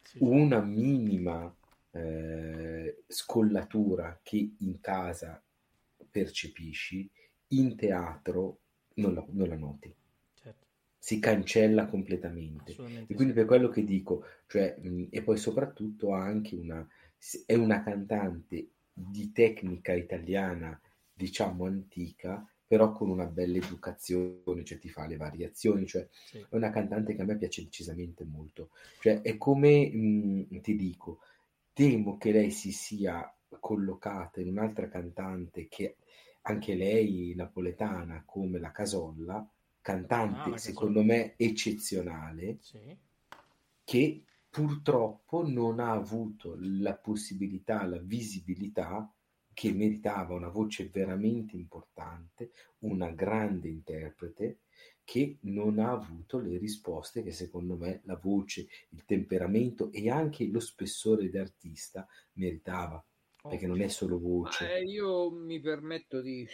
sì. 0.03 0.19
una 0.21 0.61
minima 0.61 1.55
eh, 1.93 3.05
scollatura 3.07 4.19
che 4.23 4.55
in 4.59 4.81
casa 4.81 5.41
percepisci 6.11 7.09
in 7.49 7.77
teatro 7.77 8.61
non 8.97 9.15
la, 9.15 9.25
non 9.31 9.49
la 9.49 9.57
noti 9.57 9.95
Certo, 10.35 10.67
si 10.99 11.19
cancella 11.21 11.87
completamente 11.87 12.81
e 13.07 13.15
quindi 13.15 13.33
per 13.33 13.45
quello 13.47 13.69
che 13.69 13.85
dico, 13.85 14.25
cioè, 14.47 14.77
mh, 14.81 15.07
e 15.11 15.23
poi 15.23 15.37
soprattutto 15.37 16.15
ha 16.15 16.23
anche 16.25 16.57
una, 16.57 16.87
è 17.47 17.55
una 17.55 17.83
cantante 17.83 18.71
di 18.93 19.31
tecnica 19.33 19.93
italiana, 19.93 20.79
diciamo 21.13 21.65
antica, 21.67 22.45
però 22.67 22.91
con 22.93 23.11
una 23.11 23.27
bella 23.27 23.59
educazione, 23.59 24.65
cioè 24.65 24.79
ti 24.79 24.89
fa 24.89 25.07
le 25.07 25.17
variazioni, 25.17 25.87
cioè 25.87 26.09
Sì. 26.25 26.39
è 26.49 26.55
una 26.57 26.71
cantante 26.71 27.15
che 27.15 27.23
a 27.23 27.25
me 27.25 27.37
piace 27.37 27.63
decisamente 27.63 28.25
molto. 28.25 28.71
Cioè 28.99 29.21
è 29.23 29.37
come, 29.39 29.89
mh, 29.89 30.61
ti 30.61 30.75
dico, 30.77 31.21
temo 31.73 32.17
che 32.17 32.33
lei 32.33 32.51
si 32.51 32.73
sia 32.73 33.31
collocata 33.61 34.41
in 34.41 34.49
un'altra 34.49 34.89
cantante 34.89 35.69
che 35.69 35.97
anche 36.49 36.75
lei 36.75 37.35
napoletana 37.35 38.25
come 38.25 38.59
la 38.59 38.71
Casolla, 38.73 39.49
cantante 39.81 40.53
Ah, 40.53 40.59
secondo 40.59 41.03
me 41.03 41.35
eccezionale, 41.37 42.61
Sì. 42.61 42.99
che 43.85 44.25
purtroppo 44.49 45.47
non 45.47 45.81
ha 45.81 45.93
avuto 45.93 46.57
la 46.59 46.97
possibilità, 46.97 47.85
la 47.85 47.99
visibilità 48.01 49.11
che 49.53 49.73
meritava 49.73 50.35
una 50.35 50.49
voce 50.49 50.89
veramente 50.89 51.57
importante, 51.57 52.53
una 52.81 53.11
grande 53.11 53.69
interprete 53.69 54.61
che 55.05 55.39
non 55.43 55.79
ha 55.79 55.93
avuto 55.93 56.39
le 56.39 56.59
risposte 56.59 57.23
che 57.23 57.31
secondo 57.33 57.77
me 57.77 58.01
la 58.05 58.17
voce, 58.17 58.67
il 58.91 59.05
temperamento 59.05 59.91
e 59.93 60.11
anche 60.11 60.47
lo 60.49 60.61
spessore 60.61 61.31
d'artista 61.31 62.07
meritava, 62.35 63.03
perché 63.49 63.67
non 63.67 63.81
è 63.81 63.89
solo 63.89 64.19
voce, 64.19 64.65
eh, 64.75 64.83
io 64.83 65.31
mi 65.31 65.61
permetto 65.61 66.21
di, 66.21 66.47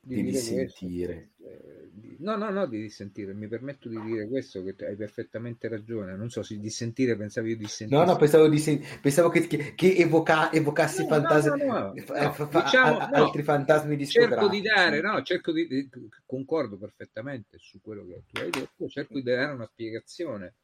di 0.00 0.34
sentire. 0.34 1.30
eh, 1.44 1.88
di- 1.92 2.16
no, 2.20 2.36
no, 2.36 2.50
no, 2.50 2.66
di 2.66 2.80
dissentire. 2.80 3.34
Mi 3.34 3.48
permetto 3.48 3.88
di 3.88 4.00
dire 4.00 4.28
questo, 4.28 4.62
che 4.62 4.74
hai 4.86 4.96
perfettamente 4.96 5.68
ragione. 5.68 6.16
Non 6.16 6.30
so 6.30 6.42
se 6.42 6.58
dissentire 6.58 7.16
pensavi 7.16 7.50
io 7.50 7.56
No, 7.56 7.58
dissentissi. 7.58 8.04
no, 8.04 8.16
pensavo, 8.16 8.48
di 8.48 8.58
pensavo 9.00 9.28
che, 9.28 9.46
che, 9.46 9.74
che 9.74 9.96
evoca- 9.96 10.50
evocassi 10.52 11.02
No, 11.02 11.08
fantasmi, 11.08 11.50
no, 11.60 11.66
no, 11.66 11.80
no, 11.80 12.00
no, 12.20 12.32
fa- 12.32 12.32
fa- 12.32 12.48
diciamo, 12.62 12.98
a- 12.98 13.08
no, 13.08 13.16
altri 13.24 13.42
fantasmi 13.42 13.96
cerco 14.06 14.48
di 14.48 14.60
dare, 14.60 15.00
no, 15.00 15.22
cerco 15.22 15.52
di, 15.52 15.66
di- 15.66 15.88
concordo 16.26 16.76
perfettamente 16.78 17.58
su 17.58 17.80
quello 17.80 18.06
che 18.06 18.22
tu 18.30 18.40
hai 18.40 18.50
detto, 18.50 18.88
cerco 18.88 19.14
di 19.14 19.22
dare 19.22 19.52
una 19.52 19.66
spiegazione. 19.66 20.54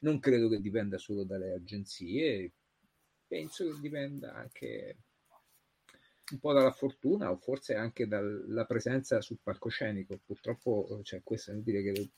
Non 0.00 0.18
credo 0.18 0.48
che 0.48 0.60
dipenda 0.60 0.98
solo 0.98 1.24
dalle 1.24 1.52
agenzie, 1.52 2.50
penso 3.32 3.64
che 3.64 3.80
dipenda 3.80 4.34
anche 4.34 4.96
un 6.32 6.38
po' 6.38 6.52
dalla 6.52 6.70
fortuna 6.70 7.30
o 7.30 7.36
forse 7.36 7.74
anche 7.74 8.06
dalla 8.06 8.66
presenza 8.66 9.22
sul 9.22 9.38
palcoscenico. 9.42 10.20
Purtroppo, 10.22 11.00
cioè, 11.02 11.22
questo 11.24 11.52
vuol 11.52 11.64
dire 11.64 11.82
che 11.82 12.10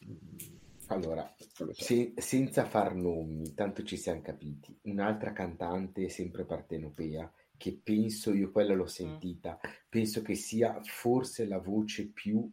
Allora, 0.88 1.32
so. 1.36 1.72
se- 1.72 2.14
senza 2.16 2.64
far 2.64 2.96
nomi, 2.96 3.54
tanto 3.54 3.84
ci 3.84 3.96
siamo 3.96 4.22
capiti, 4.22 4.76
un'altra 4.82 5.32
cantante 5.32 6.08
sempre 6.08 6.44
partenopea, 6.44 7.32
che 7.56 7.80
penso, 7.80 8.32
io 8.32 8.50
quella 8.50 8.74
l'ho 8.74 8.86
sentita, 8.86 9.60
penso 9.88 10.20
che 10.20 10.34
sia 10.34 10.80
forse 10.82 11.46
la 11.46 11.58
voce 11.58 12.08
più 12.08 12.50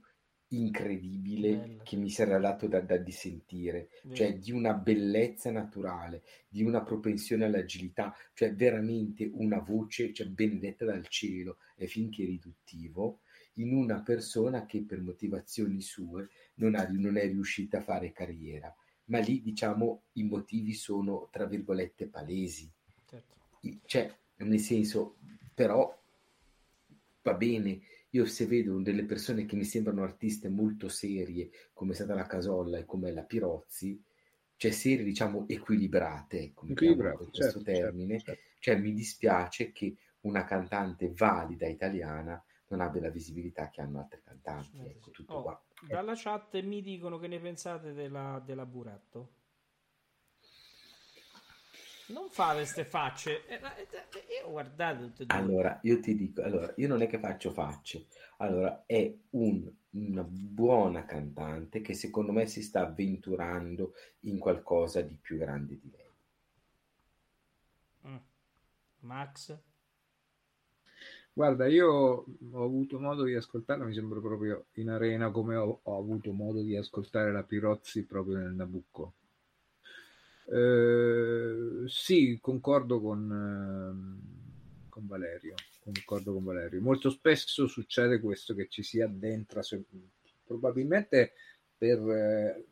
incredibile 0.54 1.56
Bella, 1.56 1.84
che 1.84 1.96
mi 1.96 2.10
si 2.10 2.22
era 2.22 2.38
dato 2.38 2.68
da, 2.68 2.82
da 2.82 2.98
di 2.98 3.12
sentire, 3.12 3.90
cioè 4.14 4.38
di 4.38 4.52
una 4.52 4.74
bellezza 4.74 5.52
naturale, 5.52 6.24
di 6.48 6.64
una 6.64 6.82
propensione 6.82 7.46
all'agilità, 7.46 8.16
cioè 8.34 8.54
veramente 8.54 9.30
una 9.34 9.60
voce 9.60 10.14
cioè, 10.14 10.28
benedetta 10.28 10.86
dal 10.86 11.08
cielo 11.08 11.58
e 11.76 11.88
finché 11.88 12.26
riduttivo, 12.26 13.22
in 13.56 13.74
una 13.74 14.02
persona 14.02 14.66
che 14.66 14.84
per 14.84 15.02
motivazioni 15.02 15.82
sue 15.82 16.30
non, 16.56 16.76
ha- 16.76 16.88
non 16.90 17.18
è 17.18 17.26
riuscita 17.26 17.80
a 17.80 17.82
fare 17.82 18.12
carriera. 18.12 18.74
Ma 19.06 19.20
lì, 19.20 19.42
diciamo, 19.42 20.04
i 20.14 20.24
motivi 20.24 20.74
sono, 20.74 21.28
tra 21.32 21.46
virgolette, 21.46 22.08
palesi. 22.08 22.70
Certo. 23.06 23.36
Cioè, 23.86 24.14
nel 24.38 24.60
senso, 24.60 25.18
però 25.54 25.98
va 27.22 27.34
bene. 27.34 27.82
Io 28.12 28.26
se 28.26 28.46
vedo 28.46 28.80
delle 28.82 29.06
persone 29.06 29.46
che 29.46 29.56
mi 29.56 29.64
sembrano 29.64 30.04
artiste 30.04 30.50
molto 30.50 30.88
serie, 30.90 31.50
come 31.74 31.92
è 31.92 31.96
stata 31.96 32.14
la 32.14 32.26
Casolla 32.26 32.78
e 32.78 32.86
come 32.86 33.12
la 33.12 33.24
Pirozzi, 33.24 34.02
cioè 34.56 34.72
serie, 34.72 35.04
diciamo, 35.04 35.48
equilibrate, 35.48 36.40
ecco, 36.40 36.66
mettiamolo 36.66 37.10
Equilibrato, 37.10 37.18
con 37.18 37.32
questo 37.32 37.60
certo, 37.60 37.72
certo, 37.72 37.88
termine, 37.88 38.20
certo. 38.20 38.42
cioè 38.60 38.78
mi 38.78 38.94
dispiace 38.94 39.72
che 39.72 39.96
una 40.22 40.44
cantante 40.44 41.12
valida 41.16 41.68
italiana 41.68 42.44
non 42.68 42.82
abbia 42.82 43.02
la 43.02 43.10
visibilità 43.10 43.70
che 43.70 43.82
hanno 43.82 44.00
altre 44.00 44.22
cantanti. 44.24 44.88
Ecco, 44.88 45.10
tutto 45.12 45.38
Oh, 45.38 45.42
qua. 45.42 45.62
dalla 45.80 46.14
chat 46.16 46.60
mi 46.62 46.82
dicono 46.82 47.18
che 47.18 47.28
ne 47.28 47.40
pensate 47.40 47.94
della, 47.94 48.42
della 48.46 48.66
Buratto. 48.68 49.40
Non 52.12 52.30
fate 52.30 52.66
ste 52.66 52.86
facce. 52.86 53.46
Eh, 53.48 53.60
ma- 53.60 53.76
eh, 53.76 53.88
io 54.44 54.50
guardate 54.52 55.06
tutte 55.06 55.24
e 55.24 55.26
due. 55.26 55.38
Allora, 55.38 55.80
io 55.84 56.00
ti 56.00 56.16
dico, 56.16 56.44
allora, 56.44 56.72
io 56.78 56.88
non 56.88 57.02
è 57.02 57.08
che 57.08 57.18
faccio 57.18 57.50
facce, 57.52 58.06
allora, 58.38 58.84
è 58.86 59.12
un- 59.32 59.68
una 59.92 60.24
buona 60.24 61.06
cantante 61.06 61.82
che 61.82 61.96
secondo 61.96 62.32
me 62.32 62.46
si 62.46 62.62
sta 62.62 62.82
avventurando 62.82 63.94
in 64.22 64.38
qualcosa 64.38 65.02
di 65.02 65.16
più 65.20 65.38
grande 65.38 65.80
di 65.80 65.90
lei. 65.92 66.10
Mm. 68.06 68.20
Max? 69.02 69.52
Guarda, 71.34 71.68
io 71.68 71.90
ho 71.90 72.64
avuto 72.64 72.98
modo 72.98 73.24
di 73.24 73.34
ascoltarla, 73.36 73.84
mi 73.84 73.94
sembra 73.94 74.22
proprio 74.22 74.68
in 74.76 74.90
arena 74.90 75.30
come 75.30 75.56
ho, 75.58 75.80
ho 75.84 75.98
avuto 75.98 76.32
modo 76.32 76.62
di 76.62 76.78
ascoltare 76.78 77.32
la 77.34 77.44
Pirozzi 77.44 78.04
proprio 78.06 78.38
nel 78.38 78.54
Nabucco. 78.54 79.14
Eh, 80.46 81.84
sì, 81.88 82.38
concordo 82.42 83.00
con, 83.02 83.32
ehm, 83.32 84.90
con 84.90 85.08
Valerio, 85.08 85.56
concordo 85.80 86.34
con 86.34 86.44
Valerio. 86.44 86.82
Molto 86.82 87.10
spesso 87.10 87.68
succede 87.68 88.20
questo 88.20 88.54
che 88.54 88.68
ci 88.68 88.84
si 88.84 89.02
addentra, 89.02 89.62
se- 89.64 89.84
probabilmente 90.46 91.34
per... 91.78 92.00
eh, 92.10 92.66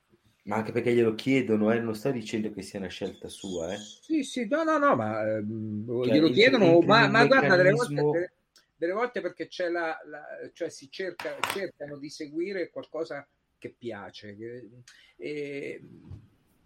Ma 0.43 0.57
anche 0.57 0.71
perché 0.71 0.93
glielo 0.93 1.15
chiedono, 1.15 1.71
eh, 1.71 1.79
non 1.79 1.95
sto 1.95 2.11
dicendo 2.11 2.51
che 2.51 2.61
sia 2.61 2.79
una 2.79 2.87
scelta 2.89 3.29
sua, 3.29 3.73
eh. 3.73 3.77
Sì, 3.77 4.23
sì, 4.23 4.47
no, 4.47 4.63
no, 4.63 4.77
no, 4.77 4.95
ma 4.95 5.21
ehm, 5.37 5.85
Cioè, 6.03 6.13
glielo 6.13 6.27
il- 6.27 6.33
chiedono, 6.33 6.79
il- 6.79 6.85
ma, 6.85 7.05
il 7.05 7.11
ma 7.11 7.25
guarda, 7.25 7.55
delle 7.55 7.71
volte, 7.71 7.93
meccanismo- 7.93 8.11
delle, 8.11 8.31
delle 8.75 8.93
volte 8.93 9.21
perché 9.21 9.47
c'è 9.47 9.69
la, 9.69 9.97
la- 10.05 10.49
cioè 10.53 10.69
si 10.69 10.89
cerca, 10.89 11.37
cercano 11.53 11.97
di 11.97 12.09
seguire 12.09 12.69
qualcosa 12.69 13.27
che 13.57 13.75
piace, 13.77 14.35
che- 14.35 14.69
e 15.17 15.81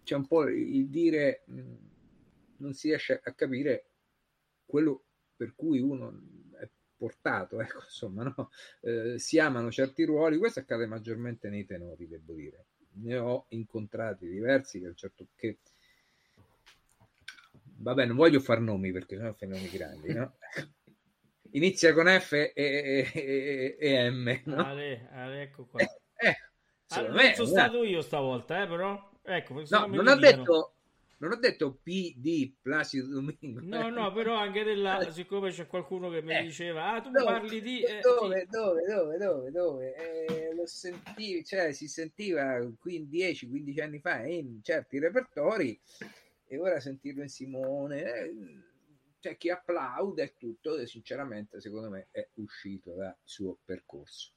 c'è 0.04 0.14
un 0.14 0.26
po' 0.26 0.48
il 0.48 0.88
dire, 0.88 1.42
mh, 1.46 1.74
non 2.58 2.72
si 2.74 2.88
riesce 2.88 3.20
a 3.22 3.32
capire 3.32 3.86
quello 4.64 5.04
per 5.36 5.54
cui 5.56 5.80
uno 5.80 6.20
è 6.58 6.68
portato, 6.96 7.60
ecco, 7.62 7.80
insomma, 7.82 8.22
no? 8.22 8.50
Eh, 8.80 9.18
si 9.18 9.38
amano 9.38 9.70
certi 9.70 10.04
ruoli, 10.04 10.38
questo 10.38 10.60
accade 10.60 10.86
maggiormente 10.86 11.48
nei 11.48 11.66
tenori, 11.66 12.08
devo 12.08 12.34
dire. 12.34 12.66
Ne 12.96 13.16
ho 13.18 13.46
incontrati 13.48 14.28
diversi 14.28 14.78
che 14.78 14.86
a 14.86 14.90
un 14.90 14.96
certo 14.96 15.26
che 15.34 15.58
vabbè, 17.84 18.06
non 18.06 18.16
voglio 18.16 18.40
far 18.40 18.60
nomi 18.60 18.92
perché 18.92 19.16
sono 19.16 19.34
fenomeni 19.34 19.68
grandi, 19.68 20.12
no? 20.12 20.36
Inizia 21.50 21.92
con 21.92 22.06
F 22.06 22.32
e, 22.32 22.52
e- 22.54 23.10
e- 23.14 23.76
e 23.78 24.10
M, 24.10 24.40
no? 24.44 24.64
Ale, 24.64 25.08
Ale, 25.12 25.42
ecco 25.42 25.66
qua. 25.66 25.80
Eh, 25.80 25.88
eh, 26.26 27.08
me, 27.10 27.34
sono 27.34 27.48
stato 27.48 27.84
io 27.84 28.00
stavolta, 28.00 28.62
eh, 28.62 28.66
però. 28.66 29.12
Ecco, 29.26 29.54
no, 29.54 29.86
non 29.86 29.88
dicono. 29.88 30.14
detto 30.16 30.74
non 31.24 31.32
ho 31.32 31.36
detto 31.36 31.78
P 31.82 32.14
di 32.16 32.54
Placido 32.60 33.06
Domingo. 33.06 33.60
No, 33.62 33.88
no, 33.88 34.12
però 34.12 34.36
anche 34.36 34.62
della, 34.62 35.00
siccome 35.10 35.50
c'è 35.50 35.66
qualcuno 35.66 36.10
che 36.10 36.20
mi 36.20 36.34
Eh, 36.34 36.42
diceva, 36.42 36.92
ah, 36.92 37.00
tu 37.00 37.10
dove, 37.10 37.24
parli 37.24 37.62
di... 37.62 37.80
eh, 37.80 38.00
dove, 38.00 38.40
sì. 38.40 38.46
dove, 38.50 38.84
dove, 38.86 39.16
dove, 39.16 39.50
dove? 39.50 39.94
Eh, 39.94 40.54
lo 40.54 40.66
cioè 41.44 41.72
si 41.72 41.88
sentiva 41.88 42.58
10-15 42.58 43.82
anni 43.82 44.00
fa 44.00 44.26
in 44.26 44.60
certi 44.62 44.98
repertori 44.98 45.80
e 46.46 46.58
ora 46.58 46.78
sentirlo 46.78 47.22
in 47.22 47.30
Simone, 47.30 48.02
eh, 48.02 48.34
c'è 49.20 49.38
chi 49.38 49.48
applaude 49.48 50.22
e 50.22 50.34
tutto, 50.36 50.76
e 50.76 50.86
sinceramente 50.86 51.58
secondo 51.60 51.88
me 51.88 52.08
è 52.10 52.28
uscito 52.34 52.92
dal 52.94 53.16
suo 53.24 53.56
percorso. 53.64 54.32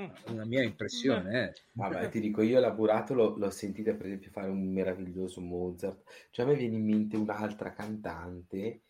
Mm. 0.00 0.32
Una 0.32 0.44
mia 0.44 0.62
impressione, 0.62 1.48
eh. 1.48 1.60
Vabbè, 1.72 2.08
ti 2.08 2.20
dico, 2.20 2.42
io 2.42 2.60
Laburato 2.60 3.14
l'ho, 3.14 3.36
l'ho 3.36 3.50
sentita 3.50 3.94
per 3.94 4.06
esempio 4.06 4.30
fare 4.30 4.48
un 4.48 4.72
meraviglioso 4.72 5.40
Mozart, 5.40 6.02
cioè 6.30 6.44
a 6.44 6.48
me 6.48 6.54
viene 6.54 6.76
in 6.76 6.84
mente 6.84 7.16
un'altra 7.16 7.72
cantante 7.72 8.82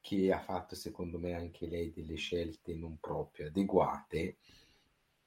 che 0.00 0.32
ha 0.32 0.38
fatto 0.38 0.74
secondo 0.74 1.18
me 1.18 1.34
anche 1.34 1.66
lei 1.66 1.90
delle 1.90 2.16
scelte 2.16 2.76
non 2.76 2.98
proprio 3.00 3.46
adeguate 3.46 4.36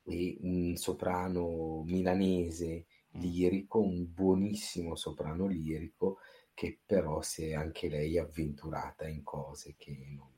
e 0.04 0.38
un 0.42 0.76
soprano 0.78 1.84
milanese 1.84 2.86
lirico, 3.14 3.82
un 3.82 4.06
buonissimo 4.14 4.96
soprano 4.96 5.48
lirico 5.48 6.20
che 6.54 6.80
però 6.86 7.22
si 7.22 7.46
è 7.46 7.54
anche 7.54 7.90
lei 7.90 8.18
avventurata 8.18 9.08
in 9.08 9.24
cose 9.24 9.76
che 9.78 9.98
non... 10.16 10.37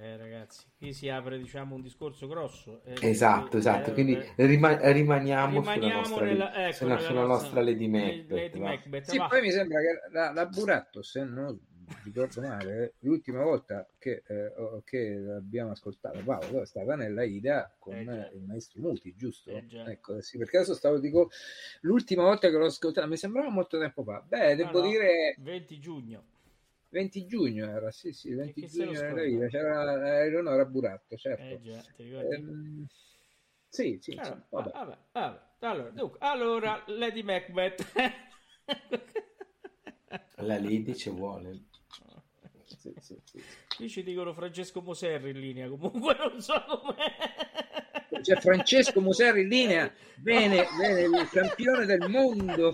Eh, 0.00 0.16
ragazzi, 0.16 0.66
qui 0.76 0.92
si 0.92 1.08
apre, 1.08 1.38
diciamo, 1.38 1.74
un 1.74 1.80
discorso 1.82 2.26
grosso. 2.26 2.82
eh, 2.84 2.94
Esatto, 3.00 3.56
eh, 3.56 3.58
esatto, 3.58 3.90
eh, 3.90 3.94
quindi 3.94 4.12
eh, 4.36 4.46
rima- 4.46 4.78
rimaniamo, 4.92 5.62
sulla 5.62 5.88
rimaniamo 5.88 6.00
nostra, 6.00 6.24
nella, 6.24 6.68
ecco, 6.68 6.72
sulla, 6.76 6.98
sulla 6.98 7.24
nostra 7.24 7.60
Lady 7.62 7.88
Lady 8.28 8.58
Macbeth. 8.58 8.58
va. 8.58 8.66
Macbeth, 8.66 9.04
Sì, 9.10 9.18
poi 9.26 9.40
mi 9.42 9.50
sembra 9.50 9.80
che 9.80 10.12
la, 10.12 10.32
la 10.32 10.46
Buratto, 10.46 11.02
se 11.02 11.24
non 11.24 11.58
ricordo 12.04 12.40
male, 12.40 12.94
l'ultima 13.00 13.42
volta 13.42 13.86
che, 13.98 14.22
eh, 14.26 14.52
che 14.84 15.24
abbiamo 15.36 15.70
ascoltato 15.72 16.22
Paolo 16.22 16.62
è 16.62 16.66
stata 16.66 16.94
nella 16.96 17.24
Ida 17.24 17.74
con 17.78 17.94
Eh, 17.94 18.30
il 18.34 18.42
maestro 18.46 18.80
Muti, 18.80 19.14
giusto? 19.16 19.50
Eh, 19.50 19.90
ecco, 19.90 20.20
sì, 20.20 20.38
perché 20.38 20.58
adesso 20.58 20.74
stavo 20.74 20.98
dico 20.98 21.30
l'ultima 21.80 22.22
volta 22.22 22.48
che 22.48 22.56
l'ho 22.56 22.66
ascoltata, 22.66 23.06
mi 23.06 23.16
sembrava 23.16 23.50
molto 23.50 23.78
tempo 23.78 24.02
fa. 24.04 24.22
Beh, 24.26 24.54
devo 24.54 24.72
No, 24.72 24.80
no, 24.80 24.88
dire 24.90 25.34
20 25.40 25.78
giugno. 25.80 26.22
20 26.94 27.26
giugno 27.26 27.68
era, 27.68 27.90
sì, 27.90 28.12
sì, 28.12 28.32
20 28.32 28.52
chi 28.60 28.68
se 28.68 28.84
lo 28.84 28.92
giugno 28.92 29.08
scorda? 29.08 29.24
Ida, 29.24 29.48
c'era 29.48 30.20
eh, 30.20 30.26
Eleonora 30.26 30.64
Buratto, 30.64 31.16
certo. 31.16 31.42
Eh 31.42 31.60
già? 31.60 31.84
Ehm, 31.96 32.86
sì, 33.68 33.98
sì, 34.00 34.12
sì, 34.12 34.18
Allora, 34.20 34.46
vabbè. 34.50 34.70
vabbè, 34.70 34.98
vabbè. 35.10 35.40
Allora, 35.58 35.90
dunque, 35.90 36.18
allora, 36.20 36.84
Lady 36.86 37.22
Macbeth. 37.22 37.92
La 40.36 40.58
Lady 40.58 40.94
ci 40.94 41.10
vuole. 41.10 41.64
Sì, 42.64 42.94
sì, 43.00 43.20
sì. 43.24 43.42
Qui 43.76 43.88
ci 43.88 44.04
dicono 44.04 44.32
Francesco 44.32 44.80
Moserri 44.80 45.30
in 45.30 45.40
linea, 45.40 45.68
comunque 45.68 46.14
non 46.30 46.40
so 46.40 46.62
com'è. 46.64 48.20
C'è 48.20 48.36
Francesco 48.36 49.00
Muserri 49.00 49.42
in 49.42 49.48
linea, 49.48 49.92
bene, 50.14 50.64
bene, 50.78 51.00
il 51.22 51.28
campione 51.28 51.86
del 51.86 52.08
mondo. 52.08 52.72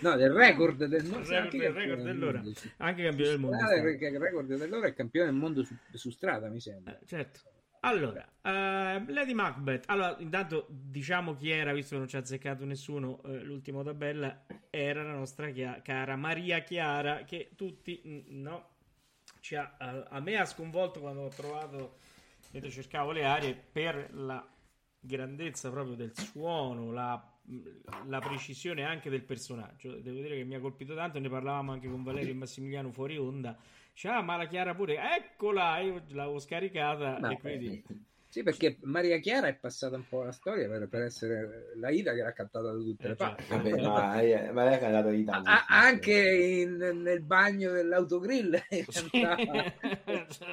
No, 0.00 0.16
del 0.16 0.32
record 0.32 0.84
del 0.84 1.04
mondo. 1.04 1.28
Il 1.28 1.40
record- 1.40 1.54
il 1.54 1.70
record 1.70 2.02
dell'ora. 2.02 2.42
Anche 2.78 3.02
campione 3.04 3.30
del 3.30 3.38
mondo. 3.38 3.56
Ah, 3.64 3.74
il 3.74 3.82
rec- 3.82 4.00
il 4.02 4.18
record 4.18 4.54
dell'ora 4.54 4.86
è 4.88 4.94
campione 4.94 5.26
del 5.30 5.34
mondo 5.36 5.62
su, 5.64 5.74
su 5.92 6.10
strada, 6.10 6.48
mi 6.48 6.60
sembra. 6.60 6.98
Eh, 6.98 7.06
certo. 7.06 7.40
Allora, 7.82 8.22
eh, 8.42 9.04
Lady 9.08 9.32
Macbeth. 9.32 9.84
Allora, 9.86 10.14
intanto 10.18 10.66
diciamo 10.68 11.34
chi 11.34 11.50
era, 11.50 11.72
visto 11.72 11.92
che 11.92 11.98
non 11.98 12.08
ci 12.08 12.16
ha 12.16 12.18
azzeccato 12.18 12.64
nessuno, 12.66 13.22
eh, 13.24 13.42
l'ultima 13.42 13.82
tabella 13.82 14.44
era 14.68 15.02
la 15.02 15.14
nostra 15.14 15.48
chia- 15.50 15.80
cara 15.82 16.14
Maria 16.16 16.58
Chiara, 16.60 17.24
che 17.24 17.52
tutti, 17.56 18.02
mm, 18.06 18.42
no, 18.42 18.68
ci 19.40 19.54
ha, 19.56 19.76
eh, 19.80 20.04
a 20.10 20.20
me 20.20 20.36
ha 20.36 20.44
sconvolto 20.44 21.00
quando 21.00 21.22
ho 21.22 21.28
trovato, 21.28 21.96
mentre 22.50 22.70
cercavo 22.70 23.12
le 23.12 23.24
arie, 23.24 23.54
per 23.54 24.10
la 24.12 24.46
grandezza 25.02 25.70
proprio 25.70 25.94
del 25.94 26.12
suono, 26.14 26.92
la, 26.92 27.29
la 28.06 28.20
precisione 28.20 28.84
anche 28.84 29.10
del 29.10 29.22
personaggio. 29.22 29.96
Devo 30.00 30.20
dire 30.20 30.36
che 30.36 30.44
mi 30.44 30.54
ha 30.54 30.60
colpito 30.60 30.94
tanto, 30.94 31.18
ne 31.18 31.28
parlavamo 31.28 31.72
anche 31.72 31.88
con 31.88 32.02
Valerio 32.02 32.32
e 32.32 32.36
Massimiliano 32.36 32.92
fuori 32.92 33.16
onda. 33.16 33.56
Dice, 33.92 34.08
ah, 34.08 34.22
ma 34.22 34.36
la 34.36 34.46
Chiara 34.46 34.74
pure, 34.74 34.98
eccola, 35.16 35.78
io 35.78 36.02
l'avevo 36.08 36.38
scaricata 36.38 37.18
No, 37.18 37.30
e 37.30 37.38
quindi... 37.38 37.84
Sì, 38.30 38.44
perché 38.44 38.78
Maria 38.82 39.18
Chiara 39.18 39.48
è 39.48 39.54
passata 39.56 39.96
un 39.96 40.06
po' 40.08 40.22
la 40.22 40.30
storia 40.30 40.68
per, 40.68 40.86
per 40.88 41.02
essere 41.02 41.72
la 41.74 41.90
Ida 41.90 42.14
che 42.14 42.22
l'ha 42.22 42.32
cantata 42.32 42.66
da 42.70 42.78
tutte 42.78 43.04
Eh, 43.04 43.08
le 43.08 43.14
già. 43.16 43.26
parti. 43.26 43.44
Vabbè, 43.48 43.80
ma, 43.82 44.20
eh, 44.20 44.52
ma 44.52 44.64
lei 44.64 44.74
ha 44.74 44.78
cantato 44.78 45.24
tanto. 45.24 45.50
A- 45.50 45.64
anche 45.68 46.12
in- 46.12 47.00
nel 47.02 47.22
bagno 47.22 47.72
dell'autogrill 47.72 48.56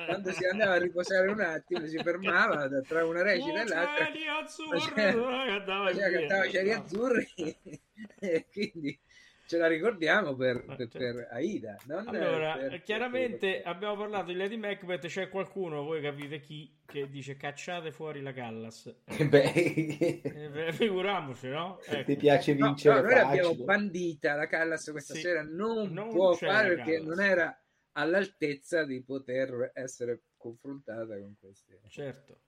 quando 0.08 0.32
si 0.32 0.46
andava 0.46 0.74
a 0.74 0.78
riposare 0.80 1.30
un 1.30 1.40
attimo 1.40 1.86
si 1.86 1.98
fermava 2.00 2.68
tra 2.82 3.06
una 3.06 3.22
recita 3.22 3.62
e 3.62 3.68
l'altra 3.68 4.06
Cieli 4.12 4.28
azzurri, 4.28 4.80
Faceva- 4.80 5.46
cantava 5.46 5.92
cantava 5.92 6.50
Cieli 6.50 6.70
No. 6.72 6.76
Azzurri 6.78 7.28
e 8.20 8.46
quindi 8.52 9.00
ce 9.48 9.58
la 9.58 9.68
ricordiamo 9.68 10.36
per, 10.36 10.64
Ah, 10.68 10.76
per- 10.76 10.90
certo. 10.90 10.98
per 10.98 11.28
Aida 11.32 11.78
non 11.86 12.08
Allora, 12.08 12.58
per- 12.58 12.82
chiaramente 12.84 13.64
abbiamo 13.64 13.96
parlato 13.96 14.26
di 14.32 14.36
Lady 14.36 14.58
Macbeth, 14.58 15.08
c'è 15.08 15.30
qualcuno, 15.30 15.84
voi 15.84 16.02
capite 16.02 16.40
chi, 16.42 16.80
che 16.86 17.10
dice 17.10 17.38
cacciate 17.38 17.92
fuori 17.92 18.22
la 18.22 18.34
Callas. 18.34 18.94
Beh, 19.30 20.22
Eh, 20.22 20.50
beh, 20.50 20.74
figuriamoci, 20.74 21.48
no? 21.48 21.80
Ecco. 21.88 22.04
ti 22.04 22.16
piace 22.18 22.54
No, 22.56 22.68
vincere 22.68 23.02
no, 23.02 23.08
noi 23.08 23.20
abbiamo 23.20 23.56
bandita 23.56 24.36
la 24.36 24.48
Callas 24.48 24.90
questa 24.92 25.14
Sì. 25.14 25.22
sera 25.22 25.42
non, 25.44 25.92
Non 25.94 26.10
può 26.10 26.34
fare 26.34 26.76
perché 26.76 27.00
non 27.00 27.22
era 27.22 27.58
all'altezza 27.94 28.84
di 28.84 29.02
poter 29.02 29.72
essere 29.74 30.24
confrontata 30.36 31.18
con 31.18 31.36
queste 31.40 31.80
Certo. 31.88 32.42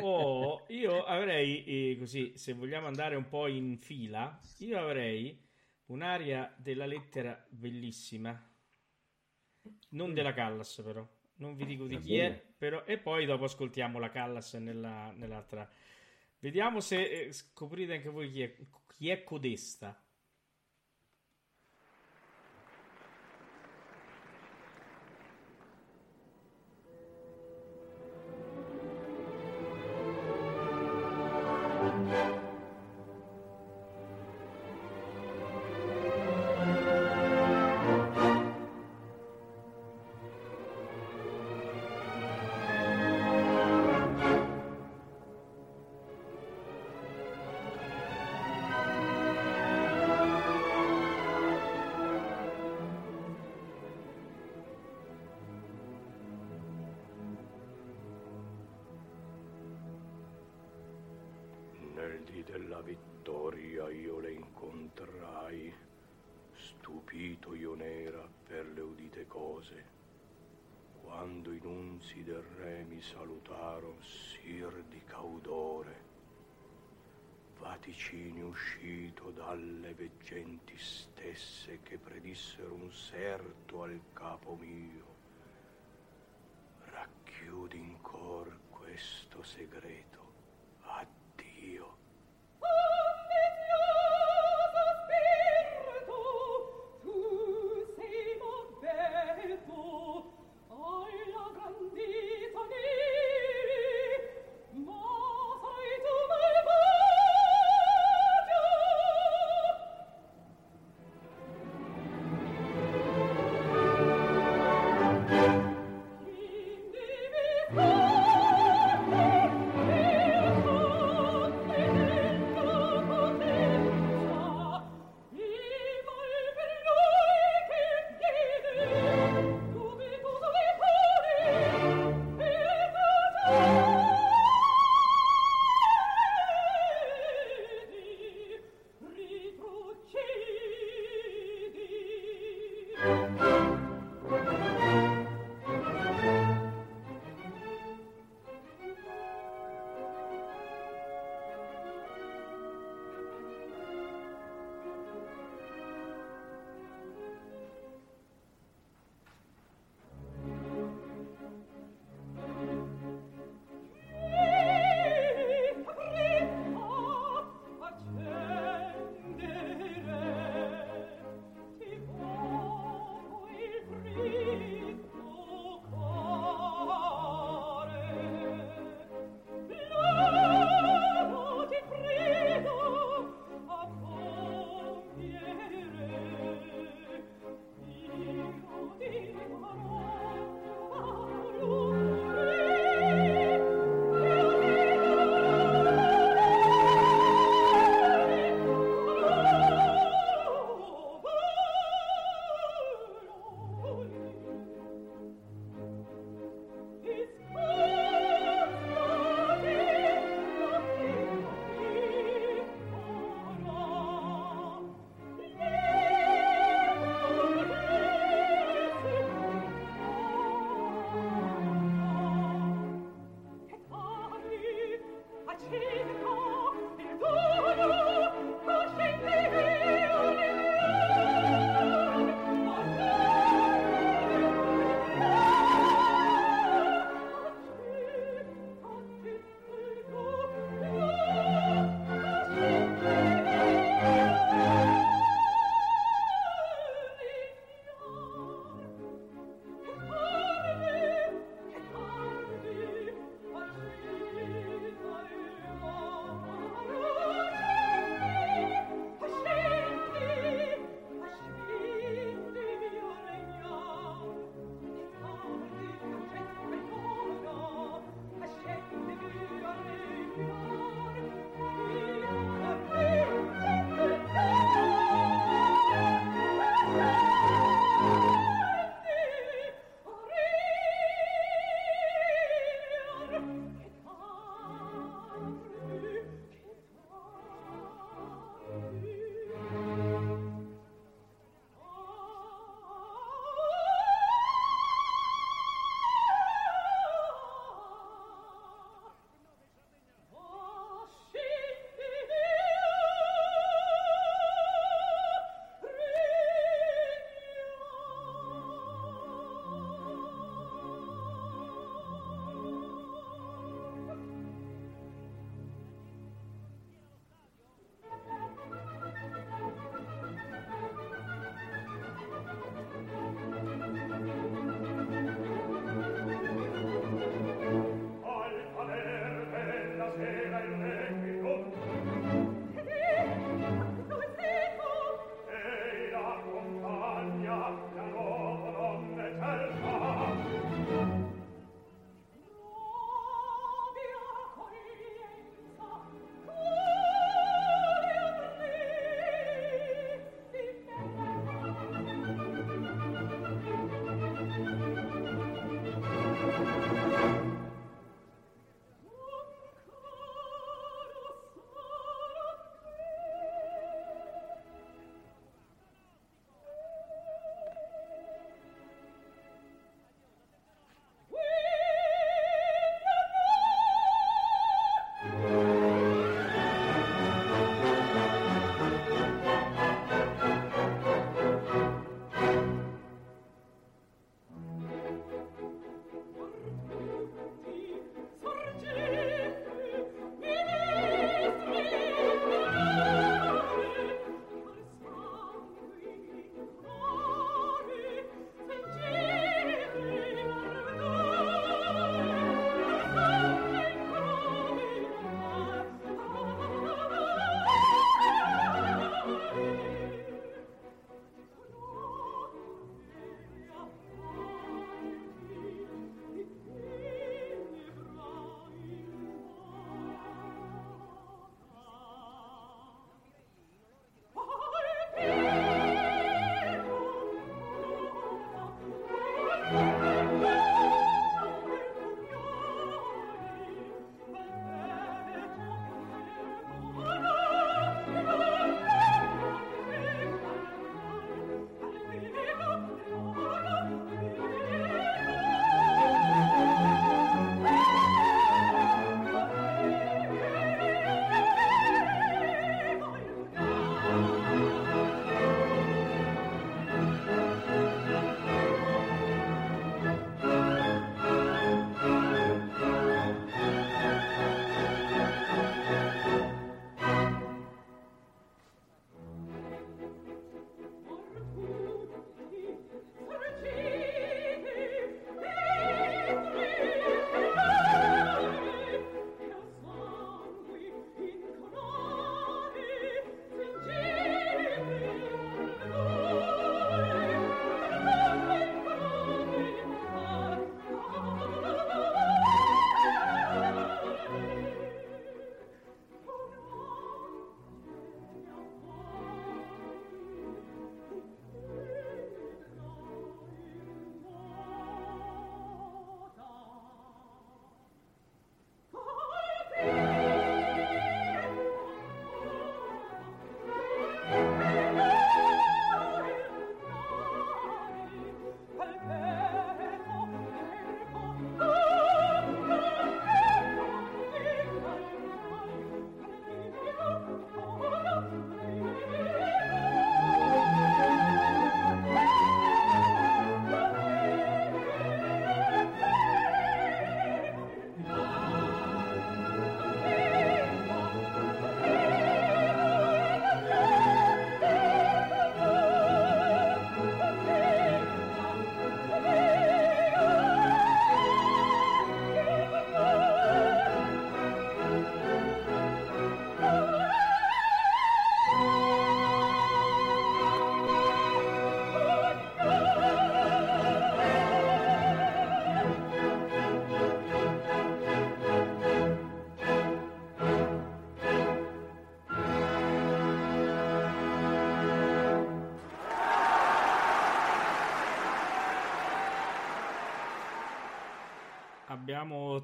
O 0.00 0.64
io 0.68 1.04
avrei, 1.04 1.64
eh, 1.92 1.98
così, 1.98 2.32
se 2.36 2.52
vogliamo 2.52 2.86
andare 2.86 3.16
un 3.16 3.28
po' 3.28 3.46
in 3.48 3.78
fila, 3.78 4.38
io 4.58 4.78
avrei 4.78 5.43
un'aria 5.86 6.54
della 6.56 6.86
lettera 6.86 7.44
bellissima, 7.48 8.50
non 9.90 10.14
della 10.14 10.32
Callas 10.32 10.80
però, 10.84 11.06
non 11.36 11.54
vi 11.54 11.66
dico 11.66 11.86
di 11.86 11.98
chi 11.98 12.16
è, 12.16 12.32
però, 12.56 12.84
e 12.84 12.98
poi 12.98 13.26
dopo 13.26 13.44
ascoltiamo 13.44 13.98
la 13.98 14.10
Callas 14.10 14.54
nella, 14.54 15.10
nell'altra. 15.12 15.68
Vediamo 16.38 16.80
se 16.80 17.02
eh, 17.02 17.32
scoprite 17.32 17.94
anche 17.94 18.08
voi 18.10 18.30
chi 18.30 18.42
è, 18.42 18.56
chi 18.96 19.08
è 19.08 19.24
Codesta. 19.24 20.03
Vaticini 77.84 78.40
uscito 78.40 79.30
dalle 79.32 79.92
veggenti 79.92 80.74
stesse 80.78 81.80
che 81.82 81.98
predissero 81.98 82.72
un 82.72 82.90
serto 82.90 83.82
al 83.82 84.00
capo 84.14 84.56
mio. 84.58 85.04
Racchiudi 86.86 87.76
in 87.76 88.00
cor 88.00 88.58
questo 88.70 89.42
segreto. 89.42 90.13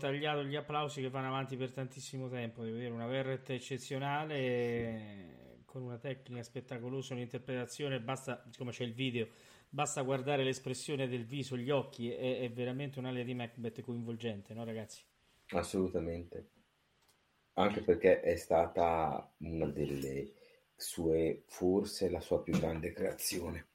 Tagliato 0.01 0.43
gli 0.43 0.57
applausi 0.57 1.01
che 1.01 1.11
vanno 1.11 1.29
avanti 1.29 1.57
per 1.57 1.71
tantissimo 1.71 2.29
tempo. 2.29 2.65
Devo 2.65 2.79
dire, 2.79 2.91
una 2.91 3.07
Verret 3.07 3.51
eccezionale 3.51 4.35
eh, 4.37 5.59
con 5.65 5.83
una 5.83 5.99
tecnica 5.99 6.43
spettacolosa, 6.43 7.15
un'interpretazione. 7.15 8.01
Basta, 8.01 8.43
siccome 8.51 8.73
c'è 8.73 8.85
il 8.85 8.95
video, 8.95 9.29
basta 9.69 10.03
guardare 10.03 10.43
l'espressione 10.43 11.07
del 11.07 11.25
viso, 11.25 11.57
gli 11.57 11.71
occhi. 11.71 12.11
È, 12.11 12.41
è 12.41 12.51
veramente 12.51 12.99
un'alia 12.99 13.23
di 13.23 13.35
Macbeth 13.35 13.81
coinvolgente, 13.83 14.55
no, 14.55 14.65
ragazzi? 14.65 15.05
Assolutamente. 15.51 16.49
Anche 17.55 17.83
perché 17.83 18.21
è 18.21 18.37
stata 18.37 19.33
una 19.39 19.67
delle 19.67 20.33
sue, 20.75 21.45
forse 21.47 22.09
la 22.09 22.21
sua 22.21 22.43
più 22.43 22.59
grande 22.59 22.93
creazione. 22.93 23.67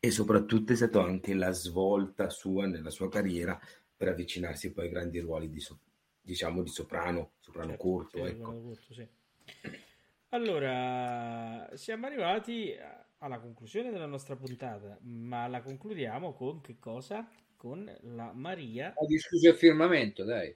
E 0.00 0.10
soprattutto 0.10 0.72
è 0.72 0.76
stata 0.76 1.02
anche 1.02 1.32
la 1.32 1.52
svolta 1.52 2.28
sua 2.28 2.66
nella 2.66 2.90
sua 2.90 3.08
carriera 3.08 3.58
per 4.04 4.12
avvicinarsi 4.12 4.70
poi 4.72 4.84
ai 4.84 4.90
grandi 4.90 5.18
ruoli 5.18 5.48
di, 5.48 5.60
so- 5.60 5.78
diciamo, 6.20 6.62
di 6.62 6.68
soprano, 6.68 7.32
soprano 7.40 7.74
Certo, 7.74 7.78
corto, 7.78 8.26
sì, 8.26 8.26
ecco. 8.26 8.58
corto, 8.60 8.94
sì. 8.94 9.08
Allora, 10.30 11.70
siamo 11.76 12.06
arrivati 12.06 12.74
alla 13.18 13.38
conclusione 13.38 13.90
della 13.90 14.06
nostra 14.06 14.36
puntata, 14.36 14.98
ma 15.02 15.46
la 15.46 15.62
concludiamo 15.62 16.32
con 16.34 16.60
che 16.60 16.78
cosa? 16.78 17.26
Con 17.56 17.90
la 18.02 18.32
Maria, 18.32 18.94
Ho 18.94 19.06
discusso 19.06 19.50
il 19.50 19.54
firmamento, 19.54 20.24
dai. 20.24 20.52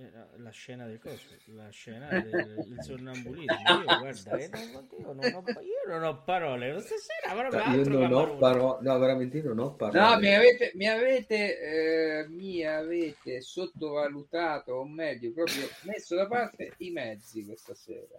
Eh, 0.00 0.12
la 0.36 0.50
scena 0.50 0.86
del 0.86 1.00
coso, 1.00 1.26
la 1.46 1.70
scena 1.70 2.08
del 2.20 2.76
sonnambulismo. 2.78 3.56
Io, 3.66 3.82
guarda, 3.98 4.36
eh, 4.36 4.48
non, 4.48 4.88
io, 4.96 5.12
non 5.12 5.34
ho, 5.34 5.44
io 5.60 5.88
non 5.88 6.04
ho 6.04 6.22
parole, 6.22 6.78
stasera 6.78 7.34
proprio 7.34 7.64
No, 7.64 7.74
io 7.74 7.80
altro 7.80 7.98
non 7.98 8.12
ho 8.12 8.36
parole, 8.36 8.78
no, 8.82 8.98
veramente 9.00 9.38
io 9.38 9.48
non 9.48 9.58
ho 9.58 9.74
parole. 9.74 9.98
No, 9.98 10.18
mi 10.20 10.32
avete, 10.32 10.70
mi 10.76 10.86
avete, 10.86 11.58
eh, 11.58 12.28
mi 12.28 12.64
avete 12.64 13.40
sottovalutato, 13.40 14.74
o 14.74 14.86
meglio, 14.86 15.32
proprio 15.32 15.68
messo 15.82 16.14
da 16.14 16.28
parte 16.28 16.74
i 16.76 16.90
mezzi 16.90 17.44
questa 17.44 17.74
sera. 17.74 18.14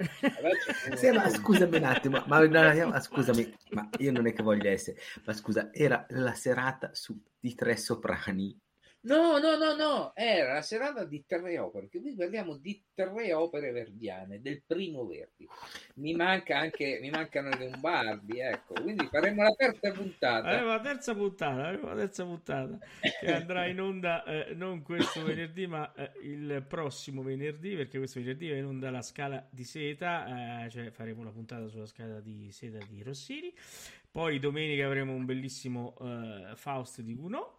Sì, 0.96 1.12
ma 1.12 1.30
scusami 1.30 1.78
un 1.78 1.84
attimo, 1.86 2.22
ma, 2.28 2.46
no, 2.46 2.74
no, 2.74 2.88
ma 2.90 3.00
scusami, 3.00 3.56
ma 3.70 3.88
io 4.00 4.12
non 4.12 4.28
è 4.28 4.34
che 4.34 4.44
voglio 4.44 4.70
essere, 4.70 5.00
ma 5.24 5.32
scusa, 5.32 5.70
era 5.72 6.06
la 6.10 6.34
serata 6.34 6.90
su, 6.92 7.18
di 7.40 7.56
tre 7.56 7.78
soprani. 7.78 8.60
No, 9.02 9.40
no, 9.40 9.56
no, 9.56 9.76
no, 9.76 10.12
era 10.14 10.56
la 10.56 10.62
serata 10.62 11.06
di 11.06 11.24
tre 11.26 11.58
opere, 11.58 11.88
che 11.88 12.02
qui 12.02 12.16
parliamo 12.16 12.58
di 12.58 12.84
tre 12.94 13.32
opere 13.32 13.72
verdiane, 13.72 14.42
del 14.42 14.62
primo 14.66 15.06
Verdi. 15.06 15.48
Mi 15.96 16.14
manca 16.14 16.58
anche, 16.58 17.00
mi 17.02 17.10
mancano 17.10 17.48
i 17.48 17.58
Lombardi, 17.58 18.40
ecco, 18.40 18.74
quindi 18.82 19.08
faremo 19.08 19.44
la 19.44 19.54
terza 19.54 19.92
puntata. 19.92 20.50
Avevo 20.50 20.72
la 20.72 20.82
terza 20.82 21.16
puntata, 21.16 21.72
la 21.72 21.96
terza 21.96 22.26
puntata 22.26 22.78
che 23.22 23.34
andrà 23.34 23.68
in 23.68 23.80
onda 23.80 24.26
eh, 24.26 24.54
non 24.54 24.82
questo 24.82 25.24
venerdì, 25.24 25.66
ma 25.66 25.94
eh, 25.94 26.12
il 26.24 26.66
prossimo 26.68 27.24
venerdì, 27.24 27.78
perché 27.78 28.00
questo 28.00 28.20
venerdì 28.20 28.50
va 28.50 28.58
in 28.58 28.66
onda 28.66 28.92
la 28.92 29.02
scala 29.02 29.48
di 29.50 29.64
seta, 29.64 30.66
eh, 30.66 30.70
cioè 30.70 30.92
faremo 30.92 31.24
la 31.24 31.32
puntata 31.32 31.70
sulla 31.70 31.86
scala 31.86 32.20
di 32.20 32.52
seta 32.52 32.80
di 32.90 33.02
Rossini. 33.02 33.54
Poi 34.12 34.40
domenica 34.40 34.86
avremo 34.86 35.14
un 35.14 35.24
bellissimo 35.24 35.96
eh, 36.02 36.52
Faust 36.56 37.00
di 37.00 37.16
Gounod. 37.16 37.58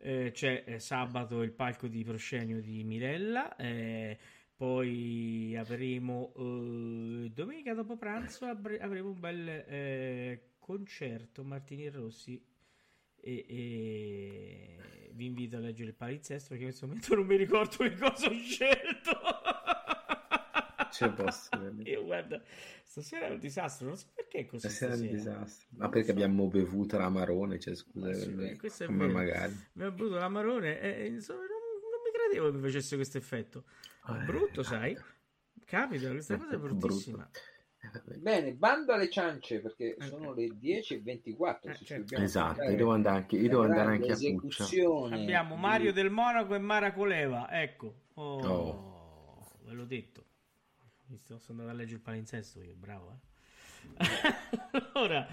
Eh, 0.00 0.30
c'è 0.32 0.62
eh, 0.64 0.78
sabato 0.78 1.42
il 1.42 1.50
palco 1.50 1.88
di 1.88 2.04
proscenio 2.04 2.60
di 2.60 2.84
Mirella. 2.84 3.56
eh, 3.56 4.18
poi 4.58 5.54
avremo 5.56 6.32
eh, 6.36 7.30
domenica 7.32 7.74
dopo 7.74 7.96
pranzo 7.96 8.44
avremo 8.46 9.10
un 9.10 9.20
bel 9.20 9.48
eh, 9.48 10.42
concerto 10.58 11.44
Martini 11.44 11.88
Rossi 11.88 12.44
e, 13.20 13.44
e 13.48 14.76
vi 15.12 15.26
invito 15.26 15.56
a 15.56 15.60
leggere 15.60 15.90
il 15.90 15.94
palinsesto 15.94 16.48
perché 16.48 16.64
in 16.64 16.70
questo 16.70 16.86
momento 16.86 17.14
non 17.14 17.26
mi 17.26 17.36
ricordo 17.36 17.76
che 17.76 17.94
cosa 17.96 18.26
ho 18.26 18.32
scelto 18.32 19.37
Ce 20.98 21.10
posso, 21.12 21.48
io 21.84 22.04
guarda 22.04 22.42
stasera 22.84 23.26
è 23.26 23.30
un 23.30 23.38
disastro 23.38 23.86
non 23.88 23.96
so 23.96 24.06
perché 24.14 24.38
è 24.40 24.46
così 24.46 24.68
Stasera 24.68 24.92
è 24.94 24.96
un 24.96 25.02
stasera. 25.08 25.18
disastro. 25.38 25.66
Ma 25.76 25.88
perché 25.88 26.10
abbiamo 26.10 26.46
bevuto 26.48 26.98
l'amarone, 26.98 27.58
cioè 27.58 27.74
scusa, 27.74 28.08
Ma 28.08 28.14
sì, 28.14 28.30
beh, 28.30 28.56
questo 28.56 28.84
è 28.84 28.88
ma 28.88 29.04
vero. 29.06 29.12
magari. 29.18 29.52
ha 29.52 29.90
bevuto 29.90 30.14
l'amarone 30.16 30.80
e 30.80 31.06
insomma, 31.06 31.40
non, 31.40 31.48
non 31.48 32.00
mi 32.04 32.10
credevo 32.12 32.50
che 32.50 32.56
mi 32.56 32.62
facesse 32.62 32.96
questo 32.96 33.18
effetto 33.18 33.64
Eh, 34.08 34.24
brutto 34.24 34.62
sai 34.62 34.96
capita 35.64 36.10
questa 36.10 36.34
Eh, 36.34 36.38
cosa 36.38 36.54
è 36.54 36.58
brutto. 36.58 36.74
bruttissima 36.86 37.30
Eh, 37.80 37.90
vabbè. 37.92 38.16
Bene, 38.16 38.54
bando 38.54 38.92
alle 38.92 39.08
ciance 39.08 39.60
perché 39.60 39.94
Eh. 39.96 40.04
sono 40.06 40.32
le 40.34 40.46
10.24. 40.58 41.70
Eh, 41.70 41.74
se 41.74 41.78
ci 41.78 41.84
certo. 41.84 42.14
Esatto, 42.16 42.62
io 42.62 42.74
devo 42.76 42.92
andare 42.92 43.16
anche, 43.18 43.36
io 43.36 43.48
devo 43.48 43.62
andare 43.62 43.90
anche 43.92 44.10
a 44.12 44.16
Puccia. 44.40 44.64
abbiamo 45.14 45.54
di- 45.54 45.60
Mario 45.60 45.92
del 45.92 46.10
Monaco 46.10 46.54
e 46.56 46.58
Mara 46.58 46.92
Coleva 46.92 47.48
ecco 47.52 47.94
oh, 48.14 48.40
Oh. 48.48 49.50
ve 49.64 49.72
l'ho 49.74 49.84
detto 49.84 50.24
sono 51.38 51.60
andato 51.60 51.70
a 51.70 51.72
leggere 51.72 51.96
il 51.96 52.02
palinsesto 52.02 52.60
io 52.62 52.74
bravo 52.76 53.12
eh. 53.12 53.16
allora 54.94 55.26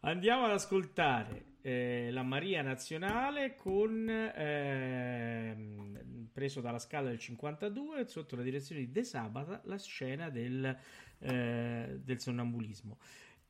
andiamo 0.00 0.44
ad 0.44 0.52
ascoltare 0.52 1.44
eh, 1.62 2.08
la 2.10 2.22
Maria 2.22 2.62
Nazionale 2.62 3.54
con 3.54 4.08
ehm, 4.08 6.28
preso 6.32 6.60
dalla 6.60 6.78
scala 6.78 7.08
del 7.08 7.18
52 7.18 8.06
sotto 8.08 8.36
la 8.36 8.42
direzione 8.42 8.80
di 8.82 8.90
De 8.90 9.04
Sabata 9.04 9.60
la 9.64 9.78
scena 9.78 10.30
del, 10.30 10.76
eh, 11.18 12.00
del 12.02 12.20
sonnambulismo 12.20 12.98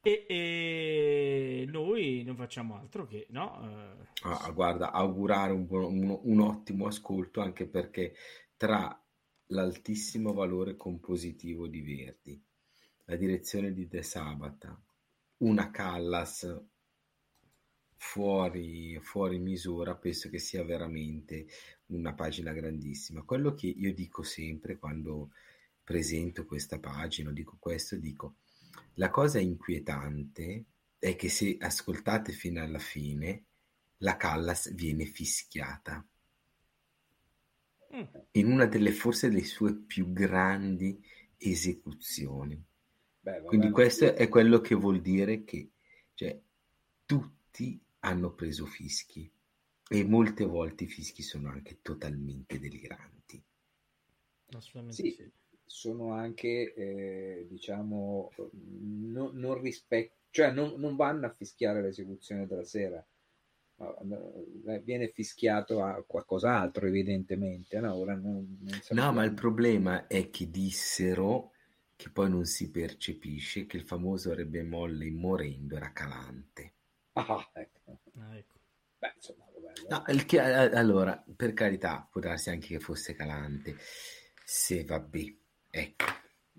e, 0.02 0.24
e 0.28 1.64
noi 1.68 2.22
non 2.24 2.34
facciamo 2.36 2.76
altro 2.76 3.06
che 3.06 3.26
no 3.30 3.60
eh, 3.62 4.08
Ah, 4.22 4.50
guarda, 4.50 4.92
augurare 4.92 5.52
un, 5.52 5.66
un- 5.70 6.18
un 6.22 6.40
ottimo 6.40 6.86
ascolto 6.86 7.40
anche 7.40 7.66
perché 7.66 8.14
tra 8.56 8.98
l'altissimo 9.50 10.32
valore 10.32 10.76
compositivo 10.76 11.66
di 11.66 11.80
Verdi, 11.80 12.42
la 13.04 13.16
direzione 13.16 13.72
di 13.72 13.88
De 13.88 14.02
Sabata, 14.02 14.80
una 15.38 15.70
Callas 15.70 16.62
fuori, 17.96 18.98
fuori 19.00 19.38
misura, 19.38 19.96
penso 19.96 20.28
che 20.28 20.38
sia 20.38 20.64
veramente 20.64 21.46
una 21.86 22.14
pagina 22.14 22.52
grandissima. 22.52 23.22
Quello 23.22 23.54
che 23.54 23.66
io 23.66 23.92
dico 23.92 24.22
sempre 24.22 24.78
quando 24.78 25.32
presento 25.82 26.44
questa 26.44 26.78
pagina, 26.78 27.32
dico 27.32 27.56
questo, 27.58 27.96
dico 27.96 28.36
la 28.94 29.10
cosa 29.10 29.40
inquietante 29.40 30.64
è 30.98 31.16
che 31.16 31.28
se 31.28 31.56
ascoltate 31.58 32.32
fino 32.32 32.62
alla 32.62 32.78
fine, 32.78 33.46
la 33.98 34.16
Callas 34.16 34.72
viene 34.72 35.04
fischiata 35.04 36.06
in 38.32 38.50
una 38.50 38.66
delle 38.66 38.92
forse 38.92 39.28
delle 39.28 39.44
sue 39.44 39.74
più 39.74 40.12
grandi 40.12 41.02
esecuzioni. 41.36 42.62
Beh, 43.22 43.42
Quindi 43.44 43.70
questo 43.70 44.14
è 44.14 44.28
quello 44.28 44.60
che 44.60 44.74
vuol 44.74 45.00
dire 45.00 45.44
che 45.44 45.70
cioè, 46.14 46.40
tutti 47.06 47.80
hanno 48.00 48.32
preso 48.32 48.66
fischi 48.66 49.30
e 49.88 50.04
molte 50.04 50.44
volte 50.44 50.84
i 50.84 50.88
fischi 50.88 51.22
sono 51.22 51.48
anche 51.50 51.78
totalmente 51.82 52.58
deliranti. 52.58 53.42
assolutamente 54.56 55.02
Sì. 55.02 55.10
sì. 55.10 55.30
sono 55.64 56.12
anche, 56.12 56.74
eh, 56.74 57.46
diciamo, 57.48 58.30
no- 58.62 59.30
non 59.32 59.60
rispecchio, 59.60 60.16
cioè 60.30 60.50
non, 60.52 60.74
non 60.78 60.96
vanno 60.96 61.26
a 61.26 61.30
fischiare 61.34 61.80
l'esecuzione 61.80 62.46
della 62.46 62.64
sera, 62.64 63.04
viene 64.82 65.08
fischiato 65.08 65.82
a 65.82 66.02
qualcos'altro, 66.06 66.86
evidentemente. 66.86 67.78
No, 67.80 67.94
Ora 67.94 68.14
non, 68.14 68.58
non 68.60 68.80
No, 68.90 69.12
ma 69.12 69.24
il 69.24 69.34
problema 69.34 70.06
è 70.06 70.30
che 70.30 70.50
dissero 70.50 71.52
che 71.96 72.10
poi 72.10 72.30
non 72.30 72.44
si 72.46 72.70
percepisce 72.70 73.66
che 73.66 73.76
il 73.76 73.84
famoso 73.84 74.34
re 74.34 74.46
bemolle 74.46 75.10
morendo 75.10 75.76
era 75.76 75.92
calante. 75.92 76.74
Ah, 77.12 77.50
ecco. 77.54 78.00
Ah, 78.18 78.36
ecco. 78.36 78.54
Beh, 78.98 79.12
insomma, 79.16 79.44
No, 79.88 80.04
il 80.08 80.24
che- 80.26 80.38
eh, 80.38 80.76
allora, 80.76 81.22
per 81.36 81.52
carità, 81.52 82.06
può 82.10 82.20
darsi 82.20 82.50
anche 82.50 82.68
che 82.68 82.80
fosse 82.80 83.14
calante. 83.14 83.76
Se 84.44 84.84
vabbè, 84.84 85.34
ecco. 85.70 86.04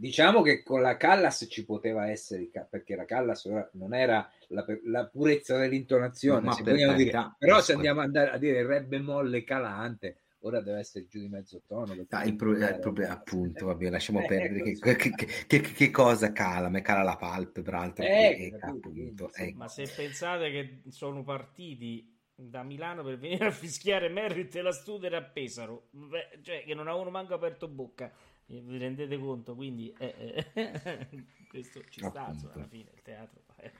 Diciamo 0.02 0.42
che 0.42 0.64
con 0.64 0.82
la 0.82 0.98
Callas 0.98 1.46
ci 1.50 1.64
poteva 1.64 2.10
essere, 2.10 2.50
perché 2.70 2.96
la 2.96 3.06
Callas 3.06 3.46
non 3.74 3.94
era 3.94 4.28
la, 4.48 4.66
la 4.86 5.06
purezza 5.08 5.58
dell'intonazione, 5.58 6.42
Ma 6.46 6.52
se 6.52 6.64
per 6.64 6.74
vogliamo 6.74 6.94
dire. 6.94 7.12
carità, 7.12 7.36
però 7.38 7.62
se 7.62 7.74
andiamo 7.74 8.00
ad 8.02 8.08
andare 8.08 8.32
a 8.32 8.38
dire 8.38 8.66
re 8.66 8.84
bemolle 8.84 9.44
calante, 9.44 10.18
ora 10.40 10.60
deve 10.62 10.80
essere 10.80 11.06
giù 11.08 11.20
di 11.20 11.28
mezzo 11.30 11.62
tono. 11.68 11.94
Ah, 12.10 12.24
il, 12.26 12.36
pro- 12.36 12.56
eh, 12.56 12.70
il 12.72 12.80
problema, 12.80 13.14
appunto, 13.14 13.66
vabbè, 13.68 13.90
lasciamo 13.90 14.20
Eh, 14.20 14.26
perdere 14.26 14.62
che, 14.62 14.72
ecco, 14.74 14.96
che- 14.96 15.14
che- 15.16 15.46
che- 15.48 15.62
che 15.62 15.90
cosa 15.92 16.32
cala, 16.32 16.70
ma 16.70 16.82
cala 16.82 17.04
la 17.04 17.16
palpebra, 17.16 17.80
altro 17.82 18.04
Eh, 18.04 18.52
appunto, 18.60 19.32
ecco. 19.34 19.60
Ma 19.60 19.68
se 19.68 19.84
pensate 19.90 20.50
che 20.52 20.82
sono 20.90 21.24
partiti 21.24 22.18
da 22.34 22.64
Milano 22.64 23.04
per 23.04 23.18
venire 23.18 23.46
a 23.48 23.52
fischiare 23.52 24.10
Merritt 24.10 24.56
e 24.56 24.62
la 24.62 24.72
Studer 24.72 25.14
a 25.14 25.22
Pesaro, 25.22 25.88
beh, 25.92 26.40
cioè 26.42 26.64
che 26.64 26.74
non 26.74 26.88
avevano 26.88 27.12
manco 27.12 27.34
aperto 27.34 27.68
bocca, 27.68 28.12
vi 28.60 28.78
rendete 28.78 29.18
conto? 29.18 29.56
Quindi 29.56 29.94
eh, 29.98 30.46
eh, 30.54 31.26
questo 31.48 31.82
ci 31.90 32.02
sta, 32.04 32.26
alla 32.28 32.68
fine 32.68 32.90
il 32.94 33.02
teatro. 33.02 33.42
eh. 33.58 33.72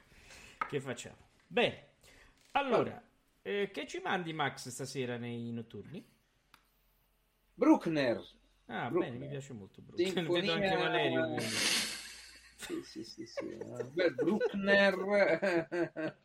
Che 0.68 0.80
facciamo? 0.80 1.28
Bene, 1.46 1.88
allora, 2.52 3.02
eh, 3.42 3.70
che 3.72 3.86
ci 3.86 4.00
mandi 4.02 4.32
Max 4.32 4.68
stasera 4.68 5.16
nei 5.18 5.50
notturni? 5.52 6.02
Bruckner. 7.54 8.22
Ah, 8.66 8.88
Bruckner. 8.88 9.12
bene, 9.12 9.24
mi 9.24 9.30
piace 9.30 9.52
molto 9.52 9.82
Bruckner. 9.82 10.08
Sinfonia- 10.08 10.40
Vedo 10.40 10.52
anche 10.52 10.76
Valerio. 10.76 11.40
Sì, 12.56 12.82
sì, 12.84 13.04
sì, 13.04 13.26
sì. 13.26 13.48
eh, 13.48 13.84
Beh, 13.92 14.10
Bruckner 14.12 14.96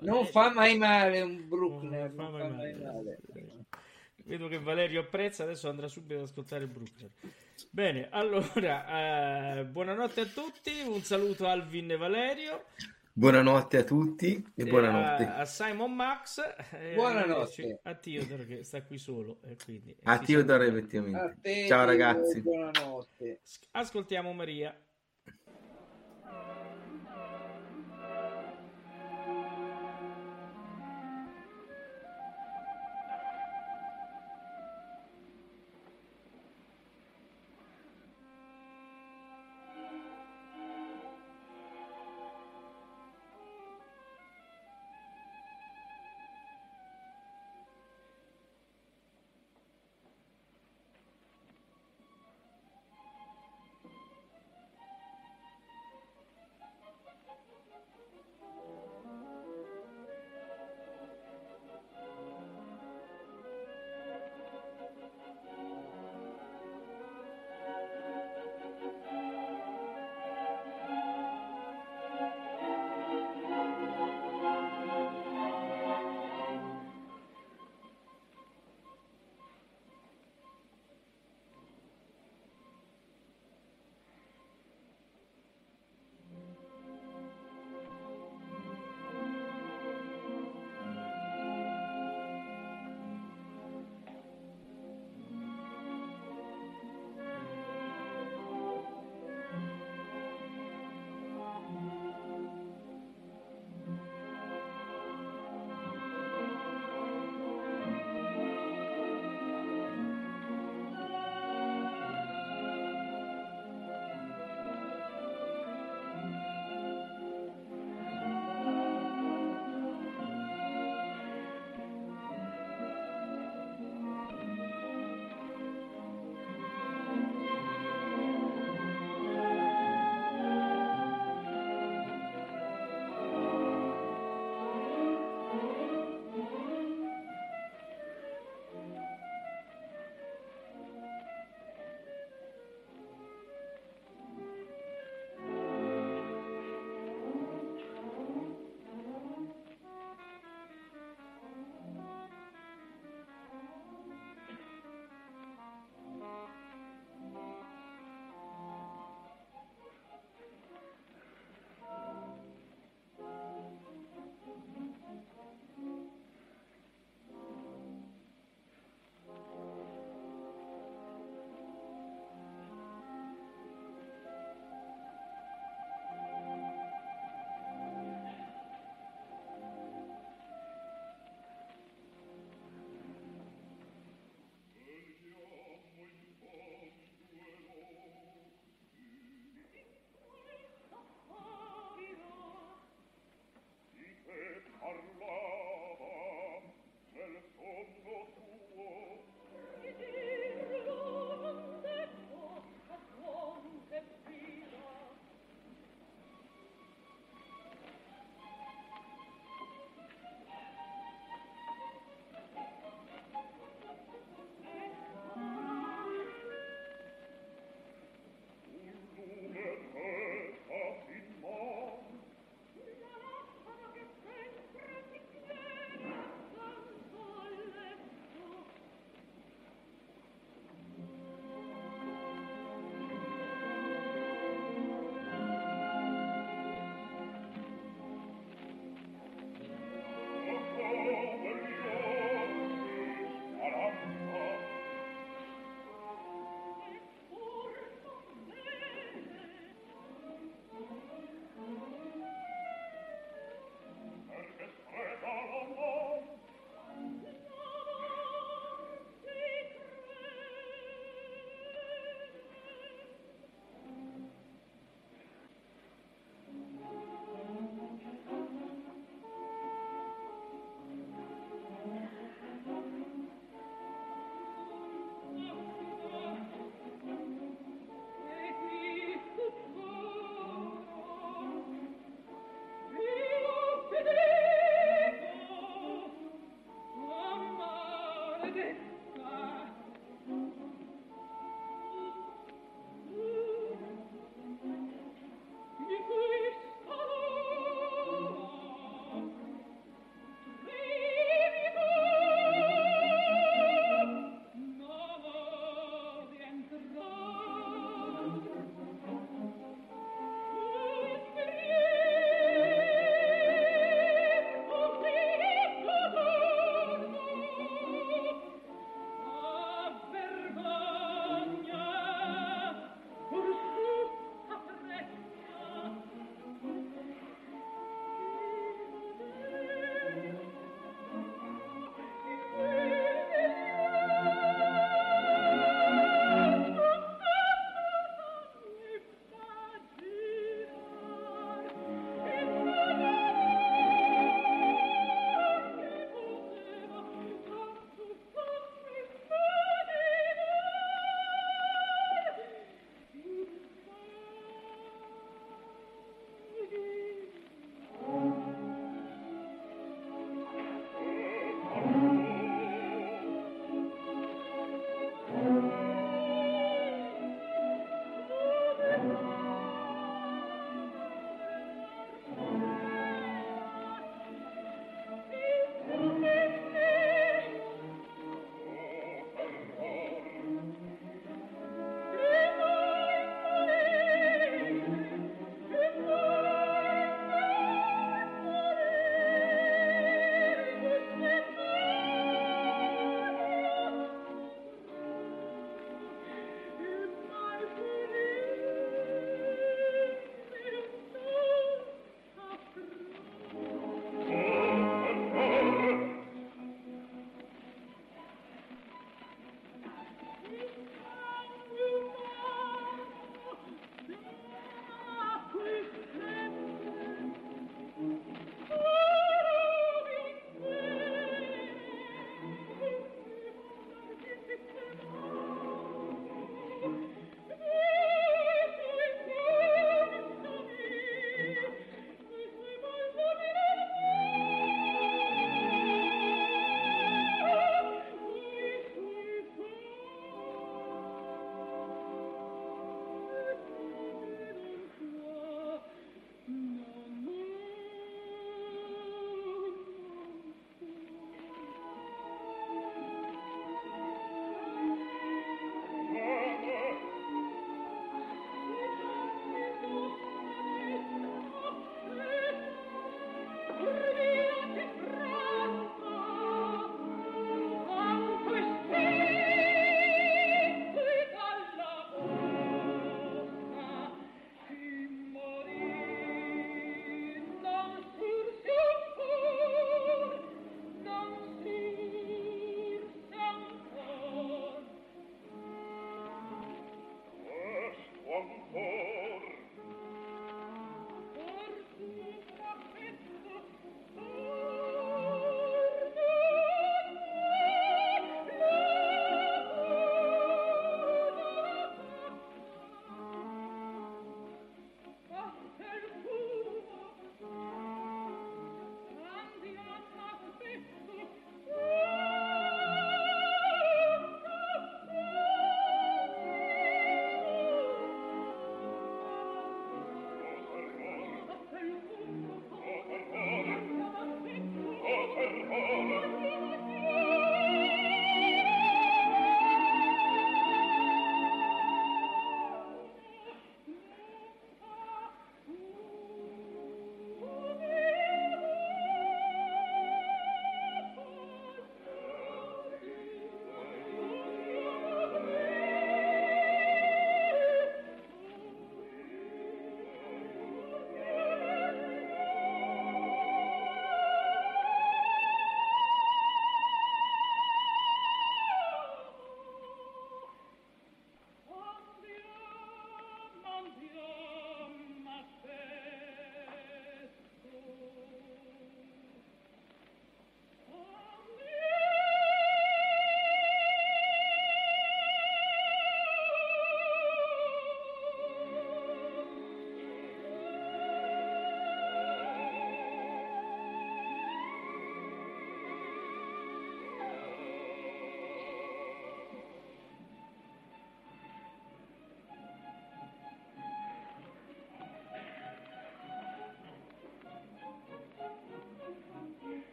non 0.00 0.26
fa 0.26 0.52
mai 0.52 0.76
male 0.76 1.22
un 1.22 1.48
Bruckner, 1.48 2.12
non 2.12 2.30
fa 2.38 2.48
mai 2.48 2.74
male. 2.74 3.18
Vedo 4.24 4.48
che 4.48 4.58
Valerio 4.58 5.00
apprezza, 5.00 5.42
adesso 5.44 5.68
andrà 5.68 5.88
subito 5.88 6.20
ad 6.20 6.26
ascoltare 6.26 6.66
Bruckner. 6.66 7.10
Bene, 7.70 8.08
allora, 8.10 9.58
eh, 9.58 9.64
buonanotte 9.64 10.20
a 10.22 10.26
tutti, 10.26 10.80
un 10.86 11.02
saluto 11.02 11.46
a 11.46 11.52
Alvin 11.52 11.90
e 11.90 11.96
Valerio, 11.96 12.64
Buonanotte 13.12 13.76
a 13.78 13.82
tutti 13.84 14.34
e 14.54 14.62
e 14.62 14.64
buonanotte. 14.66 15.24
a, 15.24 15.36
a 15.38 15.44
Simon 15.44 15.94
Max, 15.94 16.40
e 16.72 16.94
Buonanotte. 16.94 17.80
a 17.82 17.94
Theodore 17.94 18.46
che 18.46 18.62
sta 18.64 18.82
qui 18.82 18.98
solo. 18.98 19.40
E 19.44 19.56
quindi, 19.62 19.94
A 20.04 20.18
si 20.18 20.24
Theodore 20.26 20.64
saluta. 20.64 20.64
A 20.64 20.78
effettivamente. 20.78 21.38
te, 21.42 21.66
Ciao 21.66 21.84
ragazzi. 21.84 22.40
Buonanotte. 22.40 23.40
Ascoltiamo 23.72 24.32
Maria. 24.32 24.74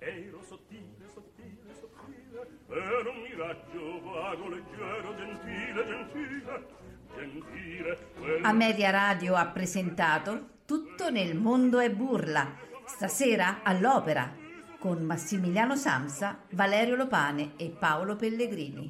Ero 0.00 0.42
sottile 0.42 1.08
sottile 1.12 1.74
sottile 1.78 2.48
ero 2.68 3.10
un 3.10 3.20
miraggio 3.20 4.00
vago 4.02 4.48
leggero 4.48 5.14
gentile 5.16 5.86
gentile 5.86 6.66
gentile 7.14 7.98
quella 8.18 8.48
Ameria 8.48 8.90
Radio 8.90 9.34
ha 9.34 9.46
presentato 9.46 10.58
Tutto 10.70 11.10
nel 11.10 11.36
mondo 11.36 11.80
è 11.80 11.90
burla, 11.90 12.54
stasera 12.86 13.64
all'opera, 13.64 14.32
con 14.78 15.02
Massimiliano 15.02 15.74
Samsa, 15.74 16.44
Valerio 16.50 16.94
Lopane 16.94 17.54
e 17.56 17.70
Paolo 17.70 18.14
Pellegrini. 18.14 18.89